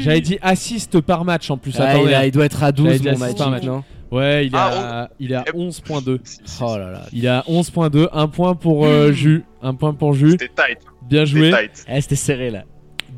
J'avais 0.00 0.20
dit 0.20 0.38
assist 0.42 1.00
par 1.00 1.24
match 1.24 1.50
en 1.50 1.56
plus. 1.56 1.72
Ah, 1.78 1.84
Attendez. 1.84 2.10
il, 2.10 2.14
a- 2.14 2.26
il 2.26 2.30
doit 2.32 2.44
être 2.44 2.62
à 2.62 2.72
12, 2.72 2.84
J'avais 2.86 2.98
dit 2.98 3.08
mon 3.12 3.18
Magic, 3.18 3.38
par 3.38 3.50
match. 3.50 3.62
non? 3.64 3.82
Ouais, 4.10 4.46
il 4.46 4.54
est 4.54 4.58
Ah, 4.58 5.02
à, 5.04 5.10
il 5.18 5.32
est 5.32 5.34
à 5.36 5.44
Eh, 5.48 5.56
11.2. 5.56 6.18
Si, 6.24 6.38
si, 6.44 6.62
Oh 6.62 6.76
là 6.78 6.90
là. 6.90 7.02
Il 7.12 7.24
est 7.24 7.28
à 7.28 7.44
11.2, 7.48 8.08
un 8.12 8.28
point 8.28 8.54
pour 8.54 8.86
euh, 8.86 9.10
Jus, 9.12 9.44
un 9.62 9.74
point 9.74 9.94
pour 9.94 10.12
Jus. 10.14 10.32
C'était 10.32 10.48
tight. 10.48 10.78
Bien 11.02 11.24
joué. 11.24 11.50
C'était 11.50 11.68
tight. 11.68 11.84
Eh, 11.88 12.00
c'était 12.00 12.14
serré 12.16 12.50
là. 12.50 12.64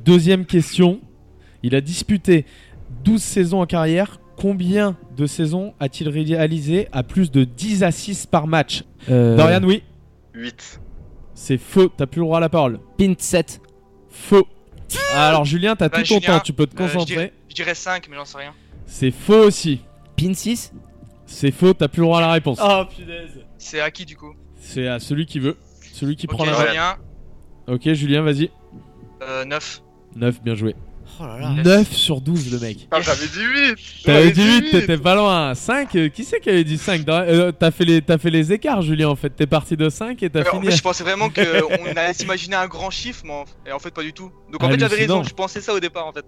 Deuxième 0.05 0.46
question. 0.46 1.01
Il 1.62 1.74
a 1.74 1.81
disputé 1.81 2.46
12 3.05 3.22
saisons 3.22 3.61
en 3.61 3.66
carrière. 3.66 4.18
Combien 4.37 4.96
de 5.16 5.27
saisons 5.27 5.74
a-t-il 5.81 6.09
réalisé 6.09 6.87
à 6.92 7.03
plus 7.03 7.31
de 7.33 7.42
10 7.44 7.83
assists 7.83 8.31
par 8.31 8.46
match? 8.46 8.85
Euh, 9.11 9.37
Dorian, 9.37 9.62
oui. 9.64 9.83
8. 10.35 10.81
C'est 11.35 11.59
faux, 11.59 11.88
t'as 11.88 12.07
plus 12.07 12.20
le 12.20 12.24
droit 12.27 12.38
à 12.38 12.40
la 12.40 12.48
parole. 12.48 12.79
Pint 12.96 13.14
7. 13.18 13.61
Faux. 14.11 14.46
Alors 15.14 15.44
Julien, 15.44 15.74
t'as 15.77 15.88
Bah, 15.88 15.98
tout 15.98 16.05
ton 16.09 16.20
Julien, 16.20 16.38
temps, 16.38 16.40
tu 16.40 16.53
peux 16.53 16.66
te 16.66 16.74
Euh, 16.81 16.87
je, 16.87 16.92
concentrer. 16.92 17.14
dirais, 17.14 17.33
je 17.48 17.55
dirais 17.57 17.74
5, 17.74 18.07
mais 18.09 18.16
j'en 18.16 18.24
sais 18.24 18.38
rien. 18.38 18.55
C'est 18.87 19.11
faux 19.11 19.44
aussi. 19.46 19.81
Pin 20.19 20.35
6 20.35 20.73
C'est 21.27 21.51
faux, 21.51 21.73
t'as 21.75 21.89
plus 21.89 22.01
le 22.01 22.07
droit 22.07 22.19
à 22.19 22.23
la 22.23 22.33
réponse. 22.33 22.59
Ah. 22.61 22.83
Oh 22.89 22.95
punaise. 22.95 23.41
C'est 23.57 23.81
à 23.81 23.91
qui 23.91 24.05
du 24.05 24.17
coup 24.17 24.35
C'est 24.61 24.87
à 24.89 24.99
celui 24.99 25.27
qui 25.27 25.39
veut. 25.39 25.57
Celui 25.93 26.17
qui 26.17 26.27
prend 26.27 26.45
la 26.45 26.53
main. 26.53 26.67
Julien, 26.67 26.97
Ok, 27.67 27.93
Julien, 27.93 28.23
vas-y. 28.23 28.51
euh, 29.23 29.45
9. 29.45 29.83
9, 30.17 30.43
bien 30.43 30.55
joué. 30.55 30.75
Oh 31.21 31.25
là 31.27 31.39
là. 31.41 31.63
9 31.63 31.93
sur 31.93 32.21
12, 32.21 32.53
le 32.53 32.59
mec. 32.61 32.87
Ah, 32.91 33.01
j'avais 33.01 33.27
dit 33.27 33.43
8. 33.43 33.77
T'avais 34.05 34.31
dit 34.31 34.43
8, 34.45 34.71
t'étais 34.71 34.99
pas 34.99 35.15
loin. 35.15 35.55
5, 35.55 35.95
euh, 35.97 36.09
qui 36.09 36.25
c'est 36.25 36.41
qui 36.41 36.49
avait 36.51 36.65
dit 36.65 36.79
5 36.79 37.05
T'as 37.05 37.71
fait, 37.71 37.85
les- 37.85 38.03
t'as 38.03 38.19
fait 38.19 38.31
les 38.31 38.53
écarts, 38.53 38.83
Julien, 38.83 39.09
en 39.09 39.17
fait. 39.17 39.31
T'es 39.31 39.47
parti 39.47 39.77
de 39.77 39.89
5 39.89 40.23
et 40.23 40.31
t'as 40.31 40.41
Euh, 40.41 40.45
en 40.49 40.51
fini. 40.53 40.67
fait, 40.67 40.73
à- 40.73 40.77
je 40.77 40.83
pensais 40.83 41.03
vraiment 41.05 41.29
qu'on 41.31 41.41
allait 41.97 42.13
s'imaginer 42.13 42.57
un 42.57 42.67
grand 42.67 42.91
chiffre, 42.91 43.23
mais 43.25 43.33
en... 43.33 43.45
et 43.67 43.73
en 43.73 43.79
fait, 43.79 43.91
pas 43.93 44.03
du 44.03 44.13
tout. 44.13 44.31
Donc 44.53 44.63
en 44.63 44.69
fait, 44.71 44.79
j'avais 44.79 44.95
Hallucinant. 44.95 45.19
raison, 45.19 45.29
je 45.29 45.35
pensais 45.35 45.61
ça 45.61 45.75
au 45.75 45.81
départ 45.81 46.07
en 46.07 46.13
fait. 46.13 46.25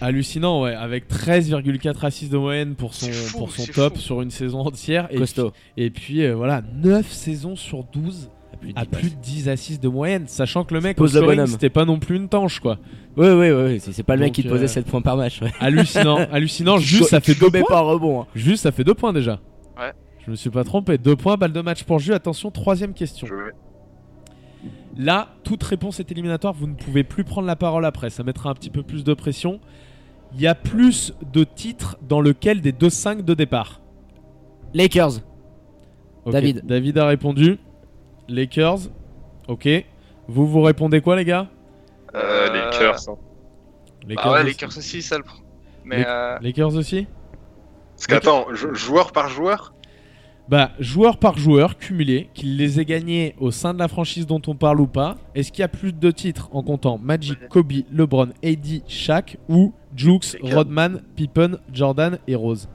Hallucinant, 0.00 0.62
ouais. 0.62 0.74
Avec 0.74 1.08
13,4 1.08 2.04
assists 2.04 2.30
de 2.32 2.38
moyenne 2.38 2.74
pour 2.74 2.94
son, 2.94 3.06
C'est 3.06 3.12
fou, 3.12 3.38
pour 3.38 3.52
son 3.52 3.64
c'est 3.64 3.72
top 3.72 3.94
fou. 3.94 4.00
sur 4.00 4.22
une 4.22 4.30
saison 4.30 4.60
entière. 4.60 5.08
Et 5.10 5.16
Costaud. 5.16 5.50
puis, 5.74 5.84
et 5.84 5.90
puis 5.90 6.22
euh, 6.24 6.34
voilà, 6.34 6.62
9 6.74 7.10
saisons 7.10 7.56
sur 7.56 7.84
12 7.84 8.28
À 8.28 8.35
plus 8.56 8.72
de 8.72 8.78
à 8.78 8.84
10 8.84 8.88
plus 8.90 9.10
de 9.10 9.16
10 9.20 9.48
assists 9.48 9.82
de 9.82 9.88
moyenne. 9.88 10.24
Sachant 10.26 10.64
que 10.64 10.74
le 10.74 10.80
mec, 10.80 10.96
Pose 10.96 11.16
au 11.16 11.20
scoring, 11.20 11.46
c'était 11.46 11.70
pas 11.70 11.84
non 11.84 11.98
plus 11.98 12.16
une 12.16 12.28
tanche, 12.28 12.60
quoi. 12.60 12.78
Ouais, 13.16 13.32
ouais, 13.32 13.52
ouais. 13.52 13.78
C'est 13.78 13.92
c'est 13.92 14.02
pas 14.02 14.14
le 14.16 14.20
mec 14.20 14.28
Donc, 14.30 14.34
qui 14.36 14.42
te 14.44 14.48
posait 14.48 14.64
euh, 14.64 14.68
7 14.68 14.86
points 14.86 15.00
par 15.02 15.16
match. 15.16 15.40
Ouais. 15.42 15.52
Hallucinant, 15.60 16.18
hallucinant. 16.32 16.76
Tu 16.78 16.84
Juste, 16.84 17.02
go- 17.02 17.08
ça 17.08 17.20
fait 17.20 17.34
tu 17.34 17.40
2 17.40 17.46
gobais 17.46 17.60
points. 17.60 17.68
pas 17.68 17.78
un 17.78 17.82
rebond. 17.82 18.22
hein. 18.22 18.26
Juste, 18.34 18.62
ça 18.64 18.72
fait 18.72 18.84
2 18.84 18.94
points 18.94 19.12
déjà. 19.12 19.40
Ouais. 19.78 19.92
Je 20.24 20.30
me 20.30 20.36
suis 20.36 20.50
pas 20.50 20.64
trompé. 20.64 20.98
2 20.98 21.14
points, 21.16 21.36
balle 21.36 21.52
de 21.52 21.60
match 21.60 21.84
pour 21.84 21.98
Jus. 21.98 22.12
Attention, 22.12 22.50
troisième 22.50 22.92
question. 22.94 23.26
Je 23.26 23.34
vais. 23.34 23.52
Là, 24.96 25.28
toute 25.44 25.62
réponse 25.62 26.00
est 26.00 26.10
éliminatoire. 26.10 26.54
Vous 26.54 26.66
ne 26.66 26.74
pouvez 26.74 27.04
plus 27.04 27.22
prendre 27.24 27.46
la 27.46 27.56
parole 27.56 27.84
après. 27.84 28.10
Ça 28.10 28.22
mettra 28.22 28.50
un 28.50 28.54
petit 28.54 28.70
peu 28.70 28.82
plus 28.82 29.04
de 29.04 29.12
pression. 29.14 29.60
Il 30.34 30.40
y 30.40 30.46
a 30.46 30.54
plus 30.54 31.12
de 31.32 31.44
titres 31.44 31.96
dans 32.08 32.20
lequel 32.20 32.60
des 32.60 32.72
2-5 32.72 33.22
de 33.22 33.34
départ. 33.34 33.80
Lakers. 34.74 35.20
David. 36.26 36.62
David 36.64 36.98
a 36.98 37.06
répondu. 37.06 37.58
Lakers. 38.28 38.88
Ok. 39.48 39.68
Vous, 40.28 40.46
vous 40.46 40.62
répondez 40.62 41.00
quoi, 41.00 41.16
les 41.16 41.24
gars? 41.24 41.48
Euh, 42.14 42.46
les 42.52 42.76
cœurs. 42.78 42.96
hein. 43.08 43.14
Lakers, 44.08 44.24
Bah 44.24 44.30
ouais, 44.32 44.36
aussi. 44.38 44.44
les 44.44 44.50
Lakers 44.52 44.78
aussi, 44.78 45.02
ça 45.02 45.18
le 45.18 45.24
prend. 45.24 45.38
Mais 45.84 45.98
Les- 45.98 46.04
euh, 46.06 46.38
Lakers 46.40 46.74
aussi? 46.74 47.06
Parce 47.94 48.06
qu'attends, 48.06 48.46
jou- 48.54 48.74
joueur 48.74 49.12
par 49.12 49.28
joueur? 49.28 49.72
Bah, 50.48 50.70
joueur 50.78 51.18
par 51.18 51.36
joueur, 51.38 51.76
cumulé, 51.76 52.28
qu'il 52.32 52.56
les 52.56 52.78
ait 52.78 52.84
gagnés 52.84 53.34
au 53.40 53.50
sein 53.50 53.74
de 53.74 53.80
la 53.80 53.88
franchise 53.88 54.26
dont 54.26 54.40
on 54.46 54.54
parle 54.54 54.80
ou 54.80 54.86
pas. 54.86 55.16
Est-ce 55.34 55.50
qu'il 55.50 55.60
y 55.62 55.64
a 55.64 55.68
plus 55.68 55.92
de 55.92 56.10
titres 56.12 56.48
en 56.52 56.62
comptant 56.62 56.98
Magic, 56.98 57.48
Kobe, 57.48 57.72
LeBron, 57.92 58.28
AD, 58.44 58.82
Shaq 58.86 59.38
ou 59.48 59.72
Jukes, 59.96 60.34
Lakers. 60.34 60.56
Rodman, 60.58 61.02
Pippen, 61.16 61.58
Jordan 61.72 62.18
et 62.28 62.36
Rose? 62.36 62.68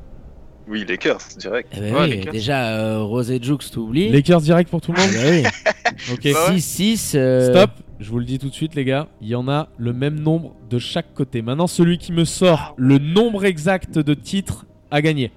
Oui, 0.67 0.86
les 0.88 0.97
cœurs, 0.97 1.19
direct. 1.38 1.69
Eh 1.76 1.80
ben 1.82 1.93
Ouais, 1.93 2.02
oui, 2.04 2.10
Lakers. 2.17 2.32
déjà, 2.34 2.69
euh, 2.78 3.00
Rose 3.04 3.30
et 3.32 3.41
Jukes, 3.41 3.69
t'oublies. 3.71 4.10
Lakers 4.10 4.41
direct 4.41 4.69
pour 4.69 4.80
tout 4.82 4.93
le 4.93 5.00
monde 5.02 5.10
Ah 5.13 5.24
bah 5.24 5.30
oui. 5.30 5.93
Ok. 6.13 6.34
Bah 6.34 6.50
ouais. 6.52 6.56
6-6. 6.58 7.12
euh, 7.15 7.50
Stop, 7.52 7.71
je 8.00 8.10
vous 8.10 8.19
le 8.19 8.26
dis 8.26 8.39
tout 8.39 8.47
de 8.50 8.54
suite 8.54 8.76
les 8.76 8.86
gars, 8.86 9.08
il 9.21 9.28
y 9.28 9.36
en 9.36 9.47
a 9.50 9.67
le 9.78 9.91
même 9.93 10.19
nombre 10.19 10.54
de 10.69 10.80
chaque 10.80 11.13
côté. 11.13 11.41
Maintenant 11.41 11.67
celui 11.67 11.97
qui 11.97 12.12
me 12.13 12.24
sort 12.26 12.74
le 12.78 12.97
nombre 13.00 13.43
exact 13.45 13.97
de 14.00 14.13
titres 14.13 14.65
a 14.91 15.02
gagné 15.02 15.32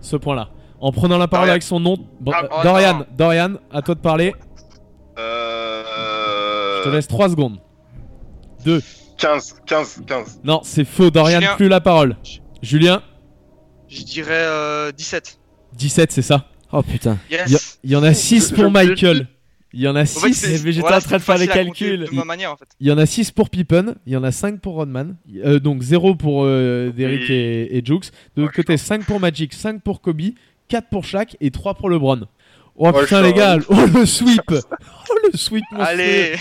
ce 0.00 0.16
point-là. 0.16 0.48
En 0.80 0.92
prenant 0.92 1.18
la 1.18 1.28
parole 1.28 1.46
Dorian. 1.46 1.52
avec 1.52 1.62
son 1.62 1.78
nom, 1.80 1.96
Bon, 2.20 2.32
Ah, 2.34 2.46
oh, 2.50 2.54
Dorian, 2.62 2.98
non. 3.00 3.06
Dorian, 3.18 3.52
à 3.70 3.82
toi 3.82 3.94
de 3.94 4.00
parler. 4.00 4.32
Euh... 5.18 5.82
Je 6.84 6.88
te 6.88 6.94
laisse 6.94 7.08
3 7.08 7.28
secondes. 7.30 7.58
2. 8.64 8.80
15, 9.18 9.56
15, 9.66 10.02
15. 10.06 10.40
Non, 10.44 10.60
c'est 10.62 10.86
faux. 10.86 11.10
Dorian, 11.10 11.40
Julien. 11.40 11.56
plus 11.56 11.68
la 11.68 11.80
parole. 11.82 12.16
Julien, 12.62 13.02
je 13.90 14.02
dirais 14.04 14.28
euh, 14.32 14.92
17. 14.92 15.38
17, 15.76 16.12
c'est 16.12 16.22
ça. 16.22 16.46
Oh 16.72 16.82
putain. 16.82 17.18
Il 17.30 17.36
y, 17.36 17.38
a- 17.38 17.46
Yes. 17.48 17.78
il 17.84 17.90
y 17.90 17.96
en 17.96 18.02
a 18.02 18.14
6 18.14 18.50
Je- 18.50 18.54
pour 18.54 18.70
Michael. 18.70 19.26
Il 19.72 19.80
y 19.80 19.86
en 19.88 19.94
a 19.94 20.02
En 20.02 20.04
fait, 20.06 20.32
6. 20.32 20.34
c'est- 20.34 20.64
mais 20.64 20.72
j'étais 20.72 20.80
voilà, 20.80 20.96
en 20.96 21.00
train 21.00 21.16
de 21.18 21.22
faire 21.22 21.38
les 21.38 21.46
calculs. 21.46 22.04
De 22.10 22.14
ma 22.14 22.24
manière 22.24 22.52
en 22.52 22.56
fait. 22.56 22.66
Il 22.80 22.88
y 22.88 22.92
en 22.92 22.98
a 22.98 23.06
6 23.06 23.30
pour 23.30 23.50
Pippen, 23.50 23.94
il 24.06 24.12
y 24.12 24.16
en 24.16 24.24
a 24.24 24.32
5 24.32 24.60
pour 24.60 24.74
Rodman, 24.74 25.14
euh, 25.44 25.60
donc 25.60 25.82
0 25.82 26.16
pour 26.16 26.42
euh, 26.44 26.90
Derrick 26.90 27.30
et, 27.30 27.76
et 27.76 27.82
Jukes. 27.84 28.06
De 28.36 28.42
l'autre 28.42 28.52
Ouais, 28.56 28.64
côté, 28.64 28.76
5 28.76 29.04
pour 29.04 29.20
Magic, 29.20 29.52
5 29.54 29.80
pour 29.82 30.00
Kobe, 30.00 30.22
4 30.68 30.88
pour 30.88 31.04
Shaq 31.04 31.36
et 31.40 31.50
3 31.52 31.74
pour 31.74 31.88
LeBron. 31.88 32.22
Oh 32.76 32.90
Ouais, 32.90 33.00
putain 33.02 33.22
les 33.22 33.32
gars, 33.32 33.58
oh 33.68 33.74
le 33.94 34.06
sweep 34.06 34.40
Oh 34.50 34.54
le 35.24 35.36
sweep 35.38 35.64
monstrueux 35.72 35.86
Allez 35.88 36.36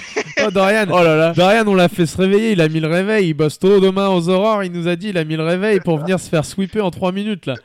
Oh 0.45 0.51
Dorian 0.51 0.85
Oh 0.91 1.03
là 1.03 1.15
là. 1.15 1.33
Dorian 1.33 1.63
on 1.67 1.75
l'a 1.75 1.89
fait 1.89 2.05
se 2.05 2.17
réveiller, 2.17 2.51
il 2.53 2.61
a 2.61 2.67
mis 2.69 2.79
le 2.79 2.87
réveil, 2.87 3.29
il 3.29 3.33
bosse 3.33 3.59
tôt 3.59 3.79
demain 3.79 4.09
aux 4.09 4.29
aurores, 4.29 4.63
il 4.63 4.71
nous 4.71 4.87
a 4.87 4.95
dit 4.95 5.09
il 5.09 5.17
a 5.17 5.23
mis 5.23 5.35
le 5.35 5.43
réveil 5.43 5.79
pour 5.79 5.97
venir 5.99 6.19
se 6.19 6.29
faire 6.29 6.45
sweeper 6.45 6.83
en 6.85 6.91
3 6.91 7.11
minutes 7.11 7.45
là. 7.45 7.55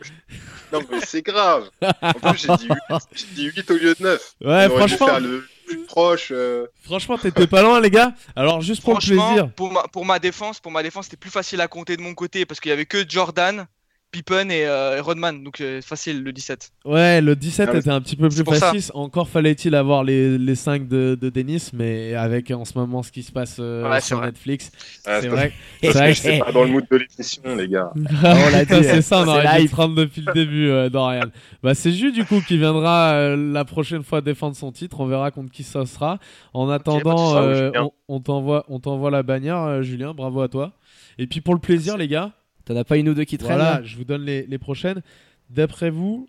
Non, 0.73 0.81
mais 0.91 0.99
c'est 1.07 1.23
grave. 1.23 1.69
En 2.03 2.13
plus, 2.15 2.49
j'ai 2.49 2.57
dit 2.57 2.67
8, 2.67 2.97
j'ai 3.15 3.27
dit 3.37 3.45
8 3.45 3.71
au 3.71 3.75
lieu 3.75 3.95
de 3.95 4.03
9. 4.03 4.35
Ouais 4.45 4.67
On 4.73 4.77
franchement, 4.77 5.07
faire 5.07 5.21
le 5.21 5.47
plus 5.69 5.85
proche. 5.85 6.29
euh, 6.33 6.67
franchement 6.83 7.17
t'étais 7.17 7.47
pas 7.47 7.63
loin 7.63 7.79
les 7.81 7.91
gars. 7.91 8.13
Alors 8.35 8.61
juste 8.61 8.83
pour 8.83 8.95
le 8.95 8.99
plaisir. 8.99 9.51
pour 9.55 9.71
ma, 9.71 9.83
pour 9.85 10.05
ma 10.05 10.19
défense, 10.19 10.59
pour 10.59 10.73
ma 10.73 10.83
défense, 10.83 11.05
c'était 11.05 11.17
plus 11.17 11.31
facile 11.31 11.61
à 11.61 11.69
compter 11.69 11.97
de 11.97 12.03
mon 12.03 12.15
côté 12.15 12.45
parce 12.45 12.59
qu'il 12.59 12.71
y 12.71 12.73
avait 12.73 12.87
que 12.87 13.09
Jordan, 13.09 13.67
Pippen 14.15 14.49
et, 14.51 14.65
euh, 14.65 14.97
et 14.99 15.01
Rodman, 15.01 15.43
donc 15.43 15.61
euh, 15.61 15.81
facile 15.83 16.23
le 16.23 16.33
17. 16.33 16.71
Ouais, 16.85 17.21
le 17.21 17.35
17 17.35 17.69
Ah, 17.73 17.77
était 17.77 17.91
un 17.91 18.01
petit 18.01 18.15
peu 18.15 18.29
plus 18.29 18.45
ça. 18.45 18.71
facile. 18.71 18.93
Encore 18.95 19.29
fallait-il 19.29 19.75
avoir 19.75 20.05
les, 20.05 20.39
les 20.39 20.55
5 20.55 20.87
de, 20.87 21.19
de 21.21 21.31
Denis, 21.31 21.71
mais 21.73 22.15
avec 22.15 22.51
en 22.53 22.65
ce 22.65 22.79
moment 22.79 23.03
ce 23.03 23.11
qui 23.11 23.25
se 23.25 23.33
passe 23.33 23.57
euh, 23.59 23.91
Ouais, 23.91 24.01
sur 24.01 24.19
vrai. 24.19 24.27
Netflix, 24.27 24.71
ah, 25.05 25.21
c'est 25.21 25.29
vrai. 25.29 25.53
C'est 25.83 25.91
vrai 25.91 26.13
que 26.13 26.19
c'est 26.19 26.39
pas 26.39 26.53
dans 26.53 26.63
le 26.63 26.71
mood 26.71 26.85
de 26.89 26.97
l'émission, 26.97 27.43
les 27.57 27.67
gars. 27.69 27.91
on 27.97 28.51
l'a 28.51 28.65
dit, 28.65 28.75
c'est 28.85 29.03
ça, 29.03 29.23
on 29.23 29.29
aurait 29.29 29.57
dû 29.59 29.63
hype. 29.65 29.71
se 29.71 29.77
rendre 29.77 29.97
depuis 29.97 30.23
le 30.25 30.33
début, 30.33 30.69
euh, 30.69 30.89
Dorian. 30.89 31.25
Bah, 31.63 31.75
c'est 31.75 31.91
Jus 31.93 32.13
du 32.13 32.25
coup 32.25 32.41
qui 32.47 32.57
viendra 32.57 33.15
euh, 33.15 33.53
la 33.53 33.65
prochaine 33.65 34.05
fois 34.05 34.21
défendre 34.21 34.55
son 34.55 34.71
titre. 34.71 35.01
On 35.01 35.07
verra 35.07 35.31
contre 35.33 35.51
qui 35.51 35.65
ça 35.65 35.85
sera. 35.87 36.19
En 36.53 36.69
attendant, 36.71 37.37
euh, 37.37 37.67
Julien. 37.73 37.83
on, 38.09 38.17
on 38.17 38.21
t'envoie, 38.21 38.65
on 38.69 38.79
t'envoie 38.79 39.11
la 39.11 39.23
bannière, 39.25 39.59
euh, 39.59 39.83
Julien. 39.83 40.15
Bravo 40.15 40.41
à 40.43 40.49
toi. 40.49 40.73
Et 41.19 41.27
puis 41.27 41.41
pour 41.41 41.55
le 41.55 41.61
plaisir, 41.61 41.97
les 41.97 42.07
gars, 42.09 42.31
T'en 42.65 42.77
as 42.77 42.85
pas 42.85 42.97
une 42.97 43.09
ou 43.09 43.15
deux 43.15 43.25
qui 43.25 43.37
traînent 43.39 43.57
voilà, 43.59 43.81
là 43.81 43.83
je 43.83 43.97
vous 43.97 44.05
donne 44.05 44.23
les, 44.23 44.47
les 44.47 44.59
prochaines. 44.59 45.03
D'après 45.51 45.91
vous, 45.91 46.29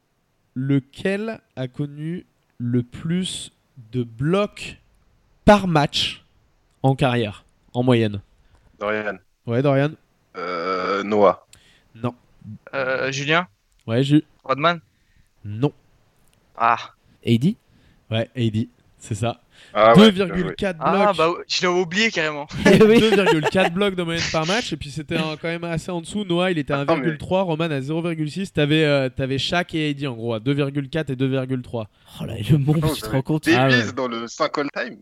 lequel 0.54 1.39
a 1.56 1.67
connu 1.67 2.26
le 2.58 2.84
plus 2.84 3.52
de 3.91 4.04
blocs 4.04 4.78
par 5.45 5.67
match 5.67 6.24
en 6.84 6.95
carrière, 6.95 7.45
en 7.74 7.84
moyenne? 7.84 8.21
Dorian. 8.80 9.17
Ouais, 9.45 9.62
Dorian 9.62 9.91
Euh, 10.38 11.04
Noah. 11.04 11.45
Non. 11.95 12.13
Euh, 12.74 13.12
Julien, 13.12 13.48
Ouais, 13.88 14.04
Jus 14.04 14.24
Rodman. 14.43 14.80
Non. 15.45 15.71
Ah, 16.58 16.78
AD 17.26 17.56
Ouais, 18.12 18.30
AD, 18.36 18.67
c'est 18.98 19.15
ça. 19.15 19.41
Ah 19.73 19.93
ouais, 19.97 20.11
bien 20.11 20.27
joué. 20.27 20.37
2,4 20.43 20.43
blocs. 20.43 20.77
ah 20.79 21.13
bah 21.17 21.29
je 21.47 21.65
l'avais 21.65 21.79
oublié 21.79 22.09
carrément. 22.11 22.47
Eh 22.65 22.81
oui. 22.83 22.97
2,4 22.99 23.71
blocs 23.73 23.95
de 23.95 24.03
moyenne 24.03 24.23
par 24.31 24.45
match 24.45 24.71
et 24.71 24.77
puis 24.77 24.89
c'était 24.89 25.17
quand 25.17 25.47
même 25.49 25.63
assez 25.65 25.91
en 25.91 26.01
dessous. 26.01 26.23
Noah 26.23 26.51
il 26.51 26.57
était 26.57 26.73
à 26.73 26.79
Attends, 26.81 26.97
mais- 26.97 27.07
1,3, 27.11 27.41
Roman 27.43 27.65
à 27.65 27.79
0,6. 27.81 28.51
T'avais 28.53 28.83
euh, 28.85 29.09
t'avais 29.09 29.37
Shaq 29.37 29.75
et 29.75 29.89
AD 29.89 30.05
en 30.07 30.13
gros 30.15 30.33
à 30.33 30.39
2,4 30.39 31.11
et 31.11 31.15
2,3. 31.15 31.85
Oh 32.21 32.25
là, 32.25 32.33
le 32.49 32.57
monstre, 32.57 32.87
Non, 32.87 32.93
tu 32.93 33.01
te 33.01 33.09
rends 33.09 33.21
compte 33.21 33.47
Ah 33.55 33.67
ouais. 33.67 33.91
dans 33.95 34.07
le 34.07 34.27
5 34.27 34.57
all-time. 34.57 34.97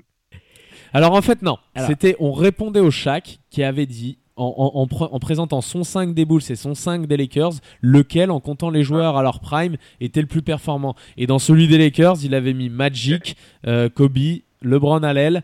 Alors 0.94 1.14
en 1.14 1.22
fait 1.22 1.42
non, 1.42 1.58
Alors. 1.76 1.90
c'était 1.90 2.16
on 2.20 2.32
répondait 2.34 2.80
au 2.80 2.92
Shaq 2.92 3.40
qui 3.50 3.64
avait 3.64 3.86
dit 3.88 4.20
en, 4.36 4.46
en- 4.58 4.80
en 4.82 4.86
pre- 4.88 5.10
en 5.12 5.20
présentant 5.20 5.62
son 5.62 5.84
5 5.84 6.14
des 6.14 6.26
Bulls 6.26 6.42
et 6.50 6.56
son 6.56 6.74
5 6.76 7.06
des 7.08 7.18
Lakers, 7.18 7.54
lequel 7.82 8.32
en 8.32 8.40
comptant 8.40 8.70
les 8.70 8.84
joueurs 8.84 9.16
à 9.18 9.24
leur 9.24 9.40
prime 9.40 9.78
était 10.02 10.22
le 10.22 10.28
plus 10.28 10.42
performant. 10.42 10.96
Et 11.18 11.28
dans 11.28 11.40
celui 11.40 11.68
des 11.68 11.78
Lakers, 11.78 12.18
il 12.24 12.34
avait 12.36 12.54
mis 12.54 12.70
Magic, 12.70 13.36
euh, 13.68 13.90
Kobe, 13.90 14.18
LeBron 14.62 15.04
à 15.04 15.14
l'aile, 15.14 15.44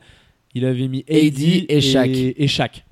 il 0.56 0.66
avait 0.66 0.88
mis 0.88 1.06
AD, 1.10 1.18
AD 1.18 1.66
et 1.70 1.82
Shaq. 1.82 2.10
et 2.16 2.48
Shaq. 2.48 2.86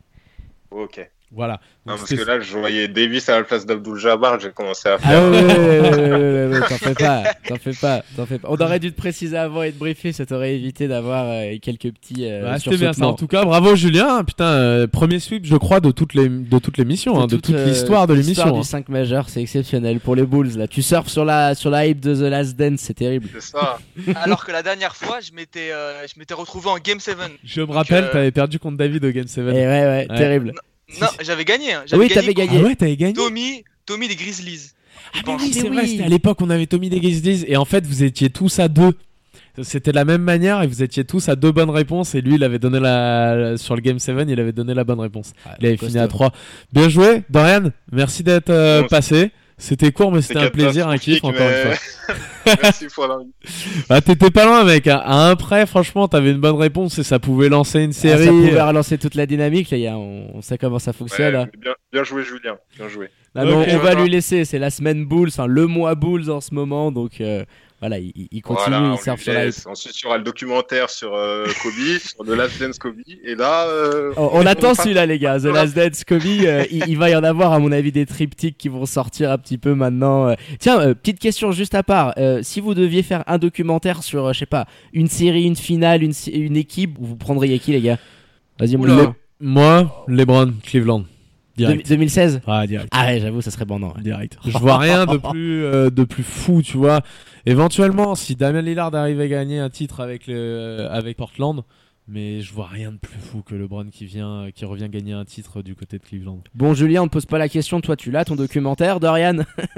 Ok. 0.72 1.10
Voilà. 1.30 1.59
Non, 1.86 1.95
parce 1.97 2.09
que 2.13 2.23
là, 2.23 2.39
je 2.39 2.57
voyais 2.57 2.88
Davis 2.88 3.28
à 3.28 3.38
la 3.38 3.43
place 3.43 3.65
d'Abdul 3.65 3.97
Jabbar, 3.97 4.39
j'ai 4.39 4.51
commencé 4.51 4.88
à 4.88 4.93
Ah 4.95 4.97
faire. 4.97 5.23
ouais, 5.30 5.43
ouais, 5.43 5.57
ouais, 5.57 5.80
ouais, 5.80 5.89
ouais, 5.89 6.19
ouais, 6.47 6.47
ouais, 6.53 6.59
t'en 6.61 6.78
fais 6.78 6.93
pas, 6.93 7.23
t'en 7.47 7.55
fais 7.57 7.71
pas, 7.73 8.01
t'en 8.15 8.25
fais 8.25 8.39
pas. 8.39 8.47
On 8.49 8.55
aurait 8.55 8.80
dû 8.80 8.91
te 8.91 8.97
préciser 8.97 9.38
avant 9.38 9.61
et 9.63 9.71
te 9.73 9.78
briefer, 9.78 10.13
ça 10.13 10.25
t'aurait 10.25 10.55
évité 10.55 10.88
d'avoir 10.88 11.25
euh, 11.28 11.57
quelques 11.61 11.91
petits. 11.91 12.25
euh, 12.30 12.43
Bah, 12.43 12.59
c'était 12.59 12.78
bien 12.78 12.93
ça. 12.93 13.05
En 13.07 13.13
tout 13.13 13.28
cas, 13.28 13.43
bravo 13.43 13.75
Julien. 13.75 14.23
Putain, 14.23 14.45
euh, 14.45 14.88
premier 14.88 15.19
sweep, 15.19 15.45
je 15.45 15.57
crois, 15.57 15.82
de 15.82 15.91
toutes 15.91 16.13
les 16.13 16.30
de 16.30 16.59
toute 16.59 16.78
l'émission, 16.78 17.19
hein, 17.21 17.28
de 17.28 17.36
toute 17.36 17.53
euh, 17.55 17.65
l'histoire 17.65 18.07
de 18.07 18.13
l'histoire 18.13 18.47
l'émission. 18.47 18.61
du 18.61 18.67
5 18.86 18.89
majeur, 18.89 19.28
c'est 19.30 19.41
exceptionnel 19.41 19.99
pour 19.99 20.15
les 20.15 20.25
Bulls. 20.25 20.57
Là, 20.57 20.67
tu 20.67 20.82
surfes 20.82 21.09
sur 21.09 21.25
la 21.25 21.55
sur 21.55 21.69
la 21.69 21.88
hype 21.88 21.99
de 21.99 22.15
The 22.15 22.30
Last 22.32 22.55
Dance, 22.57 22.80
c'est 22.80 22.93
terrible. 22.93 23.28
C'est 23.34 23.41
ça. 23.41 23.80
Alors 24.15 24.45
que 24.45 24.51
la 24.53 24.63
dernière 24.63 24.95
fois, 24.95 25.19
je 25.19 25.34
m'étais, 25.34 25.71
euh, 25.71 26.05
je 26.07 26.17
m'étais 26.19 26.34
retrouvé 26.34 26.69
en 26.69 26.78
Game 26.78 26.99
7. 27.01 27.17
Je 27.43 27.61
me 27.61 27.71
rappelle, 27.73 28.05
euh, 28.05 28.11
t'avais 28.13 28.32
perdu 28.32 28.59
contre 28.59 28.78
David 28.78 29.03
au 29.03 29.11
Game 29.11 29.28
7. 29.28 29.43
Et 29.45 29.51
ouais, 29.51 29.65
ouais, 29.67 30.07
Ouais. 30.09 30.17
terrible. 30.17 30.47
Non, 30.47 30.61
j'avais 31.22 31.46
gagné. 31.46 31.74
hein. 31.74 31.82
Oui, 31.84 31.88
J'avais 31.90 32.08
t'avais 32.10 32.34
gagné. 32.34 32.60
Ah 32.60 32.64
ouais, 32.64 32.76
t'avais 32.76 32.96
gagné. 32.98 33.14
Tommy, 33.14 33.64
Tommy 33.86 34.08
des 34.08 34.16
Grizzlies. 34.16 34.72
Ah, 35.14 35.20
mais 35.26 35.34
oui, 35.40 35.54
c'est 35.54 35.68
vrai, 35.70 35.84
oui. 35.84 35.90
c'était 35.92 36.04
à 36.04 36.08
l'époque 36.10 36.42
on 36.42 36.50
avait 36.50 36.66
Tommy 36.66 36.90
des 36.90 37.00
Grizzlies 37.00 37.46
et 37.48 37.56
en 37.56 37.66
fait 37.66 37.86
vous 37.86 38.04
étiez 38.04 38.30
tous 38.30 38.60
à 38.60 38.68
deux. 38.68 38.94
C'était 39.64 39.92
de 39.92 39.96
la 39.96 40.06
même 40.06 40.22
manière 40.22 40.62
et 40.62 40.68
vous 40.68 40.84
étiez 40.84 41.04
tous 41.04 41.30
à 41.30 41.36
deux 41.36 41.52
bonnes 41.52 41.70
réponses 41.72 42.14
et 42.14 42.22
lui 42.22 42.36
il 42.36 42.44
avait 42.44 42.60
donné 42.60 42.80
la 42.80 43.58
sur 43.58 43.76
le 43.76 43.82
game 43.82 43.98
7 43.98 44.28
il 44.28 44.40
avait 44.40 44.52
donné 44.52 44.74
la 44.74 44.84
bonne 44.84 45.00
réponse. 45.00 45.34
Il 45.60 45.66
avait 45.66 45.78
fini 45.78 45.98
à 45.98 46.08
3. 46.08 46.32
Bien 46.74 46.90
joué 46.90 47.24
Dorian, 47.30 47.72
merci 47.92 48.22
d'être 48.24 48.50
euh, 48.52 48.82
Bon, 48.82 48.88
passé. 48.88 49.32
C'était 49.60 49.91
court 49.91 50.12
mais 50.12 50.22
c'était 50.22 50.39
un 50.39 50.49
plaisir, 50.51 50.88
un 50.88 50.97
kiff 50.99 51.24
encore 51.24 51.41
une 51.47 51.72
fois. 51.72 52.16
Merci 52.62 52.88
pour 52.93 53.08
l'invite. 53.08 53.34
Bah 53.89 54.01
t'étais 54.01 54.30
pas 54.30 54.45
loin 54.45 54.64
mec, 54.64 54.86
à 54.88 54.97
à 54.99 55.30
un 55.30 55.36
près 55.36 55.66
franchement 55.66 56.08
t'avais 56.08 56.32
une 56.32 56.38
bonne 56.39 56.55
réponse 56.58 56.99
et 56.99 57.03
ça 57.03 57.18
pouvait 57.20 57.49
lancer 57.49 57.82
une 57.82 57.89
Ah, 57.89 57.93
série. 57.93 58.26
ça 58.26 58.30
pouvait 58.32 58.62
relancer 58.62 58.97
toute 58.97 59.16
la 59.16 59.26
dynamique, 59.26 59.70
les 59.72 59.82
gars. 59.82 59.97
On, 59.97 60.32
on 60.36 60.41
sait 60.41 60.58
comment 60.58 60.78
ça 60.80 60.93
fonctionne. 60.93 61.36
Ouais, 61.36 61.41
hein. 61.41 61.47
bien, 61.58 61.74
bien 61.91 62.03
joué, 62.03 62.24
Julien. 62.24 62.58
Bien 62.78 62.88
joué. 62.88 63.10
Ah, 63.36 63.45
on 63.45 63.78
va 63.80 63.95
lui 63.95 64.10
laisser. 64.10 64.45
C'est 64.45 64.60
la 64.60 64.70
semaine 64.70 65.05
Bulls, 65.05 65.30
enfin 65.30 65.47
le 65.47 65.66
mois 65.68 65.95
Bulls 65.95 66.30
en 66.30 66.41
ce 66.41 66.53
moment. 66.53 66.91
Donc 66.91 67.20
euh, 67.22 67.43
voilà, 67.80 67.99
il, 67.99 68.11
il 68.32 68.41
continue, 68.41 68.69
Voilà, 68.69 68.88
il 68.88 68.91
on 68.93 68.97
surfe 68.97 69.21
sur 69.21 69.34
la 69.34 69.45
hype. 69.47 69.55
Ensuite, 69.67 69.99
il 70.01 70.03
y 70.03 70.07
aura 70.07 70.17
le 70.17 70.23
documentaire 70.23 70.89
sur 70.89 71.13
euh, 71.13 71.45
Kobe, 71.61 71.99
sur 72.01 72.25
The 72.25 72.30
Last 72.30 72.59
Dance 72.59 72.80
Kobe. 72.80 72.95
Et 73.23 73.36
là, 73.36 73.67
euh, 73.67 74.13
On, 74.17 74.30
on 74.34 74.45
attend 74.47 74.73
celui-là, 74.73 75.05
les 75.05 75.19
gars. 75.19 75.39
The 75.39 75.43
Last 75.45 75.75
Dance, 75.75 76.03
Kobe. 76.03 76.21
euh, 76.25 76.65
il, 76.71 76.88
il 76.88 76.97
va 76.97 77.09
y 77.11 77.15
en 77.15 77.23
avoir, 77.23 77.53
à 77.53 77.59
mon 77.59 77.71
avis, 77.71 77.91
des 77.91 78.05
triptyques 78.07 78.57
qui 78.57 78.67
vont 78.69 78.86
sortir 78.88 79.32
un 79.32 79.38
petit 79.38 79.57
peu 79.59 79.75
maintenant. 79.75 80.30
euh. 80.30 80.34
Tiens, 80.59 80.80
euh, 80.82 80.93
petite 80.95 81.19
question 81.19 81.51
juste 81.51 81.75
à 81.75 81.84
part. 81.84 82.13
Euh, 82.17 82.39
si 82.41 82.61
vous 82.61 82.73
deviez 82.73 83.03
faire 83.03 83.23
un 83.28 83.38
documentaire 83.38 84.01
sur, 84.01 84.25
euh, 84.25 84.34
je 84.34 84.39
sais 84.39 84.45
pas, 84.47 84.65
une 84.93 85.07
série, 85.07 85.43
une 85.43 85.55
finale, 85.55 86.01
une, 86.01 86.13
une 86.34 86.57
équipe, 86.57 86.95
vous 86.99 87.15
prendriez 87.15 87.59
qui, 87.59 87.73
les 87.73 87.82
gars? 87.82 87.99
Vas-y, 88.59 88.75
mon. 88.75 88.86
Lolo. 88.86 89.15
Moi, 89.39 90.03
LeBron, 90.07 90.51
Cleveland. 90.63 91.03
Direct. 91.58 91.88
2016 91.89 92.41
Ah, 92.47 92.66
direct. 92.68 92.89
Ah 92.91 93.08
ouais, 93.08 93.20
j'avoue, 93.20 93.41
ça 93.41 93.51
serait 93.51 93.66
bandant. 93.66 93.93
ouais. 93.95 94.01
direct. 94.03 94.38
Je 94.45 94.58
vois 94.58 94.78
rien 94.78 95.05
de 95.05 95.18
plus 95.18 95.64
euh, 95.66 95.89
de 95.89 96.03
plus 96.03 96.24
fou, 96.24 96.62
tu 96.62 96.78
vois. 96.78 97.01
Éventuellement, 97.45 98.16
si 98.16 98.36
Damien 98.36 98.62
Lillard 98.62 98.93
arrive 98.95 99.20
à 99.20 99.28
gagner 99.28 99.60
un 99.60 99.70
titre 99.70 99.99
avec 100.01 100.28
le 100.28 100.36
euh, 100.36 100.89
avec 100.91 101.18
Portland, 101.18 101.64
mais 102.08 102.41
je 102.41 102.53
vois 102.53 102.68
rien 102.68 102.91
de 102.93 102.97
plus 102.97 103.20
fou 103.20 103.41
que 103.41 103.55
LeBron 103.55 103.89
qui 103.89 104.05
vient 104.05 104.49
qui 104.53 104.66
revient 104.66 104.88
gagner 104.89 105.14
un 105.14 105.26
titre 105.26 105.62
du 105.62 105.76
côté 105.76 105.97
de 105.97 106.03
Cleveland. 106.03 106.41
Bon, 106.55 106.74
Julien, 106.74 107.01
on 107.03 107.08
te 107.08 107.14
pose 107.14 107.26
pas 107.26 107.38
la 107.38 107.49
question. 107.49 107.82
Toi, 107.82 107.95
tu 107.95 108.12
l'as, 108.12 108.24
ton 108.26 108.36
documentaire, 108.36 108.99
Dorian 108.99 109.39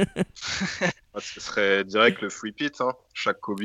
ah, 1.13 1.19
ce 1.19 1.39
serait 1.39 1.83
direct 1.83 2.21
le 2.21 2.29
free 2.29 2.51
pit, 2.51 2.73
hein, 2.81 2.91
chaque 3.13 3.39
Kobe. 3.39 3.61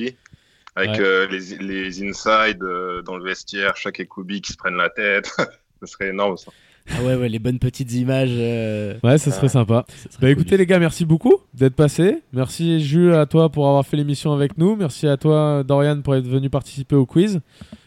Avec 0.76 0.90
Ouais. 0.90 1.00
euh, 1.00 1.26
les, 1.28 1.56
les 1.58 2.02
inside 2.02 2.60
euh, 2.62 3.00
dans 3.02 3.16
le 3.16 3.22
vestiaire, 3.24 3.76
chaque 3.76 4.02
Kobe 4.08 4.32
qui 4.40 4.52
se 4.52 4.56
prennent 4.56 4.76
la 4.76 4.90
tête. 4.90 5.30
ce 5.80 5.86
serait 5.86 6.08
énorme, 6.08 6.36
ça. 6.36 6.50
Ah 6.90 7.02
ouais, 7.02 7.14
ouais, 7.14 7.28
les 7.30 7.38
bonnes 7.38 7.58
petites 7.58 7.92
images. 7.94 8.28
euh, 8.32 8.94
Ouais, 9.02 9.16
ça 9.18 9.30
serait 9.30 9.48
sympa. 9.48 9.84
ça 9.88 9.94
serait 10.02 10.10
Bah 10.12 10.18
cool. 10.20 10.28
écoutez 10.30 10.56
les 10.58 10.66
gars, 10.66 10.78
merci 10.78 11.04
beaucoup 11.06 11.34
d'être 11.54 11.74
passés. 11.74 12.22
Merci 12.32 12.80
Jules 12.84 13.14
à 13.14 13.24
toi 13.26 13.48
pour 13.48 13.66
avoir 13.66 13.86
fait 13.86 13.96
l'émission 13.96 14.32
avec 14.32 14.58
nous. 14.58 14.76
Merci 14.76 15.06
à 15.08 15.16
toi 15.16 15.62
Dorian 15.66 16.02
pour 16.02 16.14
être 16.14 16.26
venu 16.26 16.50
participer 16.50 16.94
au 16.94 17.06
quiz. 17.06 17.40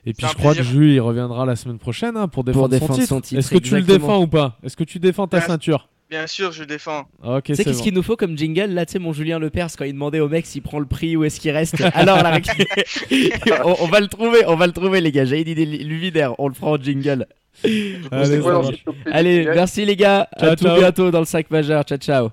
Et 0.06 0.14
puis 0.14 0.26
je 0.28 0.34
crois 0.36 0.54
plaisir. 0.54 0.72
que 0.72 0.78
Jules 0.80 0.92
il 0.94 1.00
reviendra 1.00 1.46
la 1.46 1.56
semaine 1.56 1.78
prochaine 1.78 2.18
hein, 2.18 2.28
pour 2.28 2.44
défendre, 2.44 2.70
défendre 2.70 2.94
son, 2.94 3.00
titre. 3.00 3.08
son 3.10 3.22
titre, 3.22 3.40
Est-ce 3.40 3.52
que 3.52 3.60
tu 3.60 3.76
le 3.76 3.84
défends 3.84 4.22
ou 4.22 4.28
pas? 4.28 4.58
Est-ce 4.64 4.76
que 4.76 4.84
tu 4.84 4.98
défends 5.00 5.28
ta 5.28 5.38
Bien. 5.40 5.48
ceinture? 5.48 5.90
Bien 6.10 6.26
sûr, 6.26 6.54
je 6.54 6.64
défends. 6.64 7.04
Ok, 7.22 7.44
Tu 7.44 7.52
sais 7.52 7.58
c'est 7.58 7.64
qu'est-ce 7.66 7.80
bon. 7.80 7.84
qu'il 7.84 7.94
nous 7.94 8.02
faut 8.02 8.16
comme 8.16 8.38
jingle? 8.38 8.68
Là, 8.74 8.86
tu 8.86 8.94
sais 8.94 9.00
mon 9.00 9.12
Julien 9.12 9.40
Lepers 9.40 9.76
quand 9.78 9.84
il 9.84 9.92
demandait 9.92 10.22
au 10.22 10.30
mec 10.30 10.46
s'il 10.46 10.62
prend 10.62 10.80
le 10.80 10.86
prix 10.86 11.18
ou 11.18 11.26
est-ce 11.26 11.40
qu'il 11.42 11.52
reste? 11.52 11.76
Alors 11.94 12.24
la 12.24 12.40
on 13.66 13.88
va 13.88 14.00
le 14.00 14.08
trouver, 14.08 14.40
on 14.48 14.56
va 14.56 14.68
le 14.68 14.74
trouver 14.74 15.02
les 15.02 15.12
gars. 15.12 15.26
J'ai 15.26 15.42
une 15.42 15.50
idée 15.50 15.66
luminaire, 15.66 16.34
on 16.40 16.48
le 16.48 16.54
fera 16.54 16.72
en 16.72 16.78
jingle. 16.82 17.28
Allez, 18.12 18.40
quoi 18.40 19.54
merci 19.56 19.86
les 19.86 19.96
gars. 19.96 20.28
Ciao, 20.40 20.50
à 20.50 20.56
tout 20.56 20.66
bientôt 20.66 21.12
dans 21.12 21.20
le 21.20 21.26
5 21.26 21.50
majeur. 21.52 21.84
Ciao 21.84 21.98
ciao. 21.98 22.30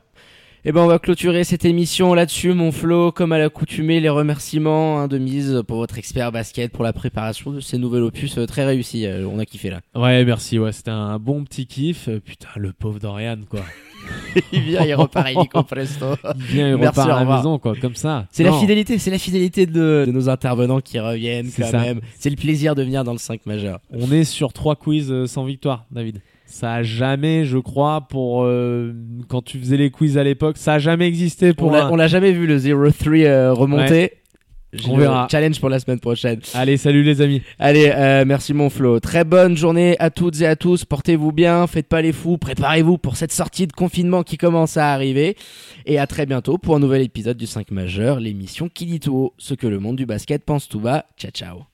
Et 0.66 0.72
ben 0.72 0.81
on 0.81 0.87
va 0.87 0.99
clôturer 0.99 1.45
cette 1.45 1.66
émission 1.66 2.14
là-dessus, 2.14 2.55
mon 2.55 2.72
Flo, 2.72 3.12
comme 3.12 3.33
à 3.33 3.39
l'accoutumée, 3.39 4.01
les 4.01 4.09
remerciements 4.09 4.99
hein, 4.99 5.09
de 5.09 5.18
mise 5.18 5.62
pour 5.68 5.77
votre 5.77 5.99
expert 5.99 6.33
basket 6.33 6.72
pour 6.72 6.85
la 6.85 6.95
préparation 6.95 7.51
de 7.51 7.61
ces 7.61 7.77
nouvel 7.77 8.03
opus 8.03 8.39
euh, 8.39 8.47
très 8.47 8.64
réussi. 8.64 9.05
Euh, 9.05 9.29
on 9.31 9.39
a 9.39 9.45
kiffé 9.45 9.68
là. 9.68 9.81
Ouais, 9.95 10.25
merci. 10.25 10.59
Ouais, 10.59 10.72
c'était 10.72 10.91
un 10.91 11.18
bon 11.18 11.45
petit 11.45 11.66
kiff. 11.66 12.09
Putain, 12.25 12.49
le 12.57 12.72
pauvre 12.72 12.99
Dorian, 12.99 13.41
quoi. 13.51 13.61
il 14.52 14.61
vient, 14.61 14.84
il 14.84 14.94
repart 14.94 15.30
illico 15.30 15.62
presto. 15.62 16.16
Il 16.36 16.42
vient, 16.42 16.68
il 16.68 16.74
repart 16.74 16.98
à 17.11 17.24
la 17.24 17.36
maison, 17.36 17.59
quoi, 17.59 17.74
comme 17.80 17.94
ça. 17.94 18.26
C'est 18.30 18.42
la 18.44 18.52
fidélité, 18.52 18.98
c'est 18.98 19.11
la 19.11 19.18
fidélité 19.18 19.66
de, 19.66 20.05
de 20.07 20.12
nos 20.12 20.28
intervenants 20.28 20.80
qui 20.80 20.98
reviennent 20.98 21.46
C'est 21.46 21.62
quand 21.62 21.70
ça. 21.70 21.80
même. 21.80 22.00
C'est 22.18 22.30
le 22.30 22.36
plaisir 22.36 22.74
de 22.74 22.82
venir 22.82 23.05
dans 23.05 23.12
le 23.12 23.18
5 23.18 23.46
majeur. 23.46 23.78
On 23.92 24.11
est 24.12 24.24
sur 24.24 24.52
trois 24.52 24.76
quiz 24.76 25.11
euh, 25.11 25.26
sans 25.26 25.44
victoire, 25.44 25.84
David. 25.90 26.20
Ça 26.46 26.74
a 26.74 26.82
jamais, 26.82 27.44
je 27.44 27.59
crois, 27.59 28.02
pour 28.09 28.44
euh, 28.44 28.92
quand 29.28 29.42
tu 29.42 29.59
faisais 29.59 29.76
les 29.76 29.90
quiz 29.90 30.18
à 30.18 30.22
l'époque, 30.24 30.57
ça 30.59 30.74
a 30.74 30.78
jamais 30.78 31.07
existé 31.09 31.52
pour 31.55 31.68
On 31.72 31.96
l'a 31.96 32.05
un- 32.05 32.07
jamais 32.07 32.32
vu 32.32 32.46
le 32.46 32.59
0-3 32.59 33.24
euh, 33.26 33.52
remonter. 33.52 34.12
On 34.89 34.97
verra. 34.97 35.29
Challenge 35.31 35.59
pour 35.61 35.68
la 35.68 35.79
semaine 35.79 36.01
prochaine. 36.01 36.41
Allez, 36.55 36.77
salut 36.77 37.03
les 37.03 37.20
amis. 37.20 37.43
Allez, 37.59 37.93
euh, 37.95 38.25
merci 38.27 38.55
mon 38.55 38.70
Flo. 38.70 39.01
Très 39.01 39.25
bonne 39.25 39.57
journée 39.57 39.97
à 39.99 40.11
toutes 40.11 40.41
et 40.41 40.47
à 40.47 40.57
tous. 40.57 40.85
Portez-vous 40.85 41.33
bien, 41.33 41.66
faites 41.66 41.89
pas 41.89 42.03
les 42.03 42.12
fous, 42.12 42.39
préparez-vous 42.39 42.99
pour 42.99 43.16
cette 43.16 43.33
sortie 43.33 43.66
de 43.66 43.72
confinement 43.72 44.22
qui 44.22 44.37
commence 44.37 44.77
à 44.77 44.93
arriver. 44.93 45.37
Et 45.87 45.99
à 45.99 46.07
très 46.07 46.27
bientôt 46.27 46.59
pour 46.59 46.77
un 46.77 46.81
nouvel 46.81 47.03
épisode 47.03 47.37
du 47.37 47.47
5 47.47 47.70
majeur, 47.70 48.20
l'émission 48.20 48.68
qui 48.68 48.87
dit 48.87 49.01
tout 49.01 49.14
haut 49.14 49.35
ce 49.39 49.55
que 49.55 49.66
le 49.66 49.79
monde 49.79 49.97
du 49.97 50.07
basket 50.07 50.45
pense 50.45 50.68
tout 50.68 50.81
bas. 50.81 51.07
Ciao 51.16 51.31
ciao. 51.31 51.64